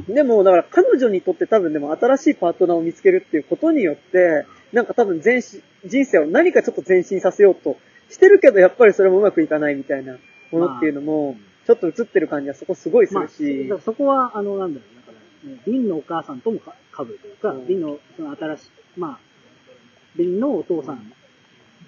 [0.08, 7.76] でも、だから彼女にとって多分でも新しいパートナーを見つけるっていうことによって、なんか多分前進、人生を何かちょっと前進させようと
[8.08, 10.16] してるけど、やっぱりそれもうまくいかないみたいな
[10.50, 17.66] ものっていうのも、ちょっと映ってる感じはそこすごいすまあ、るし、だからそこは、あの、なんだろう、だから、ねビンのお母さんともか被るというか、うん。
[17.66, 19.18] ビンの、その新しい、まあ、
[20.16, 21.12] ビンのお父さん、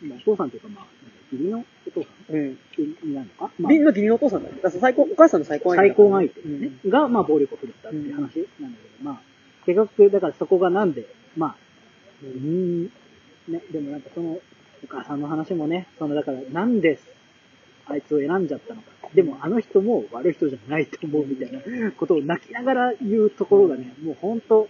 [0.02, 0.84] まあ、お父さんというか、まあ、
[1.32, 2.58] 義理のお父さんうん。
[3.02, 4.58] になるのか、まあビンの義理のお父さんだね。
[4.62, 8.44] だ最高、お母さんの最高最高相手、うんねが、まあ、暴力を振るったっていう話なんだけど、
[9.02, 9.20] まあ、
[9.66, 11.06] 結局、だからそこがなんで、
[11.36, 11.56] まあ、
[12.22, 12.90] うーん、ね、
[13.70, 14.38] でもなんかその、
[14.84, 16.98] お母さんの話もね、その、だから、なんで、
[17.86, 18.88] あいつを選んじゃったのか。
[19.14, 21.60] でも、あの人も悪い人じゃないと思うみたいな
[21.92, 24.68] ことを泣きながら言うところがね、もう本当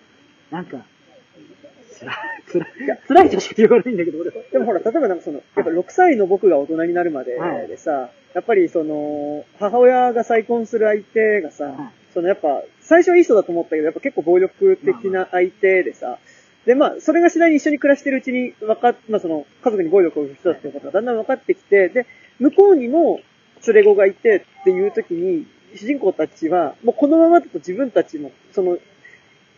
[0.51, 0.85] なんか、
[2.03, 2.67] 辛い。
[2.77, 3.01] 辛い。
[3.09, 4.37] 辛いとしか言わないんだけど、俺は。
[4.51, 7.39] でもほら、例えばなんかその、やっぱ6歳の僕が大人になるまで
[7.69, 16.19] でさ、やっぱりその、母親が再婚する相手がさ、はいそのやっぱ、最初はいい人だと思ったけど、やっぱ結構暴力的な相手でさ、
[16.67, 22.07] で、まあ、それが次第に一緒に暮らしてるうちに分かっ、まあその、家族に暴力を振る人だっていうことがだんだん分かってきて、で、
[22.39, 23.21] 向こうにも
[23.67, 28.79] 連れ子がいてっていう時に、主人公たちは、もうこのままだと自分たちも、その、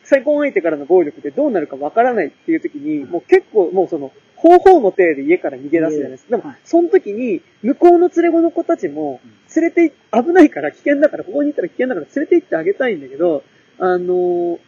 [0.05, 6.37] 再婚相手からの暴力でどうなるかわからないっていう時に、もう結構もうその、方法の体で家から逃げ出すじゃないですか。
[6.37, 9.21] でもはい、その時に、向こうの連れ子の子たちも、
[9.57, 13.43] 連れてい、危ないから、危険だから、ここに行ったら危険だから連れて行ってあげたいんだけど、
[13.79, 14.59] あの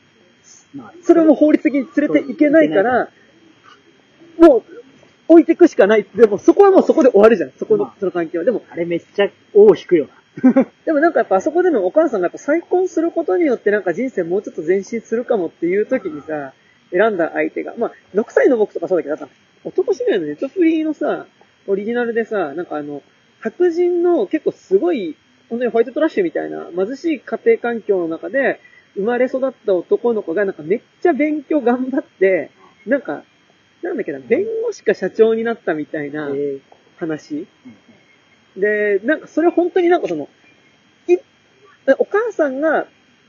[1.03, 3.11] それはもう法律的に連れて行けないから、
[4.39, 4.63] もう、
[5.29, 6.07] 置いていくしかない。
[6.15, 7.53] でも、そこはもうそこで終わるじゃん。
[7.53, 8.45] そこのまあ、その関係は。
[8.45, 10.15] でも、あれめっちゃ尾を引くよな。
[10.85, 16.53] でもなんかやっぱあそこでのお母さんがやっぱ再婚することによってなんか人生もうちょっと前進するかもっていう時にさ、
[16.91, 19.35] 選んだ相手が、まあ、6歳の僕とかそうだけど、なんか、
[19.65, 21.27] 男主演のネットフリーのさ、
[21.67, 23.03] オリジナルでさ、なんかあの、
[23.41, 25.17] 白人の結構すごい、
[25.49, 28.59] 本当にホワイトトラッシュみたいな貧しい家庭環境の中で
[28.97, 32.51] 生まれ育った男の子がなんかめっちゃ勉強頑張って、
[32.87, 33.25] なんか、
[33.83, 36.59] なんだっけな、弁護士か社長になったみたいなえ
[36.97, 37.47] 話。
[38.57, 40.29] で、なんかそれ本当になんかその、
[41.09, 41.17] い、
[41.99, 42.87] お母さんが、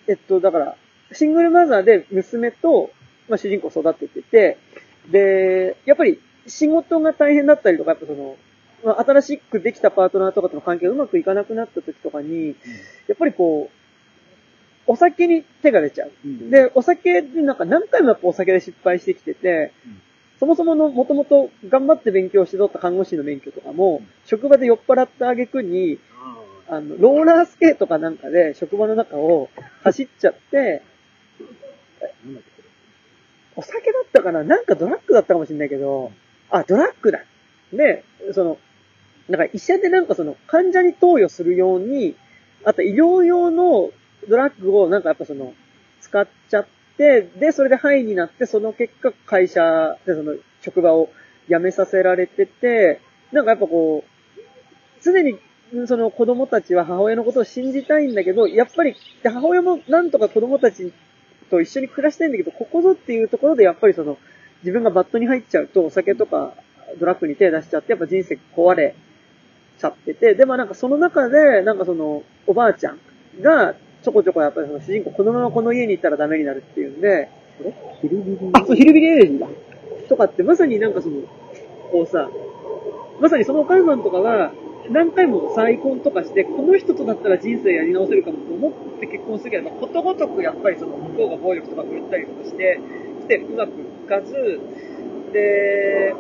[0.07, 0.75] えっと、だから、
[1.11, 2.91] シングルマザーで娘と、
[3.29, 4.57] まあ主人公を育ててて、
[5.09, 8.37] で、やっぱり仕事が大変だったりとか、やっぱその、
[8.83, 12.55] まあ、新しくできたパートナーとかとの関係がうまくいかなくなった時とかに、
[13.07, 13.77] やっぱりこう、
[14.89, 16.11] お酒に手が出ちゃう。
[16.25, 16.49] うん。
[16.49, 20.01] で、お酒でなんか何回もやっぱお酒で失敗してきてて、うん
[20.39, 25.99] そもそもの、もともと頑張って勉強して取った看護師の免許とかも、職場で酔っ払った挙句に、
[26.69, 29.49] あの、ローラースケートかなんかで職場の中を
[29.83, 30.83] 走っちゃって、
[33.55, 34.43] お酒だったかな？
[34.43, 36.11] なんかドラッグだったかもしれないけど、
[36.51, 37.23] あ、ドラッグだ。
[37.73, 38.59] で、その、
[39.29, 42.15] なんか医者でなんかその患者に投与するように、
[42.63, 43.89] あと医療用の
[44.29, 45.53] ドラッグをなんかやっぱその、
[46.01, 46.67] 使っちゃっ
[46.97, 51.09] て、で、それで肺になって、その結果会社でその職場を
[51.49, 52.99] 辞めさせられてて、
[53.31, 55.37] なんかやっぱこう、常に
[55.87, 60.93] その子供たちは母親のことを信じたいんだけど、やっぱりで母親もなんとか子供たち
[61.49, 64.17] と一緒に暮らしたいんだけど、ここぞっていうところでやっぱりその、
[64.63, 66.53] 自分がバットに入っちゃうと、お酒とか
[66.99, 68.95] ドラッグに手出しちゃって、やっぱ人生壊れ
[69.79, 72.99] ちゃってて、で、まあなんかその中で、なんかその、おばあちゃん
[73.41, 77.29] が、ちょこちょこやっぱりその主人公、このままこの家に行ったらダメになるっていうんで、
[78.01, 79.47] ヒルビリあ、そう、ヒルビリエレジーだ。
[80.07, 81.21] とかって、まさになんかその、
[81.91, 82.29] こうさ、
[83.19, 84.51] まさにそのお母さんとかが、
[84.89, 92.79] 何回も再婚とかして、この人とだったら人生やり直せるかもと思って結婚するけど、まあことごとくやっぱりその向こうが暴力とか振るったりとかして、
[93.21, 94.59] してうまくいかず、
[95.33, 96.15] で、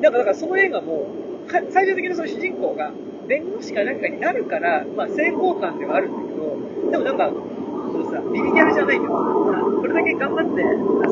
[0.00, 1.06] なんかだからその映画も、
[1.46, 2.92] か最終的にその主人公が
[3.28, 6.56] 弁護士かなんかになるから、まあ成功感ではあるんだけど、
[6.90, 10.62] でもなんか、そのさ、ビビギャルじゃないけど、これだけ頑張って、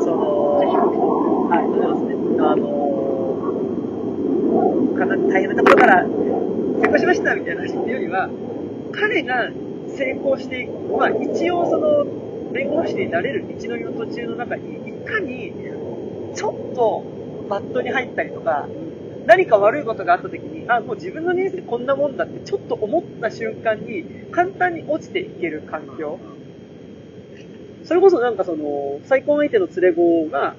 [0.01, 2.97] その、はい、そうですね、あの
[4.97, 8.29] かな大変なところから成功しましたみたいな話っていうよりは、
[8.91, 9.51] 彼が
[9.95, 12.03] 成功していく、まあ一応その、
[12.51, 15.53] 弁護士になれる道のりの途中の中に、いかに、
[16.33, 17.03] ちょっと
[17.47, 18.67] バットに入ったりとか、
[19.27, 26.17] 何か悪いことがあった時に、あ、もう自分の人生こんなもんだってちょっと思った瞬間に、簡単に落ちていける環境。
[27.83, 30.55] それこそなんかその、再婚相手の連れ子が、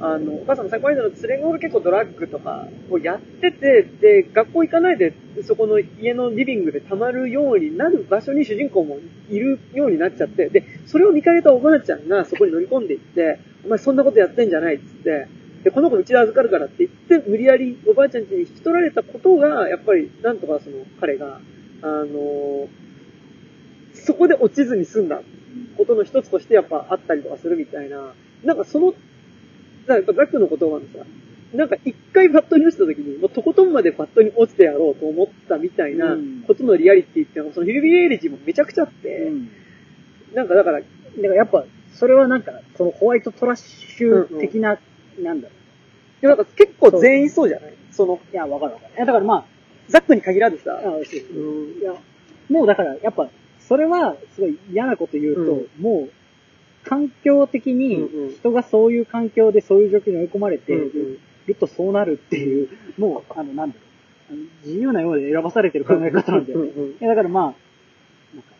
[0.00, 5.12] あの、お母さんの再婚相手の連れ子が結構ドラッグとかをやってて、で、学校行かないで、
[5.42, 8.98] そこの家のリビングで溜まるようになる場所に主人公も
[9.28, 15.28] いるようになっちゃって、で、それを見かけたおばあちゃんがそこに乗り込んでいって、お前そんなことやってんじゃないっつって、
[15.64, 16.90] で、この子うちで預かるからって言っ
[17.22, 21.40] て、無理やりおばあちゃん家に引き取られたことが、やっぱり、なんとかその、彼が、
[21.82, 22.68] あの
[23.92, 25.20] そこで落ちずに済んだ
[25.76, 28.14] ことの一つとしてやっぱあったりとかするみたいな、
[28.44, 28.94] なんかその、なん
[29.86, 31.04] かやっぱザックの言葉のさ、
[31.54, 39.48] なんか一回バットに落ちた時に、もうとことんまでバットに落ちてやろうと思ったみたいなうんことのリアリティっていうのが、そのヒルビリエイレジもめちゃくちゃあって、うん。
[40.34, 40.88] なんかだから、だか
[41.22, 41.64] らやっぱ、
[41.94, 44.78] それはなんか、そのホワイトトラッシュ的な、
[45.22, 45.54] なんだろ
[46.20, 47.74] でもなんか結構全員そうじゃない？
[47.92, 48.32] その、う。
[48.32, 48.94] いや、わかるわかる。
[48.96, 49.44] いやだからま
[49.88, 51.94] ザックに限らずさ、ういや、
[52.48, 53.28] もうだから、やっぱ、
[53.60, 55.44] それは、すごい嫌なこと言うと、う
[55.78, 55.82] ん。
[55.82, 58.08] もう、環境的に
[58.40, 61.18] 人がそういう環境でそういう状況に追い込まれてうんうん。
[61.46, 63.76] るとそうなるっていう、もう、あの、なんだ
[64.30, 64.66] ろう。
[64.66, 66.70] 自由なようで選ばされてる考え方なんだよね。
[66.74, 67.44] うんうんいやだからまあ、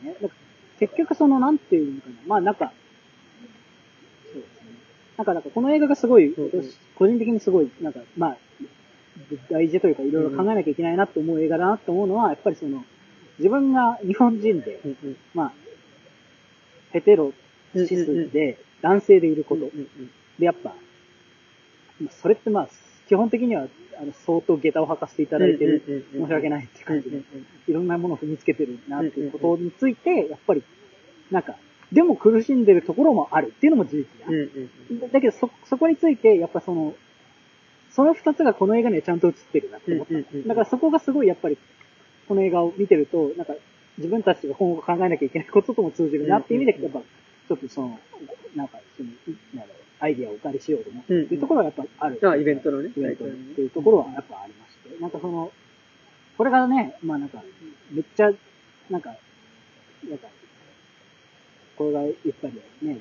[0.04, 0.34] なんかね、か
[0.78, 2.72] 結局その、なんていうのかな、まあなんか。
[5.16, 6.62] なんか、なんかこの映画がすごい、うんうん。
[6.62, 8.36] 私個人的にすごい、なんか、まあ、
[9.50, 12.84] 大事というかいろいろ考えなきゃいけないなと思う映画だなと思うのは、やっぱりその、
[13.38, 15.16] 自分が日本人で、うんうん。
[15.34, 15.52] まあ、
[16.92, 17.32] ヘテロ、
[17.74, 19.62] シスで、男性でいること。
[19.62, 20.70] うんうんで、やっぱ、
[22.00, 22.68] まあそれってまあ、
[23.08, 23.68] 基本的には、
[24.00, 27.22] あの、相当下駄を履かせていただいてる、申し訳ないっていう感じで、
[27.68, 30.62] いろんなものを踏みつけてるなっていうことについて、やっぱり、
[31.30, 31.56] なんか、
[31.94, 34.26] でも苦しんでるところもあるっていうのも事実だ。
[34.28, 34.34] うん
[34.90, 36.94] うんだだけど、そ、そこについて、やっぱその、
[37.92, 40.14] その二つがこの映画にはちゃんと映ってるなって思った。
[40.14, 41.58] うんうんうんだからそこがすごいやっぱり、
[42.26, 43.54] この映画を見てると、なんか、
[43.96, 48.00] 自分たちが今後考えなきゃいけないこととも通じるなっていう意味で、やっぱ、ちょっとその、
[48.56, 49.10] なんか、その、
[49.54, 52.18] なんだろう、アイディアをお借りしようと思って、うんっていうところはやっぱある。
[52.28, 52.90] あイベントのね。
[52.96, 55.52] イベントのっていうところはやっぱありまして、なんかその、
[56.36, 57.42] これがね、まあなんか、
[57.92, 58.32] めっちゃ、
[58.90, 59.14] なんか、
[60.08, 60.26] なんか、
[61.76, 62.98] これがやっぱりね、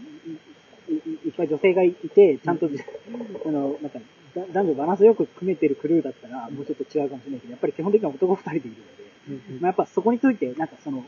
[1.25, 2.67] いっぱい女性がいて、ちゃんと、
[3.45, 3.99] あの、なんか、
[4.35, 11.05] だ男女バランスよく組めてるクルーだったら、もうちょっと違うかもしれないけど、やっぱり基本的には男二人でいるので、まあ、やっぱそこについて、なんかその、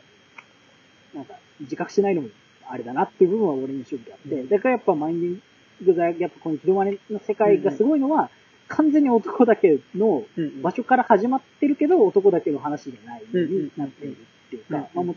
[1.13, 2.29] なんか自覚しないのも
[2.67, 5.41] あれだなっていう部分は俺の正直あって、だからやっぱマインディン
[5.85, 8.29] グザ、やっぱこの広マの世界がすごいのは、
[8.67, 10.23] 完全に男だけの
[10.61, 14.17] 場所から始まってるけど、男だけの話じゃないになっている
[14.47, 15.15] っていううんか、まあもう、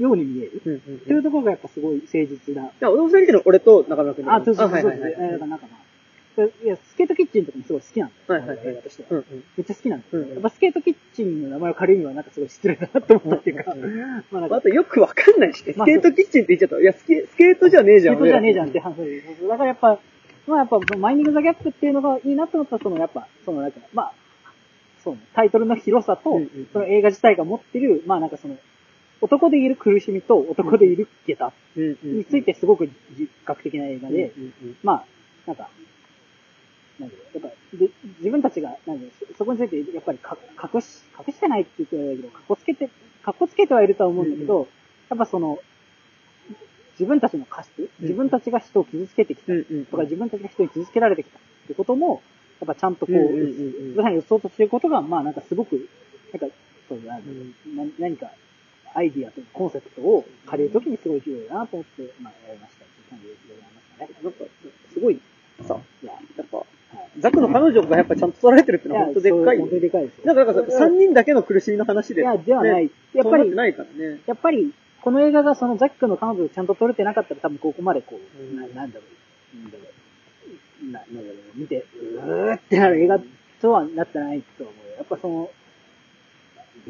[0.00, 0.62] ように見える。
[0.64, 2.62] うんうんうんっていうところがやっぱすごい誠実だ。
[2.62, 4.90] いや、俺もさっきの俺と中村君あ、そうそうそうそう。
[4.90, 8.40] はいはいはいえーだからなんかまあ、いや、スケートキッチンとかもすごい好きなんだよ。
[8.40, 9.08] はいはいはい映画としては。
[9.10, 13.74] うんうんめっちゃ好きなんだけど、うんやっぱスケートキッチンの名前を借りるにはなんかすごい失礼だなって思ったっていうか、
[14.30, 15.74] まあなんかあ、とよくわかんないしね。
[15.74, 18.16] スまあケートキッチンって言っちゃったら、いや、スケスケートじゃねえじゃん。
[18.16, 19.46] スケートじゃねえじゃんって話です。
[19.48, 19.98] だからやっぱ、
[20.46, 24.12] まあやっぱ、マイニングザギャップっていうのがいいなと思ったら、そのやっぱ、そのなんか、まあ、
[25.02, 28.56] そうね、タイトルの広さと、うんうんその映画自体が持ってる、まあなんかその、
[29.20, 34.32] 男でいる苦しみと男でいる下駄についてすごく自覚的な映画で、
[34.82, 35.04] まあ、
[35.46, 35.68] なんか、
[36.98, 42.90] なんだろうやっぱで、自分たちが、なんだろうそそこについて、やっぱりか隠し、隠してないって言ってはいけど、隠つけて、
[43.26, 44.68] 隠つけてはいるとは思うんだけど、
[45.08, 45.58] やっぱその、
[46.92, 49.52] 自分たちの過失、自分たちが人を傷つけてきた
[49.90, 52.22] とか、自分たちが人に傷つけられてきたってことも、
[52.60, 53.94] やっぱちゃんとこう、うんうんうんうん。
[53.94, 55.88] 要するに予想としてることが、まあなんかすごく、
[56.32, 56.54] なんか、
[56.88, 57.18] そうだ、
[57.98, 58.30] 何か、
[58.94, 64.10] アイディアというかコンセプトを借りるときにすごい重要だなと思って、まあやりましたっていう感じでございましたね。
[64.22, 64.44] なんか、
[64.92, 65.20] すごい、
[65.62, 66.66] さ、いや、やっぱ、はい
[67.18, 70.34] ザクの彼女がやっぱちゃんと取られてるってのは本当でっかいよ本当にでかいですよ。
[70.34, 72.22] なんか、なんか3人だけの苦しみの話で。
[72.22, 72.84] いや、ではない。
[72.84, 73.50] ねやっぱり。
[74.26, 74.72] やっぱり、
[75.02, 79.04] この映画がそのザックの彼女をちゃんと撮れてなかったら多分ここまでこう、うんななんだろ
[79.54, 79.84] う、なんだろ
[80.82, 83.20] う、ななんだろう、見て、うーってなる映画
[83.60, 84.96] とはなってないと思うよ。
[84.98, 85.50] やっぱその、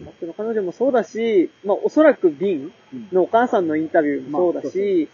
[0.05, 2.73] ザクの彼女もそうだし、まあおそらくビン
[3.13, 5.09] のお母さんのインタビューもそうだまあし、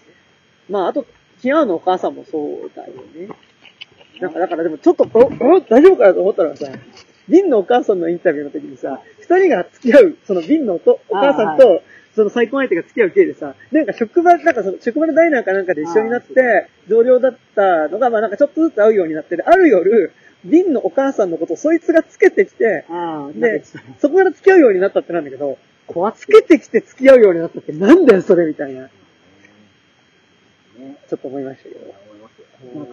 [0.69, 1.07] まああと、
[1.41, 3.29] キアーのお母さんもそうだよね。
[4.21, 6.67] なんか、だからでもちょっと、お、お、大丈夫かなと思ったのがさ、
[7.29, 11.83] ビンのお母さんのインタビューの時にさ、二人が付き合う、そのビンのおとお母さんと、
[12.15, 20.13] その再婚相手が付き合う系でさ、なんか職場、なんかその職場のダイナーかなんかで一緒になって、同僚だったのが、まあなんかちょっとずつ会うようになってて、ある夜、
[20.45, 22.85] ビンのお母さんのことをそいつがつけてきて、
[23.35, 23.65] で、
[23.99, 28.83] そこから付き合うようになったってなんだけど、怖つけてきて付き合うようになったってなんだよそれみたいな。
[28.83, 28.91] ね、
[31.09, 31.95] ちょっと思いましたけど。
[32.75, 32.93] なんか、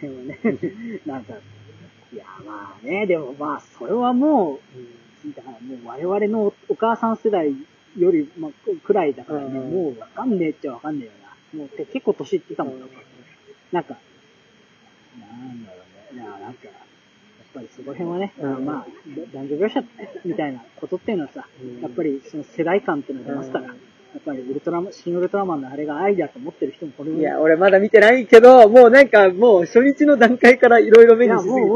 [0.00, 0.38] でもね、
[1.06, 1.34] なんか、
[2.12, 4.60] いや、まあね、でもまあ、それはも
[5.26, 7.52] う、だからもう我々のお母さん世代
[7.98, 8.50] より、まあ、
[8.84, 11.64] くらいだからね、うんもうわかんねえっちゃわかんねえよな。
[11.64, 12.86] もう結構年いってたもんな。
[13.72, 13.96] なんか、
[15.20, 15.78] なんだろ
[16.12, 16.22] うね。
[16.22, 16.74] いや、なんか、やっ
[17.54, 18.86] ぱりそこら辺はね、うんまあ、
[19.32, 19.84] 男女描写
[20.24, 23.80] みたいなことっていうのはさ、うんやっぱりその世代間っていうのが出ますから、うん
[24.16, 31.68] やっぱりウルトラマン、新ウルトラマンのあれが愛だと思ってる人もこれいや、俺まだ見てないけど、もうなんかもう初日の段階からいろいろ目にしすぎていて。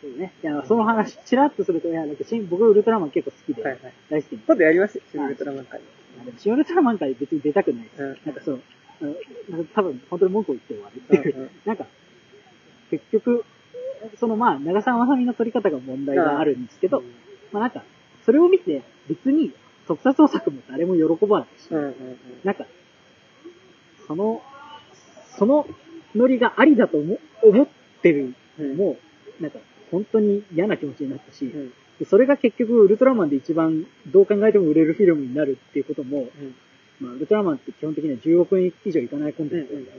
[0.00, 0.32] そうね。
[0.42, 4.42] いや、その話、ちらっとすると、いや、なんか新僕ウルトラマン結構好きで、はいはい大好きで。
[4.46, 5.80] 今度やりますよ、シン・ウルトラマン会。
[6.38, 8.02] 新ウルトラマン界別に出たくないです。
[8.02, 8.60] うんなんかそう、
[9.50, 11.36] なんか多分本当に文句を言って終わるっていう。
[11.36, 11.86] うんうんなんか、
[12.92, 13.44] 結局、
[14.18, 17.02] そのまあ、長澤まさみの撮り方が問題があるんですけど、
[17.52, 17.82] まあなんか、
[18.26, 19.52] それを見て別に
[19.86, 21.96] 特撮創作も誰も喜ばないし、うんうんうん。
[22.44, 22.66] なんか、
[24.06, 24.42] その、
[25.38, 25.66] その
[26.14, 27.66] ノリがありだと思思っ
[28.02, 28.96] てるのも、
[29.40, 29.58] なんか、
[29.90, 31.72] 本当に嫌な気持ちになったし、うん。
[31.98, 36.54] でそれが結局、ウルトラマンで一番どう考えても売れるフィルムになるっていうことも、うん。
[37.00, 39.96] まあ、ウルトラマンって基本的には10億円以上いかないコンテンツだから、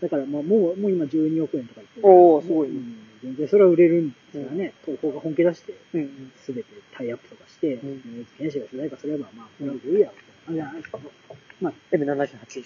[0.00, 5.74] だからまあもう、もう今12億円とか言ってるおーすごいねうん全然それは売れるんですからね、東宝が本気出して。
[6.44, 10.98] すべてタイアップとかして、うん原子が主題歌すれば、まあ、これはどうやろうあじゃないですか。
[11.60, 12.64] まあ、M78。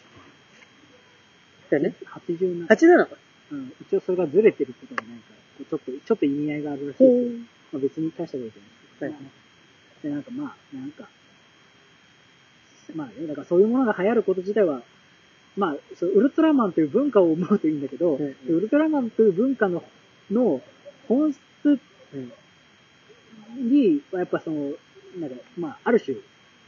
[1.70, 1.94] だよね。
[2.04, 2.66] 87。
[2.66, 3.16] 87か。
[3.52, 5.24] うん、一応それがずれてることがなんか、
[5.58, 7.34] こうちょっと、ちょっと意味合いがあるらしいほです。
[7.72, 11.08] まあ別に大したことじゃないはいですけど、で、なんかまあ、なんか、
[12.94, 14.82] まあね、だからそういうものが流行ること自体は、
[15.56, 19.82] まあ、そうウルトラマンという文化を思うといいんだけど、うんウルトラマンという文化の、
[20.30, 20.60] の
[21.08, 21.40] 本質
[22.14, 22.32] うん。
[23.70, 24.72] に、やっぱその、
[25.18, 26.16] なんか、まあ、ある種、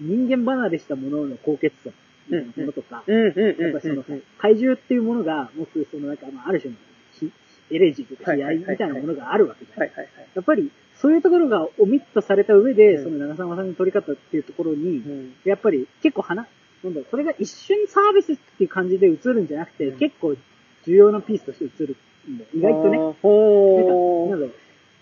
[0.00, 1.90] 人間離れしたものの高潔さ
[2.30, 3.62] ものとか、うんうんうん。
[3.62, 6.76] やっぱそのうん、怪獣っていうものが持つ、そのなんか、まあ、ある種の
[7.12, 7.32] ひ
[7.70, 9.92] エレジーとか、悲哀みたいなものがあるわけじゃない。
[10.34, 15.34] やっぱり、そういうところがオミットされた上で、うんその長澤まさみの撮り方っていうところに、うん。
[15.44, 16.46] やっぱり結構花、
[16.84, 20.36] なんだろう、それが一瞬サービスっていう感じで映るんじゃなくて、うん結構
[20.84, 21.96] 重要なピースとして映る
[22.28, 22.50] んだよ。
[22.54, 22.98] 意外とね。
[22.98, 24.30] なんか、ほー。
[24.30, 24.54] なんだろう、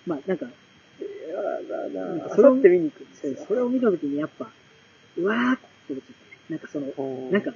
[0.07, 0.52] まあなんか、や
[1.69, 3.47] だななんかそって見に行くんですよ。
[3.48, 4.51] それを見たときにやっぱ、
[5.16, 6.39] うわーって思っちゃったね。
[6.51, 7.52] なんかその、なんか、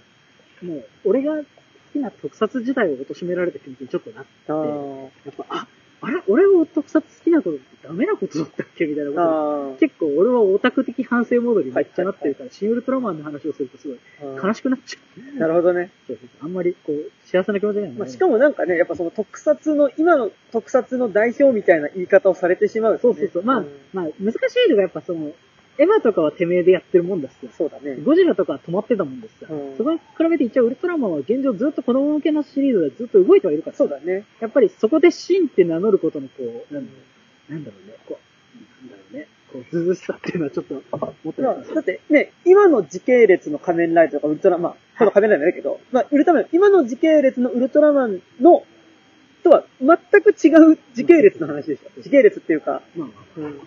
[0.63, 1.45] もう、俺が好
[1.93, 5.69] きな特撮自体を貶められた気持ちにちょっとなって、あーやっぱ、あ、
[6.05, 9.77] あれ俺を特撮好きなことってダメなことだったっけみたいなこと。
[9.81, 13.99] 結構俺はオタク的反省モードにめっちゃなってるから、シン・ウルトラマンの話をするとすごい
[14.43, 14.99] 悲しくなっちゃ
[15.37, 15.39] う。
[15.39, 15.91] なるほどね。
[16.07, 23.43] そうそうそうあんまりこう、幸せな気持ちにはないまあ、しかもなんかね、やっぱその特撮の、今の特撮の代表みたいな言い方をされてしまうとね、そうそうそう。
[23.43, 24.37] まあ、んまあ、難し
[24.67, 25.33] いのがやっぱその、
[25.79, 27.49] エヴァとかはてめえでやってるもんだしさ。
[27.57, 27.97] そうだね。
[27.97, 29.47] ゴジラとかは止まってたもんですさ。
[29.51, 34.25] うんそこに比べて一応ウルトラマンは現状ずっと子供向けのシリーズでずっと動いてはいるからさそうだね。
[34.41, 36.35] やっぱりそこでシンって名乗ることのこ
[36.71, 36.87] う、なん
[37.65, 41.75] だろうね、こう、なんだろうね、こう、ずしさっていうのはちょっと思ってまあます。
[41.75, 48.65] だってね、今の時系列の仮面ライダーとかウルトラマン、この仮面ライダーだけど、まあ、ウルトラマン、今の時系列のウルトラマンの、
[49.43, 52.01] とは全く違う時系列の話でしょ。
[52.01, 53.61] 時系列っていうか、まあまあ、うん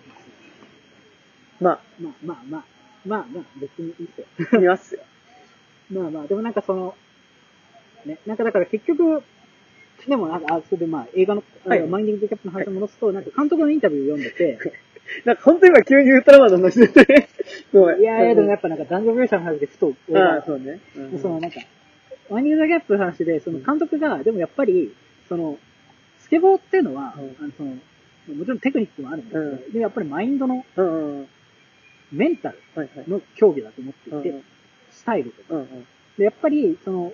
[1.60, 2.64] まあ、まあまあまあ、
[3.06, 4.60] まあまあ、別にいいっすよ。
[4.60, 5.00] 見ますよ。
[5.90, 6.94] まあまあ、でもなんかその、
[8.04, 9.22] ね、なんかだから結局、
[10.06, 14.58] でもなんか、あ、それでまあ映画の、はいあマインディング・キャップの話に戻すと、なんか 監督のインタビューを読んでて、
[15.24, 17.28] なんか本当に今急にウルトラマンの話出て、
[17.72, 18.00] ごめん。
[18.00, 20.80] いやいや、でもやっぱなんか男女描写の話でふと、俺あそうね。
[20.96, 21.60] うんでそのなんか、
[22.30, 24.94] マインディング・キャップの話で、その監督が、でもやっぱり、
[25.28, 25.58] その、
[26.18, 27.70] スケボーっていうのは、うんあのその、
[28.36, 31.28] もちろんテクニックもあるんだけど、うんで、やっぱりマインドのうんうんうん。
[32.12, 33.04] メンタルはいはい。
[33.08, 34.44] の競技だと思っていて、うんうん
[34.90, 35.54] スタイルとか。
[35.54, 35.86] うんうん。
[36.16, 37.12] で、やっぱり、その、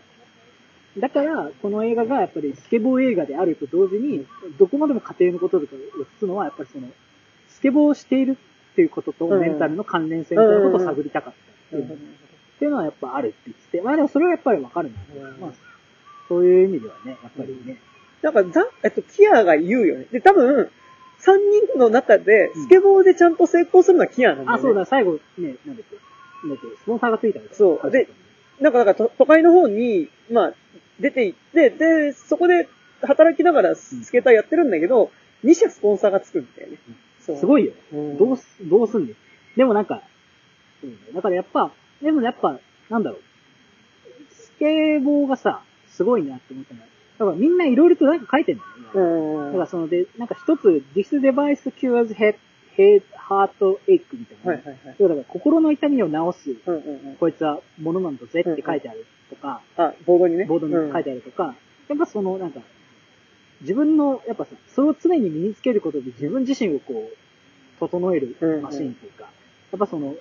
[0.97, 4.25] だから、この映画がやっぱりスケボー映画であると同時に、
[4.59, 6.89] どこまでも家庭のこととかをつつのは、やっぱりその、
[7.49, 8.39] スケボーをしている
[8.73, 11.35] っていうこととうんメンタルの関連性みたいなことを探りたかっ
[11.71, 11.97] たっていう,、っ
[12.59, 15.53] ていうのはやっぱあるって言ってて、まあでもそれはやっぱりわかるんだけど、うんまあ、
[16.29, 17.79] そういう意味ではね、やっぱりね、
[18.23, 20.07] なんか、ザ、えっと、キアが言うよね。
[20.11, 20.71] で、多分、
[21.24, 24.55] 3人の中で、スケボーでちゃんと成功するのはキアなんだよ、ね。
[24.59, 25.96] あ、そうだ、最後、ね、なんだっけ、
[26.46, 27.90] なんだっけ、スポンサーがついたんですそう。
[27.90, 28.09] で
[28.60, 30.55] なんか、だからと、都会の方に、まあ、
[31.01, 32.68] 出て行って、で、そこで
[33.02, 35.10] 働きながらスケーターやってるんだけど、
[35.44, 36.78] 2社スポンサーがつくんだよね。
[37.20, 37.38] そう。
[37.38, 37.72] すごいよ。
[37.92, 38.16] うん。
[38.16, 39.16] どうす、どうすんねん。
[39.56, 40.02] でもなんか、
[40.82, 42.59] うん、だからやっぱ、でもやっぱ、
[42.90, 43.20] なんだろう。
[44.30, 46.86] スケボーがさ、すごいなって思ったのは、
[47.19, 48.62] だからみんないろいろとなんか書いてんだ
[49.01, 49.41] よね。
[49.41, 49.53] うん。
[49.53, 52.36] だからそので、なんか一つ、This device cures head,
[52.77, 53.51] head, heart
[53.86, 54.53] ache みたいな。
[54.53, 54.97] はいはいはい。
[54.99, 57.16] だから心の痛みを治す、うんうんうん。
[57.16, 60.45] こいつはものなんだぜって書いてあるとか、あ、ボードにね。
[60.45, 61.55] ボードに書いてあるとか、
[61.89, 62.61] やっぱそのなんか、
[63.61, 67.16] 自分の、やっぱさ、それを常に身につけることで自分自身をこう、
[67.78, 69.28] 整えるうんうんマシンというか、や
[69.77, 70.15] っぱその、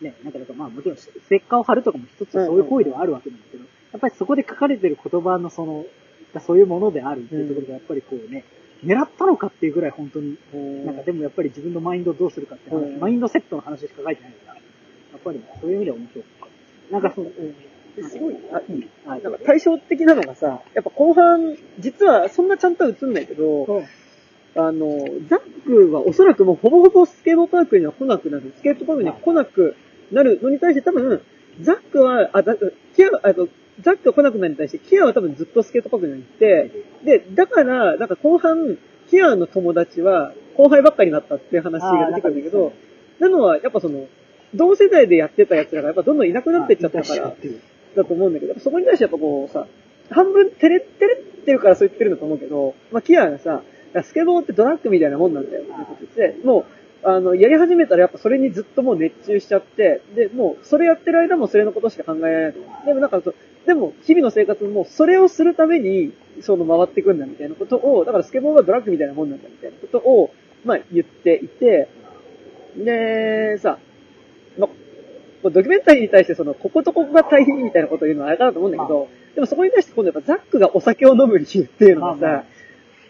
[0.00, 3.64] ね、なんかだからまあもちろんステッカーを貼るとかも一つそういう行為ではあるわけなんだけど、
[3.96, 5.86] やっぱりそこで書かれてる言葉のその、
[6.34, 8.44] がそういうものであるっていうところがやっぱりこうね、
[8.84, 10.84] 狙ったのかっていうぐらい本当に、うん。
[10.84, 14.60] なんかでもやっぱり自分のマインドをどうするかって話、うんマインドセットの話しか書いてないから、や
[15.16, 16.48] っぱりそういう意味では面白かっ
[16.90, 16.92] た。
[16.92, 18.10] なんかその、うん。
[18.10, 18.88] すごい、あ、いい。
[19.06, 23.84] はいなんか対照的なのがさ、やっぱ後半、実はそんなちゃんとは映んないけど、
[24.56, 24.88] あの、
[25.28, 28.52] ザックはおそらくもうほぼほぼスケートパークには来なくなる。
[28.56, 29.74] スケートパークには来なく
[30.12, 31.22] なるのに対して多分、
[31.62, 32.56] ザックは、あ、だ
[32.94, 33.48] キア、あと、
[33.80, 36.70] ザックが来なくなるに対して、キアは多分ずっとスケートパークに行って、
[37.04, 38.78] で、だから、なんか後半、
[39.08, 42.72] キアの友達は後輩ばっかりになったっていう話が出てくるんだけど、
[43.20, 44.06] なのは、やっぱその、
[44.54, 47.34] 同世代でやってた奴らがやっぱどんどんいなくなっていっちゃったから、
[47.96, 49.66] だと思うんだけど、そこに対してやっぱこうさ、
[50.10, 53.62] 半分照れ、照れってるからそう言ってるんだと思うけど、まあ、キアがさ、
[54.02, 55.62] スケボーってドラッグみたいなもんなんだよ。
[55.62, 56.66] ってこと言って、も
[57.04, 62.60] う、あの、やり始めたらやっぱそれにずっともう熱中しちゃって、で、もう、それやってる間もそれのことしか考えられないと。
[62.86, 63.22] でもなんか
[63.66, 70.30] でも、日々の生活もそれをするために、その回ってくんだみたいなことを、だからスケボーはドラッグみたいなもんなんだみたいなことを、
[70.64, 71.88] まあ言っていて、
[72.76, 73.78] で、さ、
[74.58, 82.44] まあ、ドキュメンタリーに対してその、こことここが大変みたいなことを言うのはあれかなと思うんだけど、でもそこに対して今度やっぱザックがお酒を飲む理由っていうのがさ、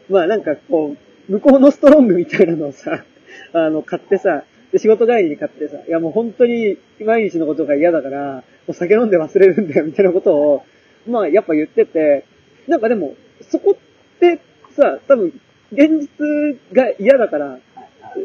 [0.09, 0.97] まあなんかこ
[1.29, 3.05] う、向こうのストロングみたいなのをさ、
[3.53, 10.65] あの、買ってさ、で仕事帰りに買ってさ、いやもう本当に毎日のことが嫌だから、お酒飲んで忘れるんだよみたいなことを、
[11.09, 12.25] まあやっぱ言ってて、
[12.67, 13.15] なんかでも、
[13.49, 14.41] そこって
[14.75, 15.33] さ、多分、
[15.73, 17.59] 現実が嫌だから、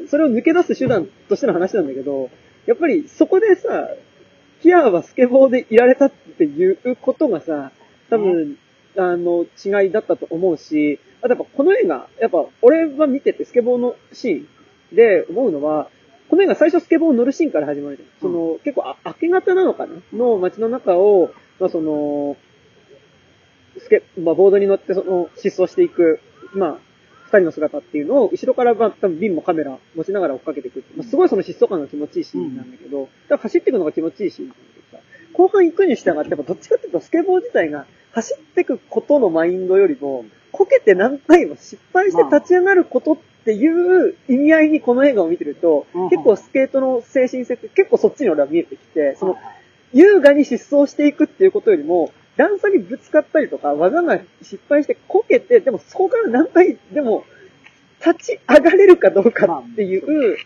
[0.09, 2.30] それを抜け出す手段としての話なんだけど、
[2.65, 3.89] やっぱりそこでさ、
[4.61, 7.72] キアはスケボーでいられたっていうことがさ、
[8.09, 8.57] 多分、
[8.97, 14.45] あの、違いだったと思うし、あとやっぱこの映画、やっぱ俺は見ててスケボーのシー
[14.93, 15.89] ンで思うのは、
[16.31, 18.09] この映画最初スケボー乗るシーンから始まるじゃん。
[18.21, 19.95] その、結構あ明け方なのかな？
[20.13, 22.37] の街の中を、まあその、
[23.77, 26.21] スケ、まあボードに乗ってその、疾走していく、
[26.53, 26.77] まあ、
[27.25, 30.85] 二人の姿っていうのを、後ろからまあ多分ビンもカメラ持ちながら追っかけていく。
[30.95, 35.03] まあ、すごいその疾走感が気持ちいいシーンなんだけど、だから走っていくのが気持ちいいシーンなんだけどさ、
[35.33, 49.38] 後半行くに従って、やっぱどっちかっていうとスケボー自体が走っていくことのマインドよりも、こけて何回も失敗して立ち上がることっていう意味合いにこの映画を見てると、うん結構スケートの精神性って結構そっちに俺は見えてきて、その、
[49.93, 57.26] 優雅に疾走していくっていうことよりも、段差にぶつかったりとか、技が失敗してこけて、でもそこから何回でも
[58.05, 60.38] 立ち上がれるかどうかっていう、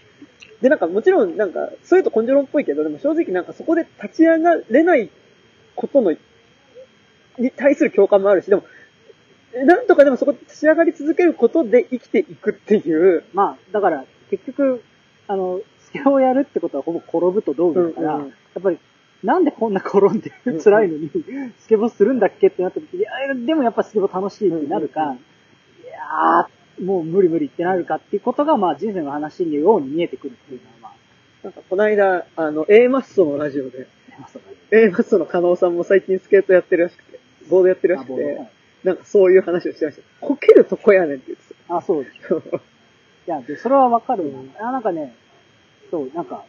[0.61, 5.09] で、なんかもちろんなんか、そういうと根性論っぽいけど、でも正直なんかそこで立ち上がれない
[5.75, 6.11] ことの、
[7.37, 8.63] に対する共感もあるし、でも、
[9.63, 14.83] なんとかでもそこで立ち上がり続けることで生きていくっていう、まあ、だから、結局、
[15.27, 18.29] あの、スケボーをやるってことはほぼ転ぶと道具だから、うんうん。
[18.29, 18.77] やっぱり、
[19.23, 21.09] なんでこんな転んでうん辛いのに、
[21.59, 25.19] スケボーするんだっけってなった時に、いやでもやっぱスケボー楽しいってなるか、うんうんい
[25.87, 30.93] やー、もう無理無理ってなるかっていうことが、まあ人生の話のように見えてくるっていうのは、まあ、
[31.43, 33.87] なんかこの間、あの、A マッソのラジオで、
[34.19, 37.19] まあそうだね A マッソの加納さんも最近スケートやってるらしくて、
[37.49, 38.41] ボードやってるらしくて
[38.85, 40.03] なんかそういう話をしてました。
[40.21, 42.29] こけるとこやねんって言ってあ、そうです。
[42.29, 42.35] た。
[42.37, 42.59] い
[43.25, 44.69] や、で、それはわかるな。
[44.69, 45.15] あ、なんかね、
[45.89, 46.45] そう、なんか、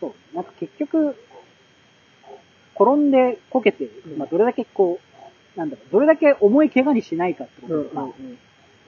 [0.00, 1.14] そう、なんか結局、
[2.74, 4.98] 転んでこけて、うんまあ、どれだけこ
[5.56, 8.08] う、なんだろう、どれだけ重い怪我にしないかってことうんとか、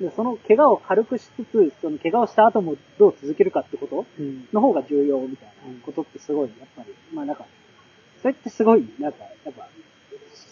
[0.01, 7.45] でその怪我を軽くしつつ、その怪我をした後もどう続けるかってことうんの方が重要みたいなことってすごい、やっぱり、まあなんか、
[8.23, 9.69] それってすごい、なんか、やっぱ、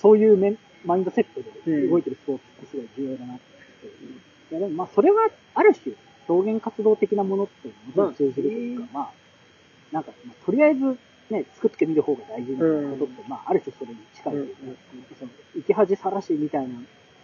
[0.00, 3.42] そういうメンマインドセットで動いてるスポーツってすごい重要だなって
[3.86, 4.54] って。
[4.54, 5.94] いやでもまあそれはある種、
[6.28, 9.10] 表現活動的なものってもちろん通じるというか、まあ、
[9.92, 10.98] なんか、まあとりあえず
[11.30, 12.58] ね、作ってみる方が大事な
[12.90, 14.56] ことって、まあある種それに近いというか、
[15.18, 16.74] その、生き恥さらしみたいな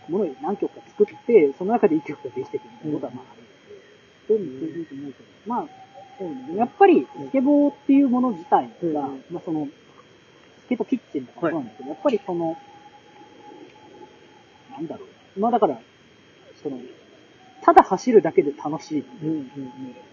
[0.08, 3.42] ものを何曲か作って、その中で一曲ができてくるみたいなことはまあある、
[4.28, 9.68] そういうのも通じると思うけど、まあ、やっぱり、スケボーっていうもの自体が、まあその、
[10.66, 12.56] スケートキッチンとかそうなんだけど、やっぱりその、
[14.72, 15.06] なんだろ
[15.36, 15.40] う。
[15.40, 15.80] まあだから、
[16.62, 16.78] その、
[17.62, 19.04] ただ走るだけで楽しい。
[19.22, 19.50] うんうん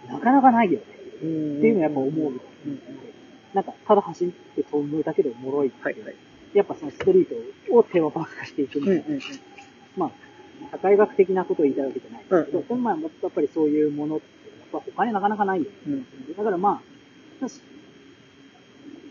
[0.08, 0.86] なかなかないよね。
[1.24, 2.34] うんっていうのはやっぱ思う。
[3.54, 5.72] なんか、ただ走って飛ぶだけでおもろい。
[5.82, 6.16] はいはい。
[6.54, 9.04] やっぱそのストリートをテーマパーク化していくみたいな。
[9.98, 10.12] まあ、
[10.72, 14.26] 社会学的なことを言いたいわけじゃないですけど、うんでもまあ、やっぱりそういうものって、
[14.74, 15.70] やっぱ他になかなかないよね。
[15.88, 16.06] うん
[16.38, 16.82] だからまあ、
[17.40, 17.62] 確か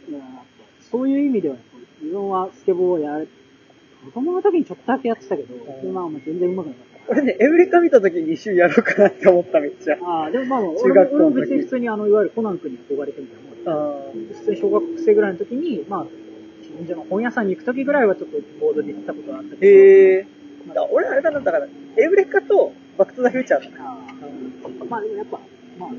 [0.08, 0.51] いややっぱ
[0.92, 1.56] そういう意味では、
[2.02, 3.28] 自分はスケボーをやる、
[4.04, 7.12] 子供の時にちょっとだけやってたけど、うんまあまあ全然上手くなかった。
[7.12, 9.96] 俺ね、エウレカ見た時に一周やろうかなって思っためっちゃ。
[10.04, 16.06] ああ、でもまあまあ、中学校の時俺も別に普通にあの、いわゆるコナン君に憧れてみたいなもんであ普通に小学生ぐらいの時に、まあ、
[16.62, 20.26] 近所の本屋さんに行く時ぐらいはちょっとボードで行ったことがあったけど、へえ。
[20.74, 21.66] だ俺あれだな、だから、
[21.96, 23.84] エウレカとバックトゥザフューチャーだな。
[23.86, 25.40] ああまあでもやっぱ、
[25.78, 25.90] まあ、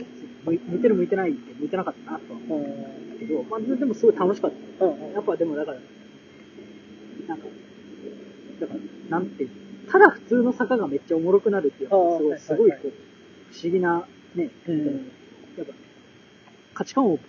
[0.45, 4.85] 向いてる向いてないって向いてなかったなとは思うんだけど、まあでもすごい楽しかった。
[4.85, 5.77] うんうんやっぱでもだから、
[7.27, 7.45] なんか、
[8.59, 12.93] だから、なんていうのただ普通の坂がめっちゃおもろくなるっていうのがすごい、すごいこう、
[13.53, 15.11] 不思議な、ね、うん
[15.57, 15.73] やっぱ、
[16.73, 17.19] 価値観を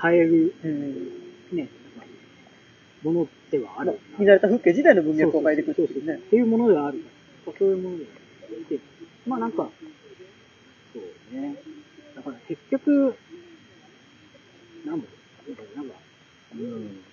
[0.00, 1.56] 変える、うん。
[1.56, 1.68] ね、
[3.02, 3.98] ものではある。
[4.18, 6.14] 見慣れた風景自体の文脈を変えていくっていうね。
[6.14, 7.02] っていうものではある。
[7.44, 8.80] そういうものでで、
[9.26, 9.68] まあなんか、
[10.92, 11.56] そうね。
[12.18, 13.16] だから結局、
[14.84, 15.06] なんだ
[15.76, 15.94] なんか、
[16.52, 16.56] う。
[16.56, 17.04] ん。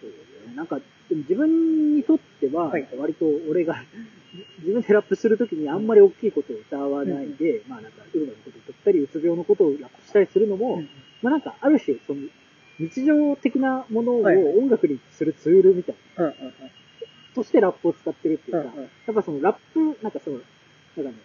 [0.00, 0.54] そう。
[0.54, 0.78] なんか、
[1.08, 3.82] でも自分にとってははい、割と俺が、
[4.62, 10.88] 自分でラップするときにあんまり大きいことを歌わないで、まあなんか、ウルマのことを言ったり、うつ病のことをラップしたりするのも、うん
[11.22, 12.20] まあなんか、ある種、その、
[12.78, 16.52] 日常的なものをはいはい音楽にするツールみたいな、うんうん
[17.34, 18.82] としてラップを使ってるっていうか、うんうん。
[18.82, 20.40] やっぱそのラップ、なんかその、
[20.96, 21.16] なんかね、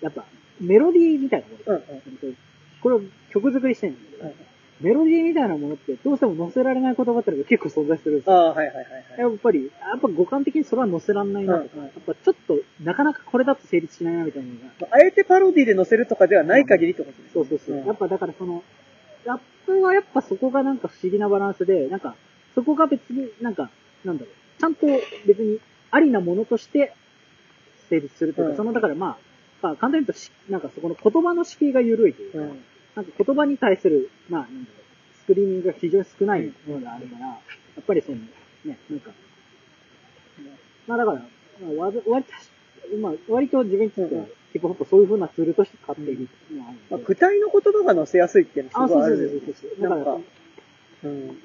[0.00, 0.24] やっぱ
[0.60, 2.36] メロディーみたいなもの、うんうん
[2.80, 3.00] これを
[3.32, 4.34] 曲作りしてるんだけど、
[4.80, 8.38] メロディーみたいなものってどうしても載せられない言葉ってのが結構存在するんですあよ。
[8.38, 9.20] あ、はいはいはいはい。
[9.20, 12.54] やっぱり、やっぱ五感的にそれは載せられないなとか、うんうんやっぱちょっと
[12.84, 14.88] なかなかこれだと成立しないなみたいなのが。
[14.92, 17.76] あえてパロディで載せるとかではない限りってことですそうそうそう。
[17.78, 18.62] うんやっぱだからその、
[19.24, 22.14] ラップはやっぱそこがなんか不思議なバランスで、なんか、
[22.54, 23.70] そこが別になんか、
[24.04, 24.86] なんだろう、ちゃんと
[25.26, 25.58] 別に
[25.90, 26.94] ありなものとして
[27.90, 29.27] 成立するというか、うんその、だからまあ、
[29.62, 32.64] まあ、簡単に言うとし、なんかそこの言葉の敷居が緩いというか、うん。
[32.94, 37.34] なんか言葉に対する、まあ、なんだろう、スクリーミングが非常に少ないものがあるから、や
[37.80, 39.10] っぱりその、ね、なんか、
[40.86, 42.32] まあだから、まあ、割と、
[42.96, 49.82] まあ、割と自分にとってはうん、ヒップホップをそういう風なツールとして使っているうのはあるまあ、具体の言葉が載せやすいっていうのはあ、すごいあるそうそうそうそうそう。
[49.82, 50.28] だから、なんか
[51.04, 51.38] うん。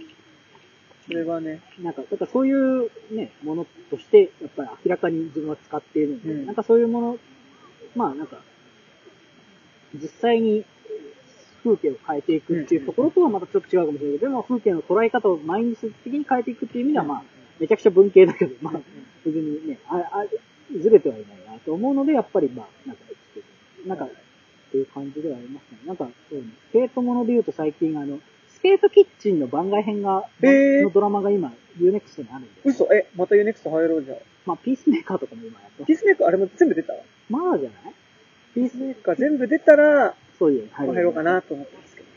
[1.05, 7.17] それはね、なんか、だからそういうね、ものとして、やっぱり明らかに自分は使っているので、うんなんかそういうもの、
[7.95, 8.37] まあなんか、
[9.95, 10.65] 実際に
[11.63, 17.23] 風景を変えていくっていうところとはまたちょっと違うかもしれないけど、でも風景の捉え方をマインド的に変えていくっていう意味では、まあ、
[17.59, 18.73] めちゃくちゃ文系だけど、まあ、
[19.23, 20.25] 別にね、あ、あ、
[20.75, 23.03] ずれてはいないなと思うので、やっぱりまあ、なんか、
[23.85, 24.09] なんか、っ
[24.71, 25.77] ていう感じではありますね。
[25.85, 30.83] なんか、そうねスケートもので言うと最近あの、スケートキッチンの番外編が、へー。
[30.83, 32.85] のドラマが今、UNEXT にあるんで、嘘。
[32.85, 34.17] え、またユネクスト入ろうじゃん。
[34.45, 35.87] まあ、ピースメーカーとかも今やってます。
[35.87, 36.93] ピースメーカーあれも全部出た？
[37.33, 37.93] まあじゃない？
[38.53, 42.07] ピースメーカー全部出たら、そういうの入入ろうかなと思ってますけど。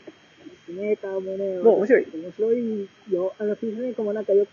[0.67, 2.05] ピースメーカーもね、もう面白い。
[2.13, 3.33] 面白いよ。
[3.39, 4.45] あの、ピースメーカーもなんかよ、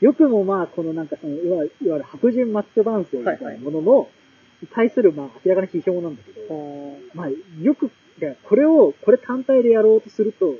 [0.00, 4.08] よくもまあ、このなんかその、いわゆる、いわゆる白人マッチョ男性みたいなものの、
[4.74, 7.28] 対するまあ、明らかな批評なんだけど、まあ、
[7.62, 7.90] よく、
[8.42, 10.54] これを、これ単体でやろうとすると、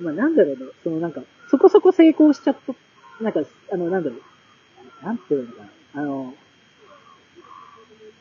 [0.00, 3.42] まあ、なんだろうね、そのなんか、そこそこ成功しちゃった、なんか、
[3.72, 5.62] あの、なんだろう、なんていうのか
[5.94, 6.34] な、あの、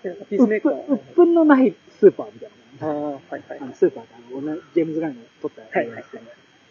[0.01, 0.73] ピースメーカー。
[0.73, 2.49] うっぷんのないスーパーみたい
[2.79, 2.87] な。
[2.87, 3.65] ああ、はいはいあ。
[3.65, 6.23] の、スーパーってあの、ジェームズ・ガンが撮ったはいはいはいですけど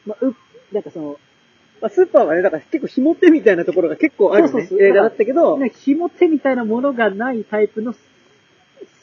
[0.07, 0.35] まあ、う、
[0.73, 1.21] なんかその、
[1.81, 7.99] まあ、スーパーはね、だから結構ひも手みたいなところが結構あるねそうそうそう映画だったけど、ね、紐手みたいなものがないタイプのス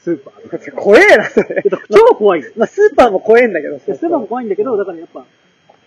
[0.07, 0.75] スーパー。
[0.75, 1.61] 怖えな、それ。
[1.91, 2.51] 超怖いよ。
[2.55, 5.25] まあ、スーパーも怖えんだけど、スーパーも怖いんだけど、だからやっぱ、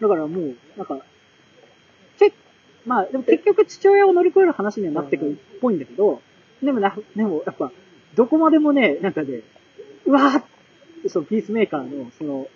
[0.00, 0.98] だからもう、なんか、
[2.18, 2.32] け
[2.84, 6.20] まあ、でも結局父親を乗り越える話にはなってくるっぽいんだけど、
[6.62, 7.72] でもな、でもやっぱ、
[8.15, 9.41] どこまでもね、なんかね、
[10.07, 10.45] うわーっ
[11.03, 12.49] て、そのピースメーカーの、その、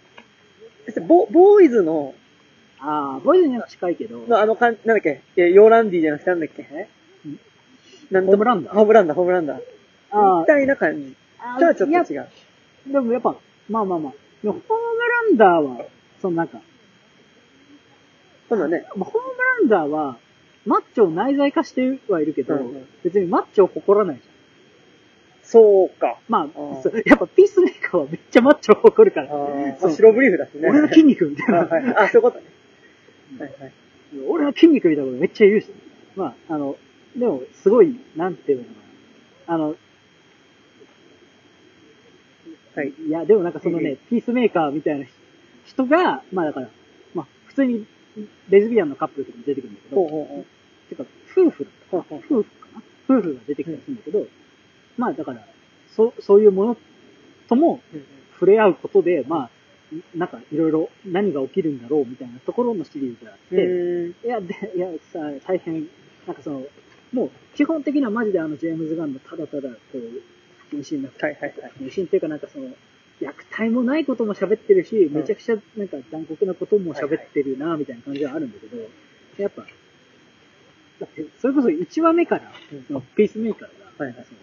[1.07, 2.15] ボボーイズの、
[2.81, 6.63] あー、ボイズには近いけど、のあのかん、なんだっけ、えヨーランディじゃなくてなんだっけ？
[7.27, 7.39] うん？
[8.11, 9.61] なんホームランダーホームランダー、ホームランダー。
[10.11, 11.17] あみたいな感じ。
[11.39, 12.29] あとはちょっと違う。
[12.87, 13.37] でもやっぱ、
[13.69, 14.13] まあまあまあ、
[14.43, 15.49] でもホームランダー
[15.81, 15.87] は、
[16.21, 16.61] そのなんか、
[18.49, 18.85] そうだね。
[18.97, 19.29] まあホーム
[19.71, 20.19] ランダーは、
[20.67, 24.34] マッチョを内在化してはいるけど、うんうん別にマッチョを誇らないじゃん。
[25.55, 26.19] そうか。
[26.29, 29.29] まああー、そうやっぱピースメーカーはめっちゃマッチョを誇るから、
[29.79, 30.69] そう、白ブリーフだしね。
[30.69, 32.45] 俺の筋肉みたいな、あはいあ、そういうことね。
[33.39, 33.73] はいはい。
[34.29, 35.71] 俺の筋肉みたいなことめっちゃ言うし、
[36.17, 36.77] まあ、あの、
[37.17, 38.71] でも、すごい、なんていうのか
[39.49, 39.55] な。
[39.55, 39.77] あの、
[42.75, 42.93] はい。
[43.07, 45.07] いや、でもなんかそのうんね、ピースメーカーみたいな
[45.65, 46.69] 人が、まあだから、
[47.15, 47.87] まあ、普通に
[48.49, 50.89] レズビアンのカップルとかも出てくるんだけど、ほうほうほう。
[50.89, 54.27] てか、夫婦だったか夫婦かな夫婦が出てきたりするんだけど、
[54.97, 55.45] まあだから、
[55.95, 56.77] そ、そういうもの
[57.49, 57.81] とも
[58.35, 59.51] 触れ合うことで、まあ、
[60.16, 64.11] なんかいろいろ何が起きるんだろうみたいなところのシリーズがあって、うん。
[64.11, 65.87] いや、で、いや、さ、大変、
[66.27, 66.62] なんかその、
[67.12, 70.01] もう、基本的にはマジであの、ジェームズ・ガンのただただ、こう、
[70.71, 71.73] 不謹慎な、はいはいはい。
[71.79, 72.69] 不謹慎っていうかなんかその、
[73.21, 78.77] 虐待もないことも喋ってるし、めちゃくちゃなんか残酷なことも喋ってるな、みたいな感じはあるんだけど、
[79.39, 79.62] やっぱ、
[81.01, 82.53] だって、それこそ1話目から、
[83.16, 83.69] ピースメーカー
[83.99, 84.41] が、はいはいその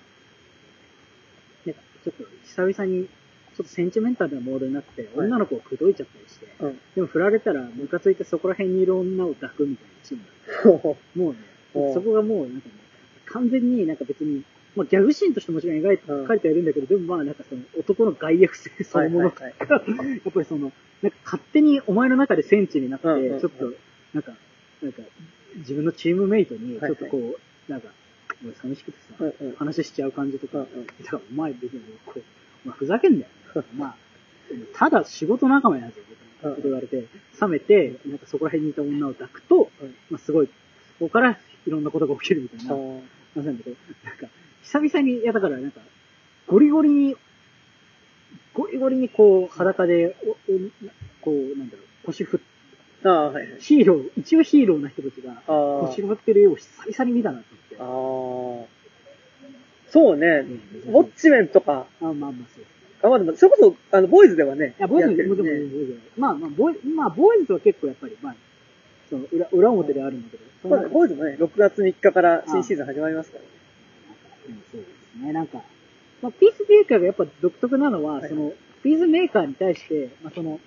[2.03, 5.27] ちょっと久々に、ちょっとセンチメンタルなモードになって、はい。
[5.27, 6.79] 女の子を口説いちゃったりして、うん。
[6.95, 10.97] でも振られたら、ムカついてそこら辺にいる女を抱くみたいなシーンがあってほうほ。
[11.15, 11.39] もうね
[11.93, 12.73] そこがもうなんかね、
[13.25, 14.43] 完全になんか別に、
[14.75, 19.77] まあギャグシーンとしてもちろん描いて、うん書いてはいるんだけど、でもまあなんかその男の外役性そのものが、はい や
[20.29, 20.71] っぱりその、
[21.01, 23.73] なんか勝手にお前の中で戦地になって、ちょっと、
[24.13, 24.33] なんか、
[24.81, 25.01] なんか、
[25.57, 27.89] 自分のチームメイトに、ちょっとこう、なんか、
[28.61, 29.55] 寂しくてさ、うんうん。
[29.55, 30.85] 話しちゃう感じとか、うんうん。
[30.85, 32.13] だからお前別にこ
[32.65, 33.25] う、ふざけんなよ。
[33.75, 33.95] まあ、
[34.73, 36.01] ただ仕事仲間やぞ、
[36.41, 37.07] と言われて、
[37.39, 39.95] 冷めて、なんかそこら辺にいた女を抱くと、うん。
[40.09, 40.49] まあすごい、
[40.99, 43.03] そこからいろんなことが起きるみたいなほ
[43.35, 44.27] 話なんだけど、なんか、
[44.63, 45.81] 久々に、いやだからなんか、
[46.47, 47.15] ゴリゴリに、
[48.53, 50.35] ゴリゴリにこう、裸で、おお
[51.21, 52.43] こう、なんだろう、腰振っう
[53.03, 53.59] ああ、はいはい。
[53.59, 55.87] ヒーロー、一応ヒーローな人たちが、ああ。
[55.87, 57.45] 腰振ってる絵を久々に見たなと
[57.79, 59.91] ああ思って。。
[59.91, 60.27] そうね。
[60.85, 62.65] うんウォッチメンとか、あまあまあそう。
[63.03, 63.57] あ、まあでも、それこ
[63.91, 64.75] そ、あの、ボーイズではね。
[64.77, 68.35] いや、ボーイズでも、ねボーイズまあまあ、ボーイまあ、ボーイズは結構やっぱり、まあ、
[69.09, 73.43] その裏、裏表であるんだけど、そうだねボーイズもね、6月3日から新シーズン始まりますから。
[73.43, 74.87] うんそうで
[75.19, 75.33] すね。
[75.33, 75.61] なんか、
[76.21, 78.53] まあ、ピースメーカーがやっぱ独特なのは、はいその、
[78.83, 80.59] ピースメーカーに対して、まあ、その、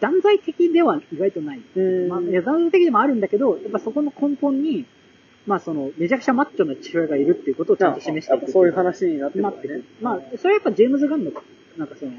[0.00, 1.60] 断罪的では意外とない。
[1.76, 4.86] うんまあ、いや断罪的でもあるんだけど、やっぱそこの根本に、
[5.46, 9.94] まあその、めちゃくちゃマッチョな父親がいるっていうことをちゃんと示していくやっぱそういう話になってるなってくるんだね。。
[10.00, 11.32] まあ、それはやっぱジェームズ・ガンの、
[11.76, 12.12] なんかその、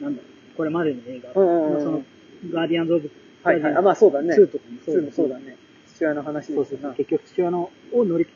[0.00, 0.22] なんだ
[0.56, 2.02] これまでの映画、うんその、
[2.50, 3.10] ガーディアンズ・オブ・
[3.42, 3.74] はいはい。
[3.76, 4.34] あ、まあそうだね。
[4.34, 5.56] 2とかも2もそうだね。
[5.94, 6.78] 父親の話そうそうそう。
[6.78, 6.94] ですよな。
[6.94, 8.26] 結局父親の、を乗り、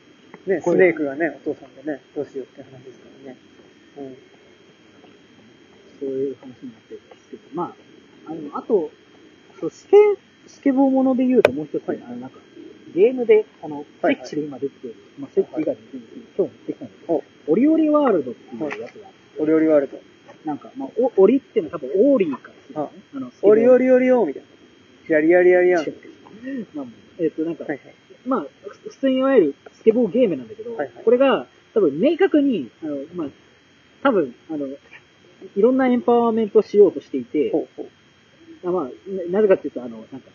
[0.45, 3.37] ね、これスネークがね、お父さんでね、どうしようって話ですからね。
[3.97, 4.15] うん。
[5.99, 7.75] そういう話になってるんですけど、まあ、
[8.27, 8.91] あの、あと、
[9.59, 9.97] そうスケ、
[10.47, 12.39] スケボーもので言うともう一つ、はいあの、なんか、
[12.93, 16.03] ゲームで、あの、スはいイッチで今出てる、まあ、スイッチ以外で出てる、
[16.37, 19.09] 今日持ってきたんですけどお、オリオリワールドっていうやつが、
[19.39, 19.99] オリオリワールド。
[20.45, 22.79] なんか、まあ、お、オリっていうのは多分オーリーからする。
[22.79, 24.43] あの、オリオリオリオみたい
[25.09, 25.15] な。
[25.15, 25.81] やりやりやりやん。
[25.81, 25.93] はい
[26.73, 26.85] まあ、
[27.19, 27.79] えっ、と、なんか、はい。
[28.25, 33.27] まあ、普通にいわゆるスケボーゲームなんだけど、これが、多分明確に、あの、まあ、
[34.03, 37.87] 多分、あの、いろんなエンパワーメントをしようとしていて、ほうほう。
[38.65, 38.83] あまあ、
[39.29, 40.29] ななぜかっていうと、あの、なんか、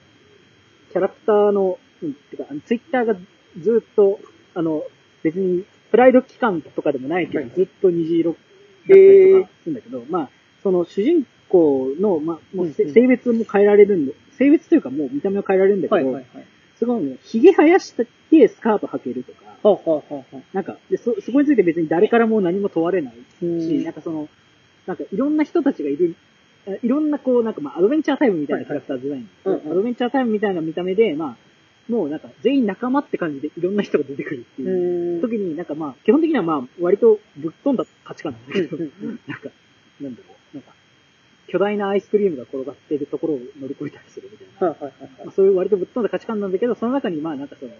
[0.90, 3.14] キャラクターの、うん、てか、ツイッターが
[3.60, 4.20] ずっと、
[4.54, 4.82] あの、
[5.22, 8.38] 別に、プライド期間とかでもないけど、はいずっと虹色だっ
[8.88, 10.30] たりとかするんだけど、まあ、
[10.62, 16.46] その主人公の、まあ、もう性別も変えられるんで、性別というかもう見た目を変えられるんだけど、はいはいはい。
[16.78, 18.06] すごいね、髭生やして
[18.48, 20.42] スカート履けるとか、はあはあは。
[20.52, 24.28] なんか、で、そ、そこについて別に誰からも何も問われないうんし、なんかその、
[24.86, 26.27] なんかいろんな人たちがいる、あ
[26.82, 29.28] いろんなこう、なんかまあ、アドベンチャータイムみたいなキャラクターデザイン。
[29.44, 35.20] はいはいうんうんアドベンチャータイムみたいな見た目で、まあ、もうなんか全員仲間って感じでいろんな人が出てくるってういう。
[35.22, 39.48] 時になんかまあ、基本的にはまあ、割とぶっ飛んだ価値観なんだけど、うんうんうんなんか、
[40.00, 40.72] なんだろう、なんか、
[41.48, 44.68] 巨大なアイスクリームが転がっているところを乗り越えたりするみたいな。
[44.68, 47.72] はいはいはいまあ、そういう割とぶっ飛んだ価値観なんだけど、その中にまあなんかその、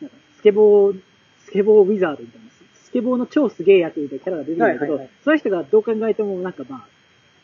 [0.00, 1.00] なんかスケボー、
[1.44, 6.97] スケボーウィザードみたいな、スケボーの超すげえやつみたいなキャラが出てるんだけど、はいはいはいその人がどう考えてもなんかまあ、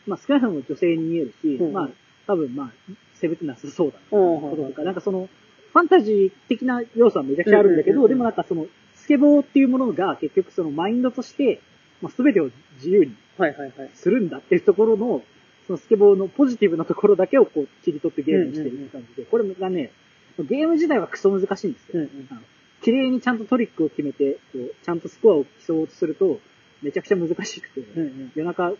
[0.07, 1.89] まあ少なくとも女性に見えるし、うんまあ
[2.27, 2.71] 多分まあ、
[3.13, 5.29] 性別なさそうだととか、なんかその、
[5.73, 8.65] ファンタジー的な要素はめちゃくちゃあるんだけど、でもなんかその、
[8.95, 11.61] スケボーっていうものが結局そのマインドとして、
[12.01, 13.91] まあ、全てを自由にはいはいはい。
[13.93, 15.21] するんだっていうところの、
[15.67, 19.91] そのスケボーのポジティブなところだけをこう切り取ってゲームにしてるって感じで、これがね、
[20.39, 21.91] ゲーム自体はクソ難しいんですよ。
[21.95, 22.27] うんうん。
[22.31, 22.41] あの
[22.81, 26.39] 綺麗にちゃんとトリックを決めて、こうちゃんとスコアを競おうとすると、
[26.81, 28.31] めちゃくちゃ難しくて、うんうん。
[28.35, 28.73] 夜中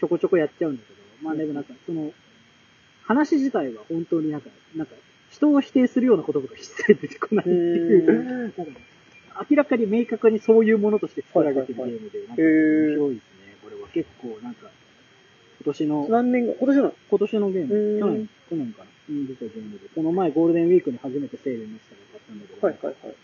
[0.00, 2.12] ちょこちょこやっちゃうんだけど、まあでもなんか、その、
[3.02, 4.94] 話自体は本当になんか、なんか、
[5.30, 8.62] 人を否定するような言葉が一切出てこないっていう、なんか
[9.50, 13.56] 明らかに明確にそういうものとして作られてるゲームで、なんか面白いですね。
[13.62, 14.70] これは結構なんか、
[15.60, 16.56] 今年の、何年後？
[16.58, 16.94] 今年の？
[17.10, 23.16] 今年のゲーム、うん去年、去年かな、うん、出たゲームで、この前ゴールデンウィークに初めてセールにしたの買ったんだけど、はいはいはい。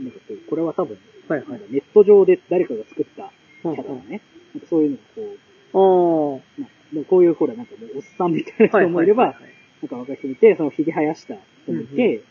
[0.00, 1.60] なんかこう、これは多分、はいはい。
[1.70, 3.32] ネット上で誰かが作った
[3.62, 4.20] キャラがね、
[4.54, 5.38] なんかそういうのがこう、
[5.74, 7.04] ああ。
[7.08, 9.54] こういうほら、なんかもうおっさんみたいな人もいれば、はいはいはいはい。
[9.82, 11.34] なんか若い人もいて、その髭生やした
[11.64, 12.22] 人もいて、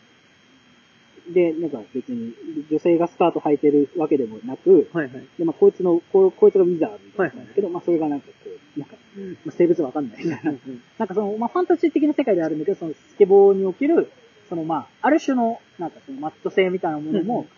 [1.32, 2.34] で、なんか別に
[2.70, 5.26] 女性がスカート履いてるわけでもなく、はいはい。
[5.38, 8.32] で、まあこいつの、ここいつがウィザードみたいなんですけど、まあそれがなんかこ
[8.76, 8.96] う、なんか、
[9.44, 10.24] まあ、性別わかんない。
[10.24, 10.52] みたいな。
[10.98, 14.10] なんかその、まあファンタジー的な世界であるんだけど、そのスケボーにおける、
[14.48, 17.48] そのまあ、ある種の、なんかそのマッチョ性みたいなものも、うん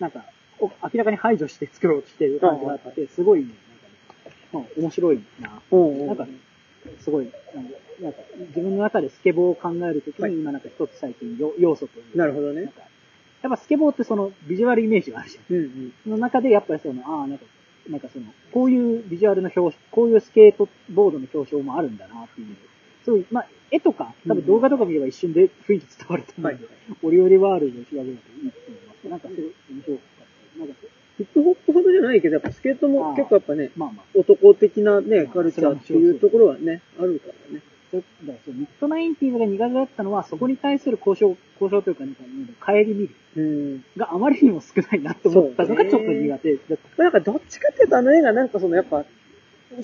[0.00, 0.24] なんか、
[0.58, 3.46] お明らかに排除して作ろうとしてる感じがあって、すごいね、
[4.76, 5.60] 面白いな。
[5.70, 6.26] うんなんか、
[7.00, 7.30] すごい、
[8.00, 8.18] なんか、
[8.48, 12.72] 自分の中でスケボーを考えるときに、今なんか一つ最近よ要素というかなるほどね
[13.42, 15.54] やっぱスケボーってそのビジュアルイメージがあるじゃん。
[15.54, 15.92] うんうん。
[16.04, 17.44] その中でやっぱりその、ああ、なんか、
[17.90, 22.56] なんかその、こういうビジュアルの表紙、こういうスケートボードの表彰もあるんだなっていう。
[23.04, 26.66] そういう、まあ、絵とか、多分動画とか見れば一瞬で雰囲気伝わると思うんで、
[27.02, 29.08] オリオリワールドを調べるといいと思います。
[29.08, 30.24] なんかすごい面白かっ
[30.54, 30.58] た。
[30.60, 30.74] なんか
[31.16, 37.62] ヒップホップほどじゃないけど、やっぱスケートも結構やっぱね、まあまあ、男的なね、カルチャーっていうところはね、あるからね。
[37.90, 43.14] そだからそうミッドナインティーズが苦手だったのは、そこに対する交渉、交渉というか、なんか、帰り見る。
[43.36, 43.84] うん。
[43.96, 47.02] があまりにも少ないなって思ったのがちょっと苦手だった。
[47.02, 49.04] なんかどっちかっていうとあの映画なんかそのやっぱ、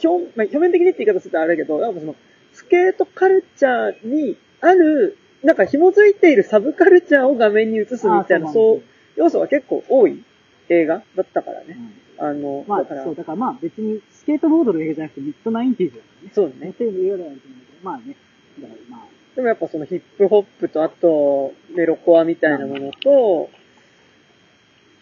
[0.02, 2.16] 表、まあ、表面的にって言い方するとあれだけど、やっぱその、
[2.52, 8.82] スケートカルチャーにある、なんか紐づいているサブカルチャーを画面に映すみたいな、あそう、
[9.16, 10.24] 要素が結構多い
[10.70, 11.66] 映画だったからね。
[11.68, 11.92] うん
[12.22, 16.30] あの、まあ、だから、そう、だからまあ別にスケートボードの映画じゃなくてミッドナインティーズだからね。
[16.34, 16.70] そうだね。
[16.72, 18.16] っていう映画ではあると思うけど、まあね。
[18.60, 19.06] だからまあ、
[19.36, 23.48] でもやっぱそのヒップホップとあと、メロコアみたいなものと、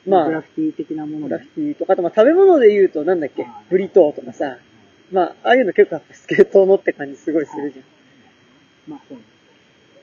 [0.06, 3.44] まあグラフィティ的なものでグラフィティとか、あとまあ食べ物で言うとなんだっけ？
[3.68, 4.58] ブリトーとかさ、
[5.10, 7.82] まあ、ああいうの結構スケートのって感じすごいするじ
[8.86, 9.18] まあそう。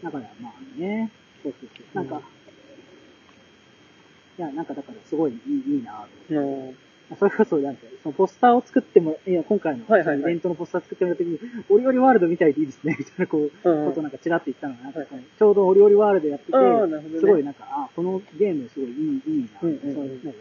[0.04, 1.96] だからまあね、そうそうそう。
[1.96, 2.22] なんか、うん
[4.38, 6.44] いや、なんかだからすごいいいいいなとゃん。
[6.44, 6.78] うん
[7.20, 11.40] それこそ、なんて、そのポスターを作っても、いや、今回の、はいはいはいイベントのポスター作ってもらった時に、
[11.70, 16.52] オリオリワールドみたいでいいですね、みたいな、こう、うんことなんかちらっと言ったのが、なんかちょうどオリオリワールドやってて、
[17.20, 20.36] すごいなんか、あ、このゲームすごいいい、いいな、うんう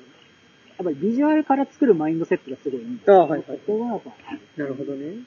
[0.76, 3.00] やっぱりビジュアルから作るマインドセットがすごいいい。
[3.06, 4.10] あーはいはいそこがやっぱ、
[4.56, 5.18] なるほどね。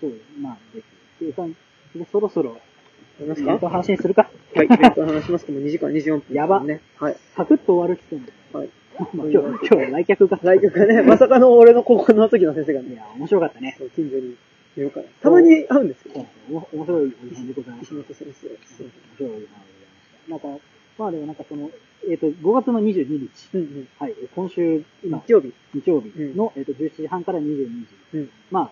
[0.00, 0.82] そう、まあ、ぜ
[1.18, 1.34] ひ。
[2.12, 2.58] そろそろ、
[3.20, 3.52] ありますか？
[3.52, 4.30] イベントの話にするか。
[4.54, 6.80] はい、イベントの話しますともう2時間24分、やばね。
[6.98, 7.16] はい。
[7.36, 8.70] サクッと終わるって言ってんだはい。
[9.14, 10.38] まあ今日、今日は来客が。
[10.42, 13.74] 来客がね、まさかの俺の高校の時の先生がね、いや、面白かったね。
[13.78, 14.36] そう近所に
[14.76, 15.06] いるから。
[15.22, 17.94] たまに会うんですけど、お面白いおじさんでございました。
[17.94, 18.48] 石本先生。
[18.76, 19.72] そう面白いおじさんで
[20.28, 20.48] ございました。
[20.48, 20.64] なんか、
[20.98, 21.70] まあでもなんかその、
[22.10, 23.48] えっ、と、5月の22日。
[23.54, 23.88] うんうん。
[23.98, 25.52] はい、え今週、今、日曜日。
[25.72, 27.68] 日曜日の、えっ、と、17時半から22
[28.12, 28.18] 時。
[28.18, 28.30] うん。
[28.50, 28.70] まあ、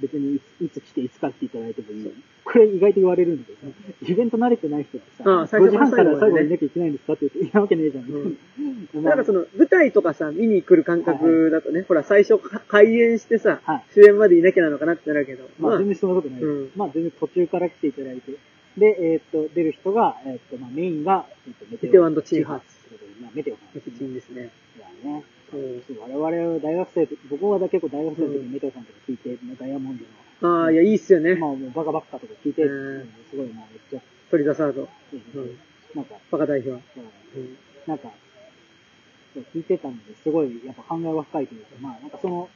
[0.00, 2.12] 別にいつ来ていつか来ていただいてもいい。
[2.44, 8.04] これ意外と言われるんだけどさ、イベント慣れてない人ってさ、ああ最5時半から最後にいなきゃいけないんですかって言って、いなわけねえじゃん。
[8.04, 8.38] うん
[8.94, 16.48] まあなんかその、舞台とかさ、見に来る感覚だとね、ほら、最初か開演してさ、はい主演までいなきゃなのかなってなるけど、まあ、全然そんなことないです。
[16.48, 18.32] うんまあ、全然途中から来ていただいて。
[18.78, 22.78] で、えっ、と、出る人が、えっ、と、まあ、メインが、えっ、と、メメテオチンハーツ
[23.34, 24.50] メテオさん敵陣ですね。
[24.76, 25.24] いやね。
[25.52, 30.04] うんそう我々大学生と、僕は結構大学生の時うんにメテオさんとか聞いて、ダイヤモンド
[30.48, 31.34] ああ、いや、いいっすよの、ね。
[31.34, 34.00] まあもうバカバカとか聞いて、うんうんすごいまあめっちゃ、
[34.30, 34.88] トリザサード。
[35.12, 35.58] うんうん
[35.94, 36.70] なんか、バカ代表。
[36.94, 37.04] そう
[37.36, 37.56] うん
[37.86, 38.10] なんか、
[39.34, 42.48] そう聞いてたので、すごいやっぱ考えが深いというか、まあなんかその、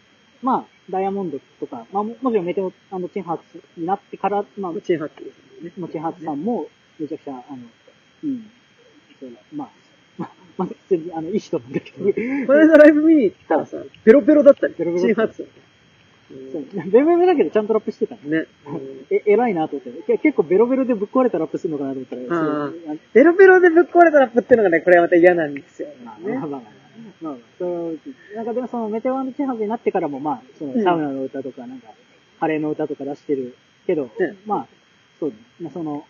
[0.42, 5.22] まあ、ダイヤモンドとか、まあももちろんメテオチンハーツになってから、まあ、チンハーツ
[5.64, 5.72] ね。
[5.78, 6.66] もちハーツさんも、
[6.98, 7.58] めちゃくちゃ、あの、
[8.28, 8.42] いい、
[9.20, 9.68] そうまあ、
[10.56, 12.04] まあ、まあ、普通に、あの、いい人なんだけど、
[12.46, 15.06] この間ライブ見に行ったらさ、ベロベロだったり、ベロベロ。
[15.06, 15.48] チンハーツ。
[16.50, 18.16] そうベロベロだけどちゃんとラップしてた。
[18.16, 18.22] の。
[18.22, 18.46] ね。
[19.10, 20.02] え、偉いなと思って。
[20.06, 25.88] け結構ベロベロでぶっ壊れたラップするのかなと思ったら、ベロベロでぶっ壊れたラップっていうのがね、これはまた嫌なんですよ。
[26.04, 26.60] まあ、ねまあまあ。
[26.60, 26.70] まあ、
[27.22, 27.98] まあ、そう、
[28.34, 30.82] なんかでもそのメテオチンハーツになってからも、まあ、そのうん。
[30.82, 31.88] サウナの歌とか、なんか、
[32.40, 33.54] カレーの歌とか出してる
[33.86, 34.66] けど、ねまあ、
[35.20, 36.06] そう、まあその、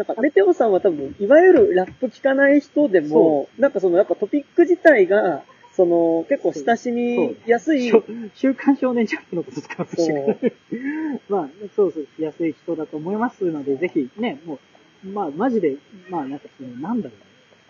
[0.00, 5.42] なんか、メテオさんは多分、いわゆるラップ聞かない人でも、なんかその、やっぱトピック自体が、
[5.76, 7.92] その、結構親しみやすい
[8.34, 10.54] 週刊少年ジャンプのこととかもしれる。
[11.28, 14.58] まあ、そうそう、しやすい人だと思いますので、ぜひね、も
[15.04, 15.76] う、まあ、マジで、
[16.08, 17.14] まあ、なんかその、なんだろ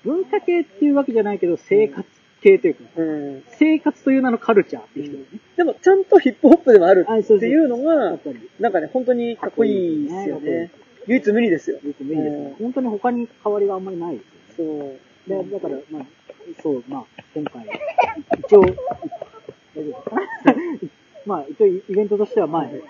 [0.05, 0.09] う。
[0.09, 2.09] 文化系っていうわけじゃないけど、生活
[2.43, 3.43] 系というか、うん。
[3.59, 5.27] 生活という名のカルチャーっていう人だね。
[5.57, 10.71] でも、ちゃんとヒップホップでもあるっていうのがやっ、ぱり、なんかね、本当にかっこいいですよね。
[11.07, 11.77] 唯一無二ですよ。
[11.85, 12.55] よく無理ですうんね。
[12.59, 14.25] 本当に他に変わりがあんまりないで
[14.55, 14.99] すよね。
[15.27, 15.45] そう。
[15.45, 16.07] で、だから、まあ、
[16.63, 17.05] そう、まあ、
[17.35, 17.67] 今回、
[18.39, 18.67] 一応、い
[19.77, 20.17] 大丈夫か？
[20.17, 20.23] な
[21.27, 22.81] まあ、一応イベントとしては、まあ、1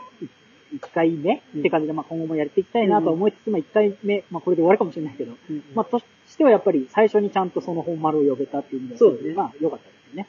[0.95, 10.27] 回目って感じで、まあ、今後もやっていきたいなと思いつつ、まあ、1回目、まあ、これで終わるかもしれないけど、うんまあ、としてはやっぱり最初にちゃんとその本丸を呼べたっていう意味では、そうねまあ、良かったですね。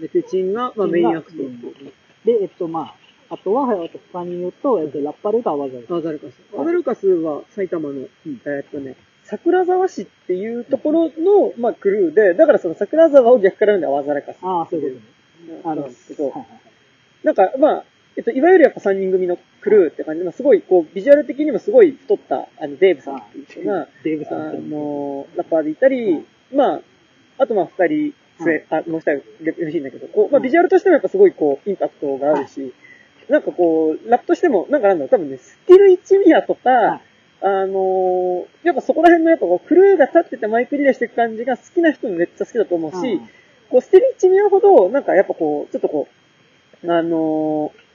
[0.00, 1.38] で、ペチンが、まあ、メインアクト。
[2.24, 2.94] で、えっと、まあ、
[3.28, 5.96] あとは、えっと、他に言うと、えっと、ラッパルがわざわざ。
[5.96, 6.34] アザルカス。
[6.58, 8.08] アザルカスは埼玉の、ん。
[8.24, 14.38] えーっとね、桜沢市っていうところの、まあ、クルーで、だからその桜沢を逆から読んでアザルカス。
[14.42, 15.00] ああ、そういうこ
[15.46, 15.60] とね。
[15.64, 16.32] あの、なんですけど
[17.24, 17.84] なんか、まあ、
[18.16, 20.20] えっと、いわゆるやっぱ3人組のクルーって感じ。
[20.20, 24.40] で、まあ、すごい、こう、ビジュアル的にもすごい太った、あの、デーブさんっていう人が、デーブさん。
[24.40, 26.24] あの、ラッパーでいたり、
[26.54, 26.80] まあ、
[27.38, 32.72] あとまあ二人、末、あ、もう一人よろしいんだけど、こう、まあビジュアルとしてもやっぱすごいこう、インパクトがあるし、
[33.28, 37.00] なんかこう、ラップとしても、なんかなんだろう、多分ね、スティル一宮とか、はい。
[37.42, 43.28] あのーやっぱそこら辺のやっぱこう、クルーが立っててマイクリレーしていく感じが好きな人もめっちゃ好きだと思うし、うん
[43.68, 46.08] こう、スティル一宮ほど、なんかやっぱこう、ちょっとこ
[46.84, 47.86] う、あのー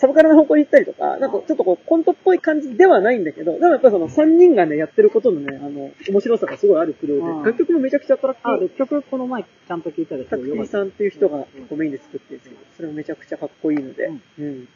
[0.00, 10.44] サブカルな方向に行ったりとか、なんかちょっとこう、コントっぽい感じではないんだけど、でもやっぱりその3人がね、やってることのね、あの、面白さがすごいあるクルうんーで、楽曲もめちゃくちゃトラッあ、ク、で、曲この前ちゃんと聞いたらすタク。
[10.44, 14.22] ティさんっていう人がメインで作ってるんですけど、それもめちゃくちゃかっこいいので、うん。
[14.38, 14.68] うん。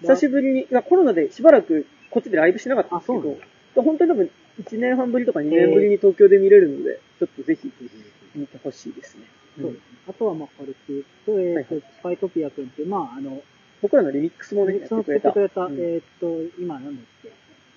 [0.00, 3.36] 久しぶりに、コロナでしばらくこっちでライブしなかったんですけあそう
[3.74, 4.30] ど、本当に多分
[4.60, 7.70] 1年半ぶりとか2年ぶりに東京で見れるので、ちょっとぜひ
[8.34, 9.24] 見てほしいですね。
[9.60, 9.98] そうですね。
[10.08, 13.42] あとは、まあ、これっていうと、えっ、と、はいスパイトピア君っていう、まあ、あの、
[13.82, 15.28] 僕らのリミックスもね、やっそのてくれた。
[15.28, 15.80] 作ってくれた、うん。
[15.80, 16.26] えっ、と、
[16.58, 17.32] 今なんだっけ、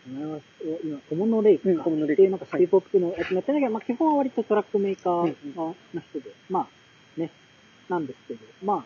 [0.07, 0.39] 名前は
[0.83, 2.13] 今、小物レイクか、うん小物レイク。
[2.13, 5.75] っていうなんかシティポップのやつやってんだけど、まあ、基本は割とトラックメーカーの
[6.09, 7.31] 人で、まあ、ね、
[7.89, 8.85] なんですけど、ま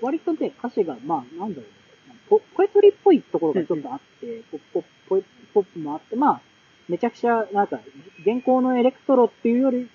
[0.00, 1.83] 割とね、歌詞が、まあ、なんだろうね、
[2.28, 5.22] ポポエトリーっぽいところがちょっとあって、ポポポエ
[5.52, 6.40] ポップもあって、まあ、
[6.88, 7.80] めちゃくちゃ、なんか、
[8.20, 9.88] 現行のエレクトロっていうより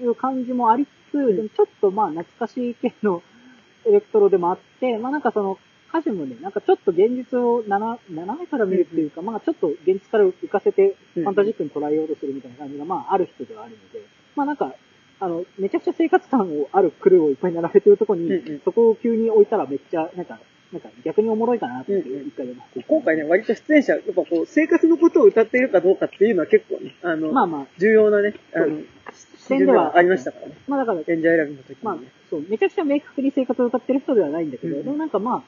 [0.00, 3.22] いう感じもありつつ、でもちょっとまあ懐かしい系の
[3.86, 5.58] エレクトロでもあって、まあなんかその
[5.88, 14.04] 歌詞もね、なんかちょっと現実を斜斜めから見るっていうか、まあちょっと現実から浮かせてうんファンタジックに捉えようとするみたいな感じがまあある人ではあるので、
[14.34, 14.74] まあなんか、
[15.18, 18.60] あの、めちゃくちゃ生活感をあるクルーをいっぱい並べてるとこに、うんうん。
[18.64, 20.38] そこを急に置いたらめっちゃ、なんか、
[20.72, 28.80] なんか逆におもろいかなと思って一回読ませ今回ね、割と出演者、やっぱこう、生活のことを歌っているかどうかっていうのは結構ね、あの、まあまあ、重要なね、あの
[29.12, 30.48] 視点ではありましたから。
[30.48, 30.56] ね。
[30.66, 35.42] まあだから、演者選びの時まあにね。、そう、めちゃくちゃ明確に生活を歌ってる人ではないんだけど、うんでもなんかまあ、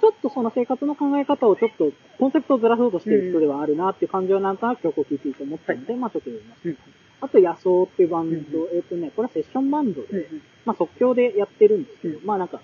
[0.00, 6.68] ちょっとその生活の考え方をちょっと、コンセプトをずらそうとしてる人ではあるなっていう感じはなんとなく曲を聴いていて思ったので、まあちょっと読みました。
[6.70, 6.76] うん。
[7.20, 12.26] あと、野草っていうバンド、うんえっ、とね、これはセッションバンドで、うんまあ即興でやってるんですけど、うん。
[12.26, 12.60] まあなんか、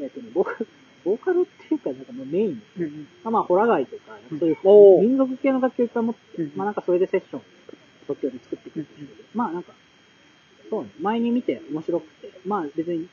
[0.00, 0.66] えっ、とね、ボーカル、
[1.04, 3.08] ボーカルっていうか、なんかもうメイン、うんうん。
[3.24, 6.52] まあまあ、ホラガイとか、そういう民族系の楽器をいっぱい持って、うん。
[6.56, 7.42] まあなんかそれでセッション、
[8.06, 9.72] 即興で作っていくんですけど、まあなんか、
[10.68, 13.08] そうね、前に見て面白くて、まあ別に、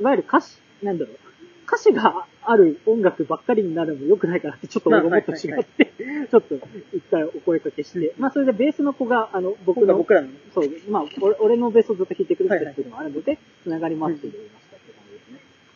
[0.00, 1.16] いわゆる歌詞、なんだろう、
[1.66, 5.92] 歌詞がある音楽ばっかりになるのも良くないかなって、ちょっと俺思ったと違って、
[6.30, 6.56] ちょっと
[6.92, 10.28] 一回お声かけして、まあそれでベースの子が、あの、僕の、僕らの。
[10.28, 14.60] ね、そう、まあ俺俺のベースをずっと弾いてくれてるっていうのがあるので、繋がりますって言いま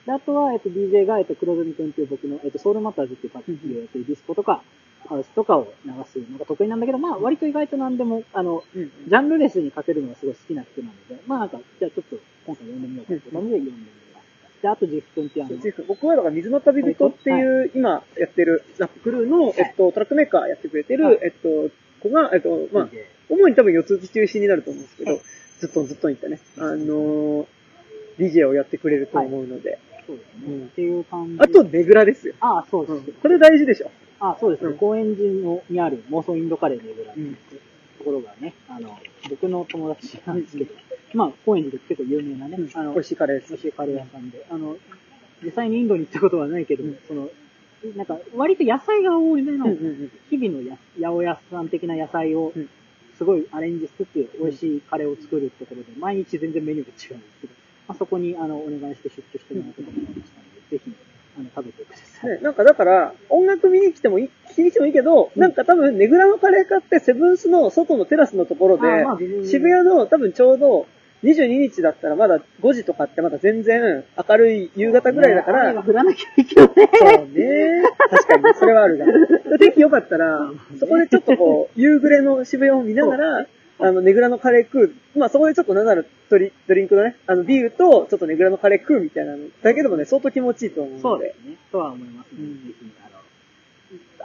[0.07, 4.63] であとは、えっと、DJ が、えっと、黒住くんっていう僕の、えっと、ソウルマターズっていうパッケージをやってるディスコとか、
[5.07, 8.83] ハウスとかを流すのが得意なんだけど、まあ、割と意外と何でも、あの、うん。
[8.83, 12.17] うんジャンルレスにかけるのがすごい好きな人なので、まあなんか、じゃあちょっと
[12.47, 14.63] 今回読んでみようかって感じで読んでみました。
[14.63, 21.15] で、あと、ジフ君っていうあの、僕はだから水の旅人っていう、今やってるラップクルーの、えっと、トラックメーカーやってくれてはい。
[21.15, 21.71] る、えっと、
[22.03, 22.89] 子が、えっと、まあ、
[23.29, 25.21] 主に多分四つ打ち中心になると思うんですけどはい、
[25.61, 27.47] ずっとずっと言ったね、あのー、
[28.19, 30.41] DJ をやってくれると思うので、そうですね。
[30.47, 31.43] うんっていう感じ。
[31.43, 32.35] あと、ネグラですよ。
[32.41, 32.93] ああ、そうです。
[32.93, 33.91] うんこれ大事でしょ。
[34.19, 34.71] あそうですね。
[34.71, 37.37] うん高円寺のにある妄想インドカレーのぐらいう
[37.99, 40.75] ところがね、あの、僕の友達なんですけど、
[41.15, 43.55] まあ、高円寺で結構有名なね、あの、美味しいカレーです美。
[43.55, 44.77] 味しいカレー屋さんで、あの、
[45.43, 47.29] 実際にインドに行ったことはないけど、うんその、
[47.95, 49.67] なんか、割と野菜が多いめの、
[50.31, 52.69] 日々のや八百屋さん的な野菜をうん、
[53.17, 57.55] すごいアレンジしつつ、美味しいカレーを作るところで、毎日全然メニューが違うんですけど、
[57.89, 60.93] まあ、そこに、あの、お願いして出張してもらうことになりましたので、ぜひ、
[61.39, 62.31] あの、食べてください。
[62.31, 70.87] ね、なんかだから、音楽見に来てもいい、聞きに来てもいいけど、うんなんか多分、ネグラのカレー買って、セブンスの外のテラスのところで、あまあ全然渋谷の多分ちょうど、
[71.25, 76.69] 22日だったらまだ5時とかってまだ全然明るい夕方ぐらいだから、雨が降らなきゃいけない。
[76.69, 77.83] そうね。
[78.11, 79.07] 確かにね、それはあるが。
[79.59, 83.47] 天気良かったら、そこでちょっとこう、夕暮れの渋谷を見ながら、
[83.79, 84.85] あの、ネグラのカレー食
[85.15, 85.19] う。
[85.19, 91.03] まあ、そこでちょっとなんならドリドリンクのね、あの、ビールと、ちょっとネグラのカレー食うみたいなのだけでもね、相当気持ちいいと思うので。
[91.03, 91.57] そうですね。
[91.71, 92.39] とは思いますね。
[92.41, 92.75] うん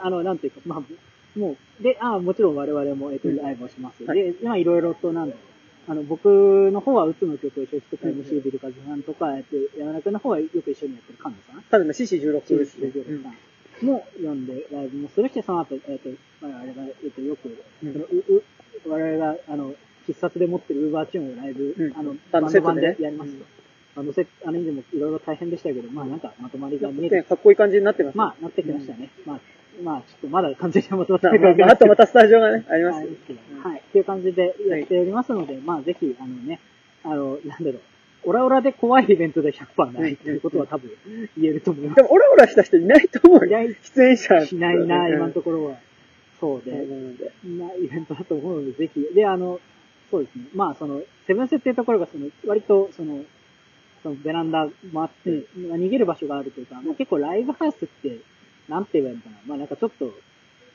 [0.00, 4.04] の、あの、なんていうか、まあ、もう、で、あもちろん我々も、えっと、うんライブをします。
[4.04, 5.52] はいで、今いろいろと、なんだろう。
[5.88, 12.88] あの、僕の方は、うつの曲を一緒に作った MC ビルカズさんとか、えっと、山田君の方はよく一緒にやってる菅野さんただの CC16 ですね。
[12.88, 16.08] CC16 さんも呼んでライブもするし、その後、えっと、
[16.40, 18.42] 我々が、えっと、よく、うんう
[18.86, 19.74] 我々が、あの、
[20.06, 23.44] 必殺で持ってるウーバーチューンをライブ、うんあの、バンド版でねやりますと。
[23.94, 28.18] あの、せあの、以前もいろいろ大変でしたけど、まあなんかまとまりが見えてね、かっこいい感じになってます。
[28.18, 29.10] まあ、なってきましたね。
[29.26, 29.40] まあ、
[29.82, 33.10] まあ、ちょっとまだ完全にまとまってまあ、ないかまあ、あとまたスタジオがね、ありますよ
[33.62, 33.78] はい。
[33.78, 36.60] っていう感じでやっておりますので、まあ、ぜひ、あのね、
[37.04, 37.80] あの、なんだろう、
[38.24, 40.90] オラオラで怖いイベントで100%ないっていうことは多分
[41.36, 43.46] 言えると思いまでも、オラオラした人いないと思うす。
[43.46, 43.58] いよ。
[43.58, 44.46] ない、出演者。
[44.46, 45.76] しないな、うん今のところは。
[46.42, 47.32] そうで、なので。
[47.44, 49.14] なイベントだと思うので、ぜひ。
[49.14, 49.60] で、あの、
[50.10, 50.46] そうですね。
[50.52, 53.24] まあ、その、セブンスっていうところが、その、割と、その、
[54.02, 58.18] そのベランダもあって、まあ逃げる場所があるというか、まあ、結構ライブハウスって、
[58.68, 59.36] なんて言えばいいのかな。
[59.46, 60.12] まあなんかちょっと、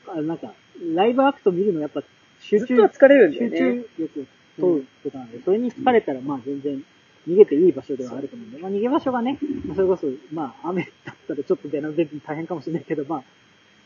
[0.08, 0.54] あなんか、
[0.94, 2.02] ライブアクト見るのやっぱ
[2.40, 3.58] 集中、疲れるんだよ集ね。
[3.58, 6.82] 中力を取ることなんで、それに疲れたらまあ全然
[7.28, 13.22] 逃げていい場所ではあると思うんで、まあ逃げ場所がね、まあそれこそ、まあ雨だったらちょっとベランダで大変かもしれないけど、まあ、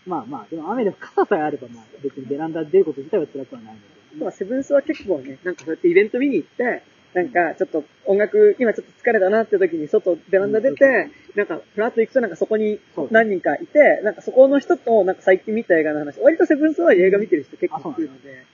[0.07, 4.25] まあまあ、でも雨でも傘さえあればまあ別にベランダで出ること自体は辛くはないので。
[4.25, 6.83] まあ、セブンスは結構ね、なんかそうやってイベント見に行って、
[7.15, 12.79] なんかちょっと音楽、今ちょっと疲れたなって時に外、ベランダ出て、なんかふらっと行くとなんかそこに
[13.11, 18.45] 何人かいて、なんかそこの人となんか最近見た映画の話、割とセブンスは映画見てる人結構いるので、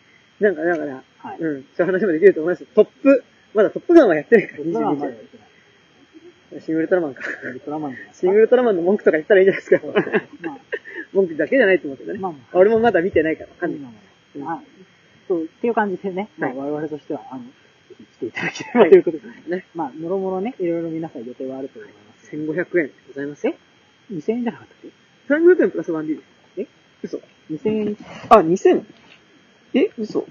[0.40, 1.38] なんかだから、はい。
[1.38, 2.66] うん、そういう話もできると思います。
[2.66, 6.60] トップ、まだトップガンはやってないから、僕らはまだ22やってない。
[6.60, 7.22] シングルトラマンか。
[7.22, 7.40] シか
[8.30, 9.86] ングルトラマンの文句とか言ったらいいんじゃないですか。
[10.42, 10.58] まあ、
[11.12, 12.18] 文句だけじゃないと思うけどね。
[12.18, 13.92] まあまあ俺もまだ見てないからわかんない。
[14.36, 14.64] うんはい。
[15.26, 17.42] そう、っていう感じでね、まあはい我々としては、あの、
[18.14, 19.64] 来ていただければということで、ね。
[19.74, 22.34] まあ、もろもろね、いろいろ皆さん予定はあると思います。
[22.34, 23.46] 1500円ございます。
[23.46, 23.56] え
[24.12, 26.22] ?2000 円じゃなかったっ1500円プラス 1D です。
[26.58, 26.66] え？
[27.02, 27.18] 嘘。
[27.18, 27.96] け ?2000 円、
[28.28, 28.84] あ、2000?
[29.74, 30.26] え、嘘。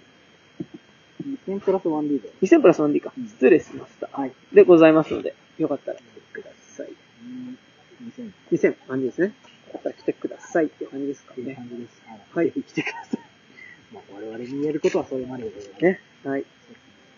[1.48, 2.30] 2000プラス 1D で。
[2.42, 3.28] 2000プラス 1D かうん。
[3.28, 4.10] 失礼しました。
[4.12, 4.32] はい。
[4.54, 6.88] でございますので、よかったら来てください。
[6.88, 7.58] うん
[8.18, 9.34] 2000 2000、感じですね。
[9.68, 11.56] よかったら来てくださいっていう感じですかね。
[11.56, 12.02] 感じです。
[12.34, 13.22] はいぜひ来てください。
[13.94, 15.52] まあ、我々に言えることはそれまでで。
[15.82, 16.00] ね。
[16.24, 16.46] はい。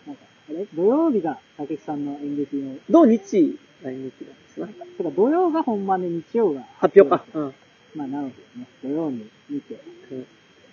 [0.05, 0.65] なんか、あれ？
[0.73, 4.73] 土曜日が竹木さんの演劇の、土日が演劇なんですが、て
[5.03, 7.25] か土曜が本番で日曜が発表か。
[7.33, 7.53] うん。
[7.95, 9.81] まあ、なのでね、土曜に見て、
[10.11, 10.27] うん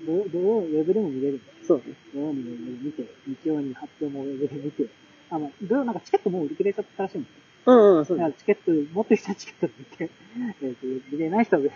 [0.04, 1.94] 土曜土曜ウェブでも見れるそうね。
[2.12, 4.84] 土曜にウェブで見て、日曜に発表もウェブで見て、
[5.30, 7.40] あ、まあ、土曜なんかチケットもう売り切れちゃったらしいんですよ。
[7.66, 8.38] うんうん、そうねだから。
[8.38, 8.55] チケッ
[8.86, 10.10] ト、持ってる人はチケットで見て、
[10.62, 11.74] えっ、と、見れない人は見て、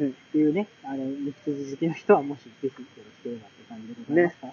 [0.00, 2.86] うんっていうね、あの、ミキツ好きの人はもしぜひよろし
[3.22, 4.46] ければって感じでございますか？
[4.46, 4.52] ね、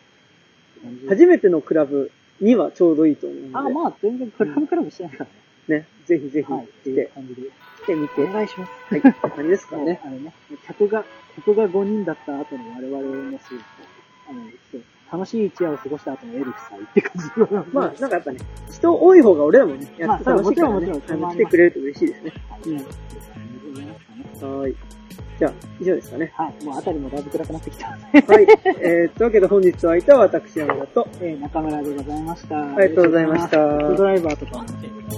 [1.10, 3.58] 初めてのクラブにはちょうどいいと思うので。
[3.58, 5.80] あ、まあ、全然クラブクラブしてないからね。
[5.80, 5.88] ね。
[6.06, 7.42] ぜひぜひはい、って来て、いう感じで。
[7.84, 8.24] 来てみて。
[8.24, 8.72] お願いします。
[8.90, 9.00] はい。
[9.00, 10.00] って感じですかね。
[10.06, 10.34] あのね、
[10.68, 11.06] 客が、
[11.36, 13.46] 客が5人だった後の我々もす
[14.30, 18.40] あの、そう楽しい一夜を過ごした後のエルフさんって感じまあ、なんかやっぱね、
[18.72, 22.34] 人多い方が俺らもね、やってまあ楽しいからねもちろんもちろん来てくれると嬉しいですね。
[22.50, 22.74] はい。
[22.76, 24.76] はーい。
[25.38, 25.52] じゃあ、
[25.82, 26.32] 以上ですかね。
[26.36, 28.00] はい、もうあたりもだいぶ暗くなってきたはい。
[28.80, 32.58] えー、というわけで本日はいた私、山田と、えー、中村でございました。
[32.58, 34.66] あありがとうございましたドライバーとか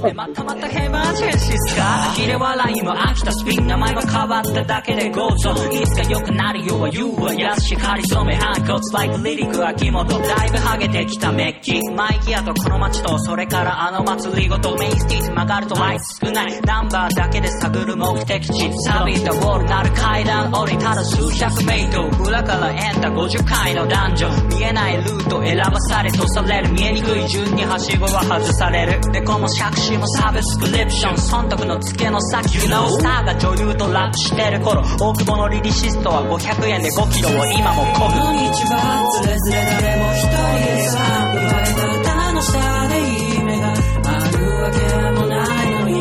[0.01, 2.13] でまたまたヘマージェンシスか？
[2.17, 18.71] 呆れ笑いも飽きたスピン名前が変わっただけでゴーゾいつか良くなるよは言うわやしかりそめ反骨バイクリリック秋元だいぶハゲてきたメッキマイキアとこの街とそれからあの祭りごとメインスティージ曲がるとライス少ないナンバーだけで探る目的地。
[18.87, 22.03] 錆びたウォールなる階段降りたら数百メイト。
[22.03, 29.01] ル裏からエンタ50階の男女見えないルート選ばされとされる見えにくい順にはしごは外される。
[29.11, 40.35] でこの杓子もサブスクリプション損得の付けの先 You know スターが女優とラップしてる頃大久保のリリシストは500円で5キロを今もこぐこんにちはつれづれ誰も一人
[40.65, 40.99] でさ
[41.31, 42.99] 生まれた歌の下で
[43.39, 44.79] 夢があるわけ
[45.15, 45.95] もないのに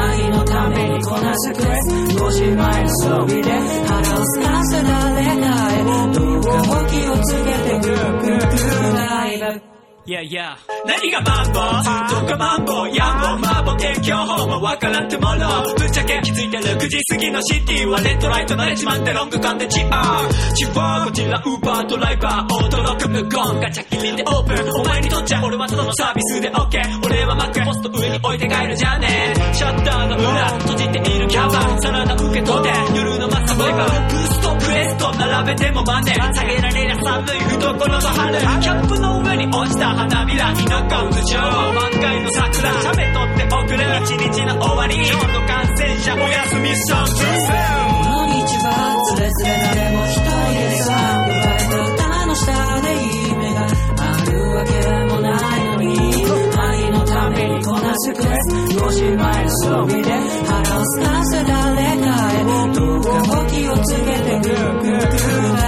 [0.00, 1.90] 愛のためにこなすクレス。
[2.16, 3.50] 5時前の装備で
[3.84, 10.56] 腹をすかせ誰かへどうかお気をつけてグーグーグーライブ Yeah, yeah.
[10.86, 11.62] 何がマンボウ？
[12.26, 12.96] どこマンボウ？
[12.96, 23.60] ヤンボマーボウ天気予報もわからんトゥモローぶっちゃけ気づいてる9時過ぎのシティはレッドライト慣れちまってロング缶でチアチフォーこちらウーバードライバー驚く無言。
[23.60, 24.80] ガチャ切りでオープン。
[24.80, 32.70] お前にとっちゃ俺はただのサービスで OK 俺はマックポスト上に置いて帰るじゃねシャッターの裏閉じているキャバサラダ受け取って。
[32.96, 34.39] 夜のマスターバイバー。
[35.00, 38.38] ブーストクエスト並べてもマネ下げられりゃ寒い懐の春。
[38.38, 41.40] キャップの上に落ちた花びら田舎渦上
[41.72, 42.82] 満開の桜。
[42.82, 44.96] 写メ撮って送る一日の終わり。
[44.96, 48.68] 今日の感染者おやすみソングこの道は
[49.06, 49.99] つれづれ誰も
[58.00, 60.10] めにこなすクレス5時前の装備で
[60.46, 65.59] 腹をすかせ誰かへどうかお気をつけてグーグーグー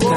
[0.00, 0.13] で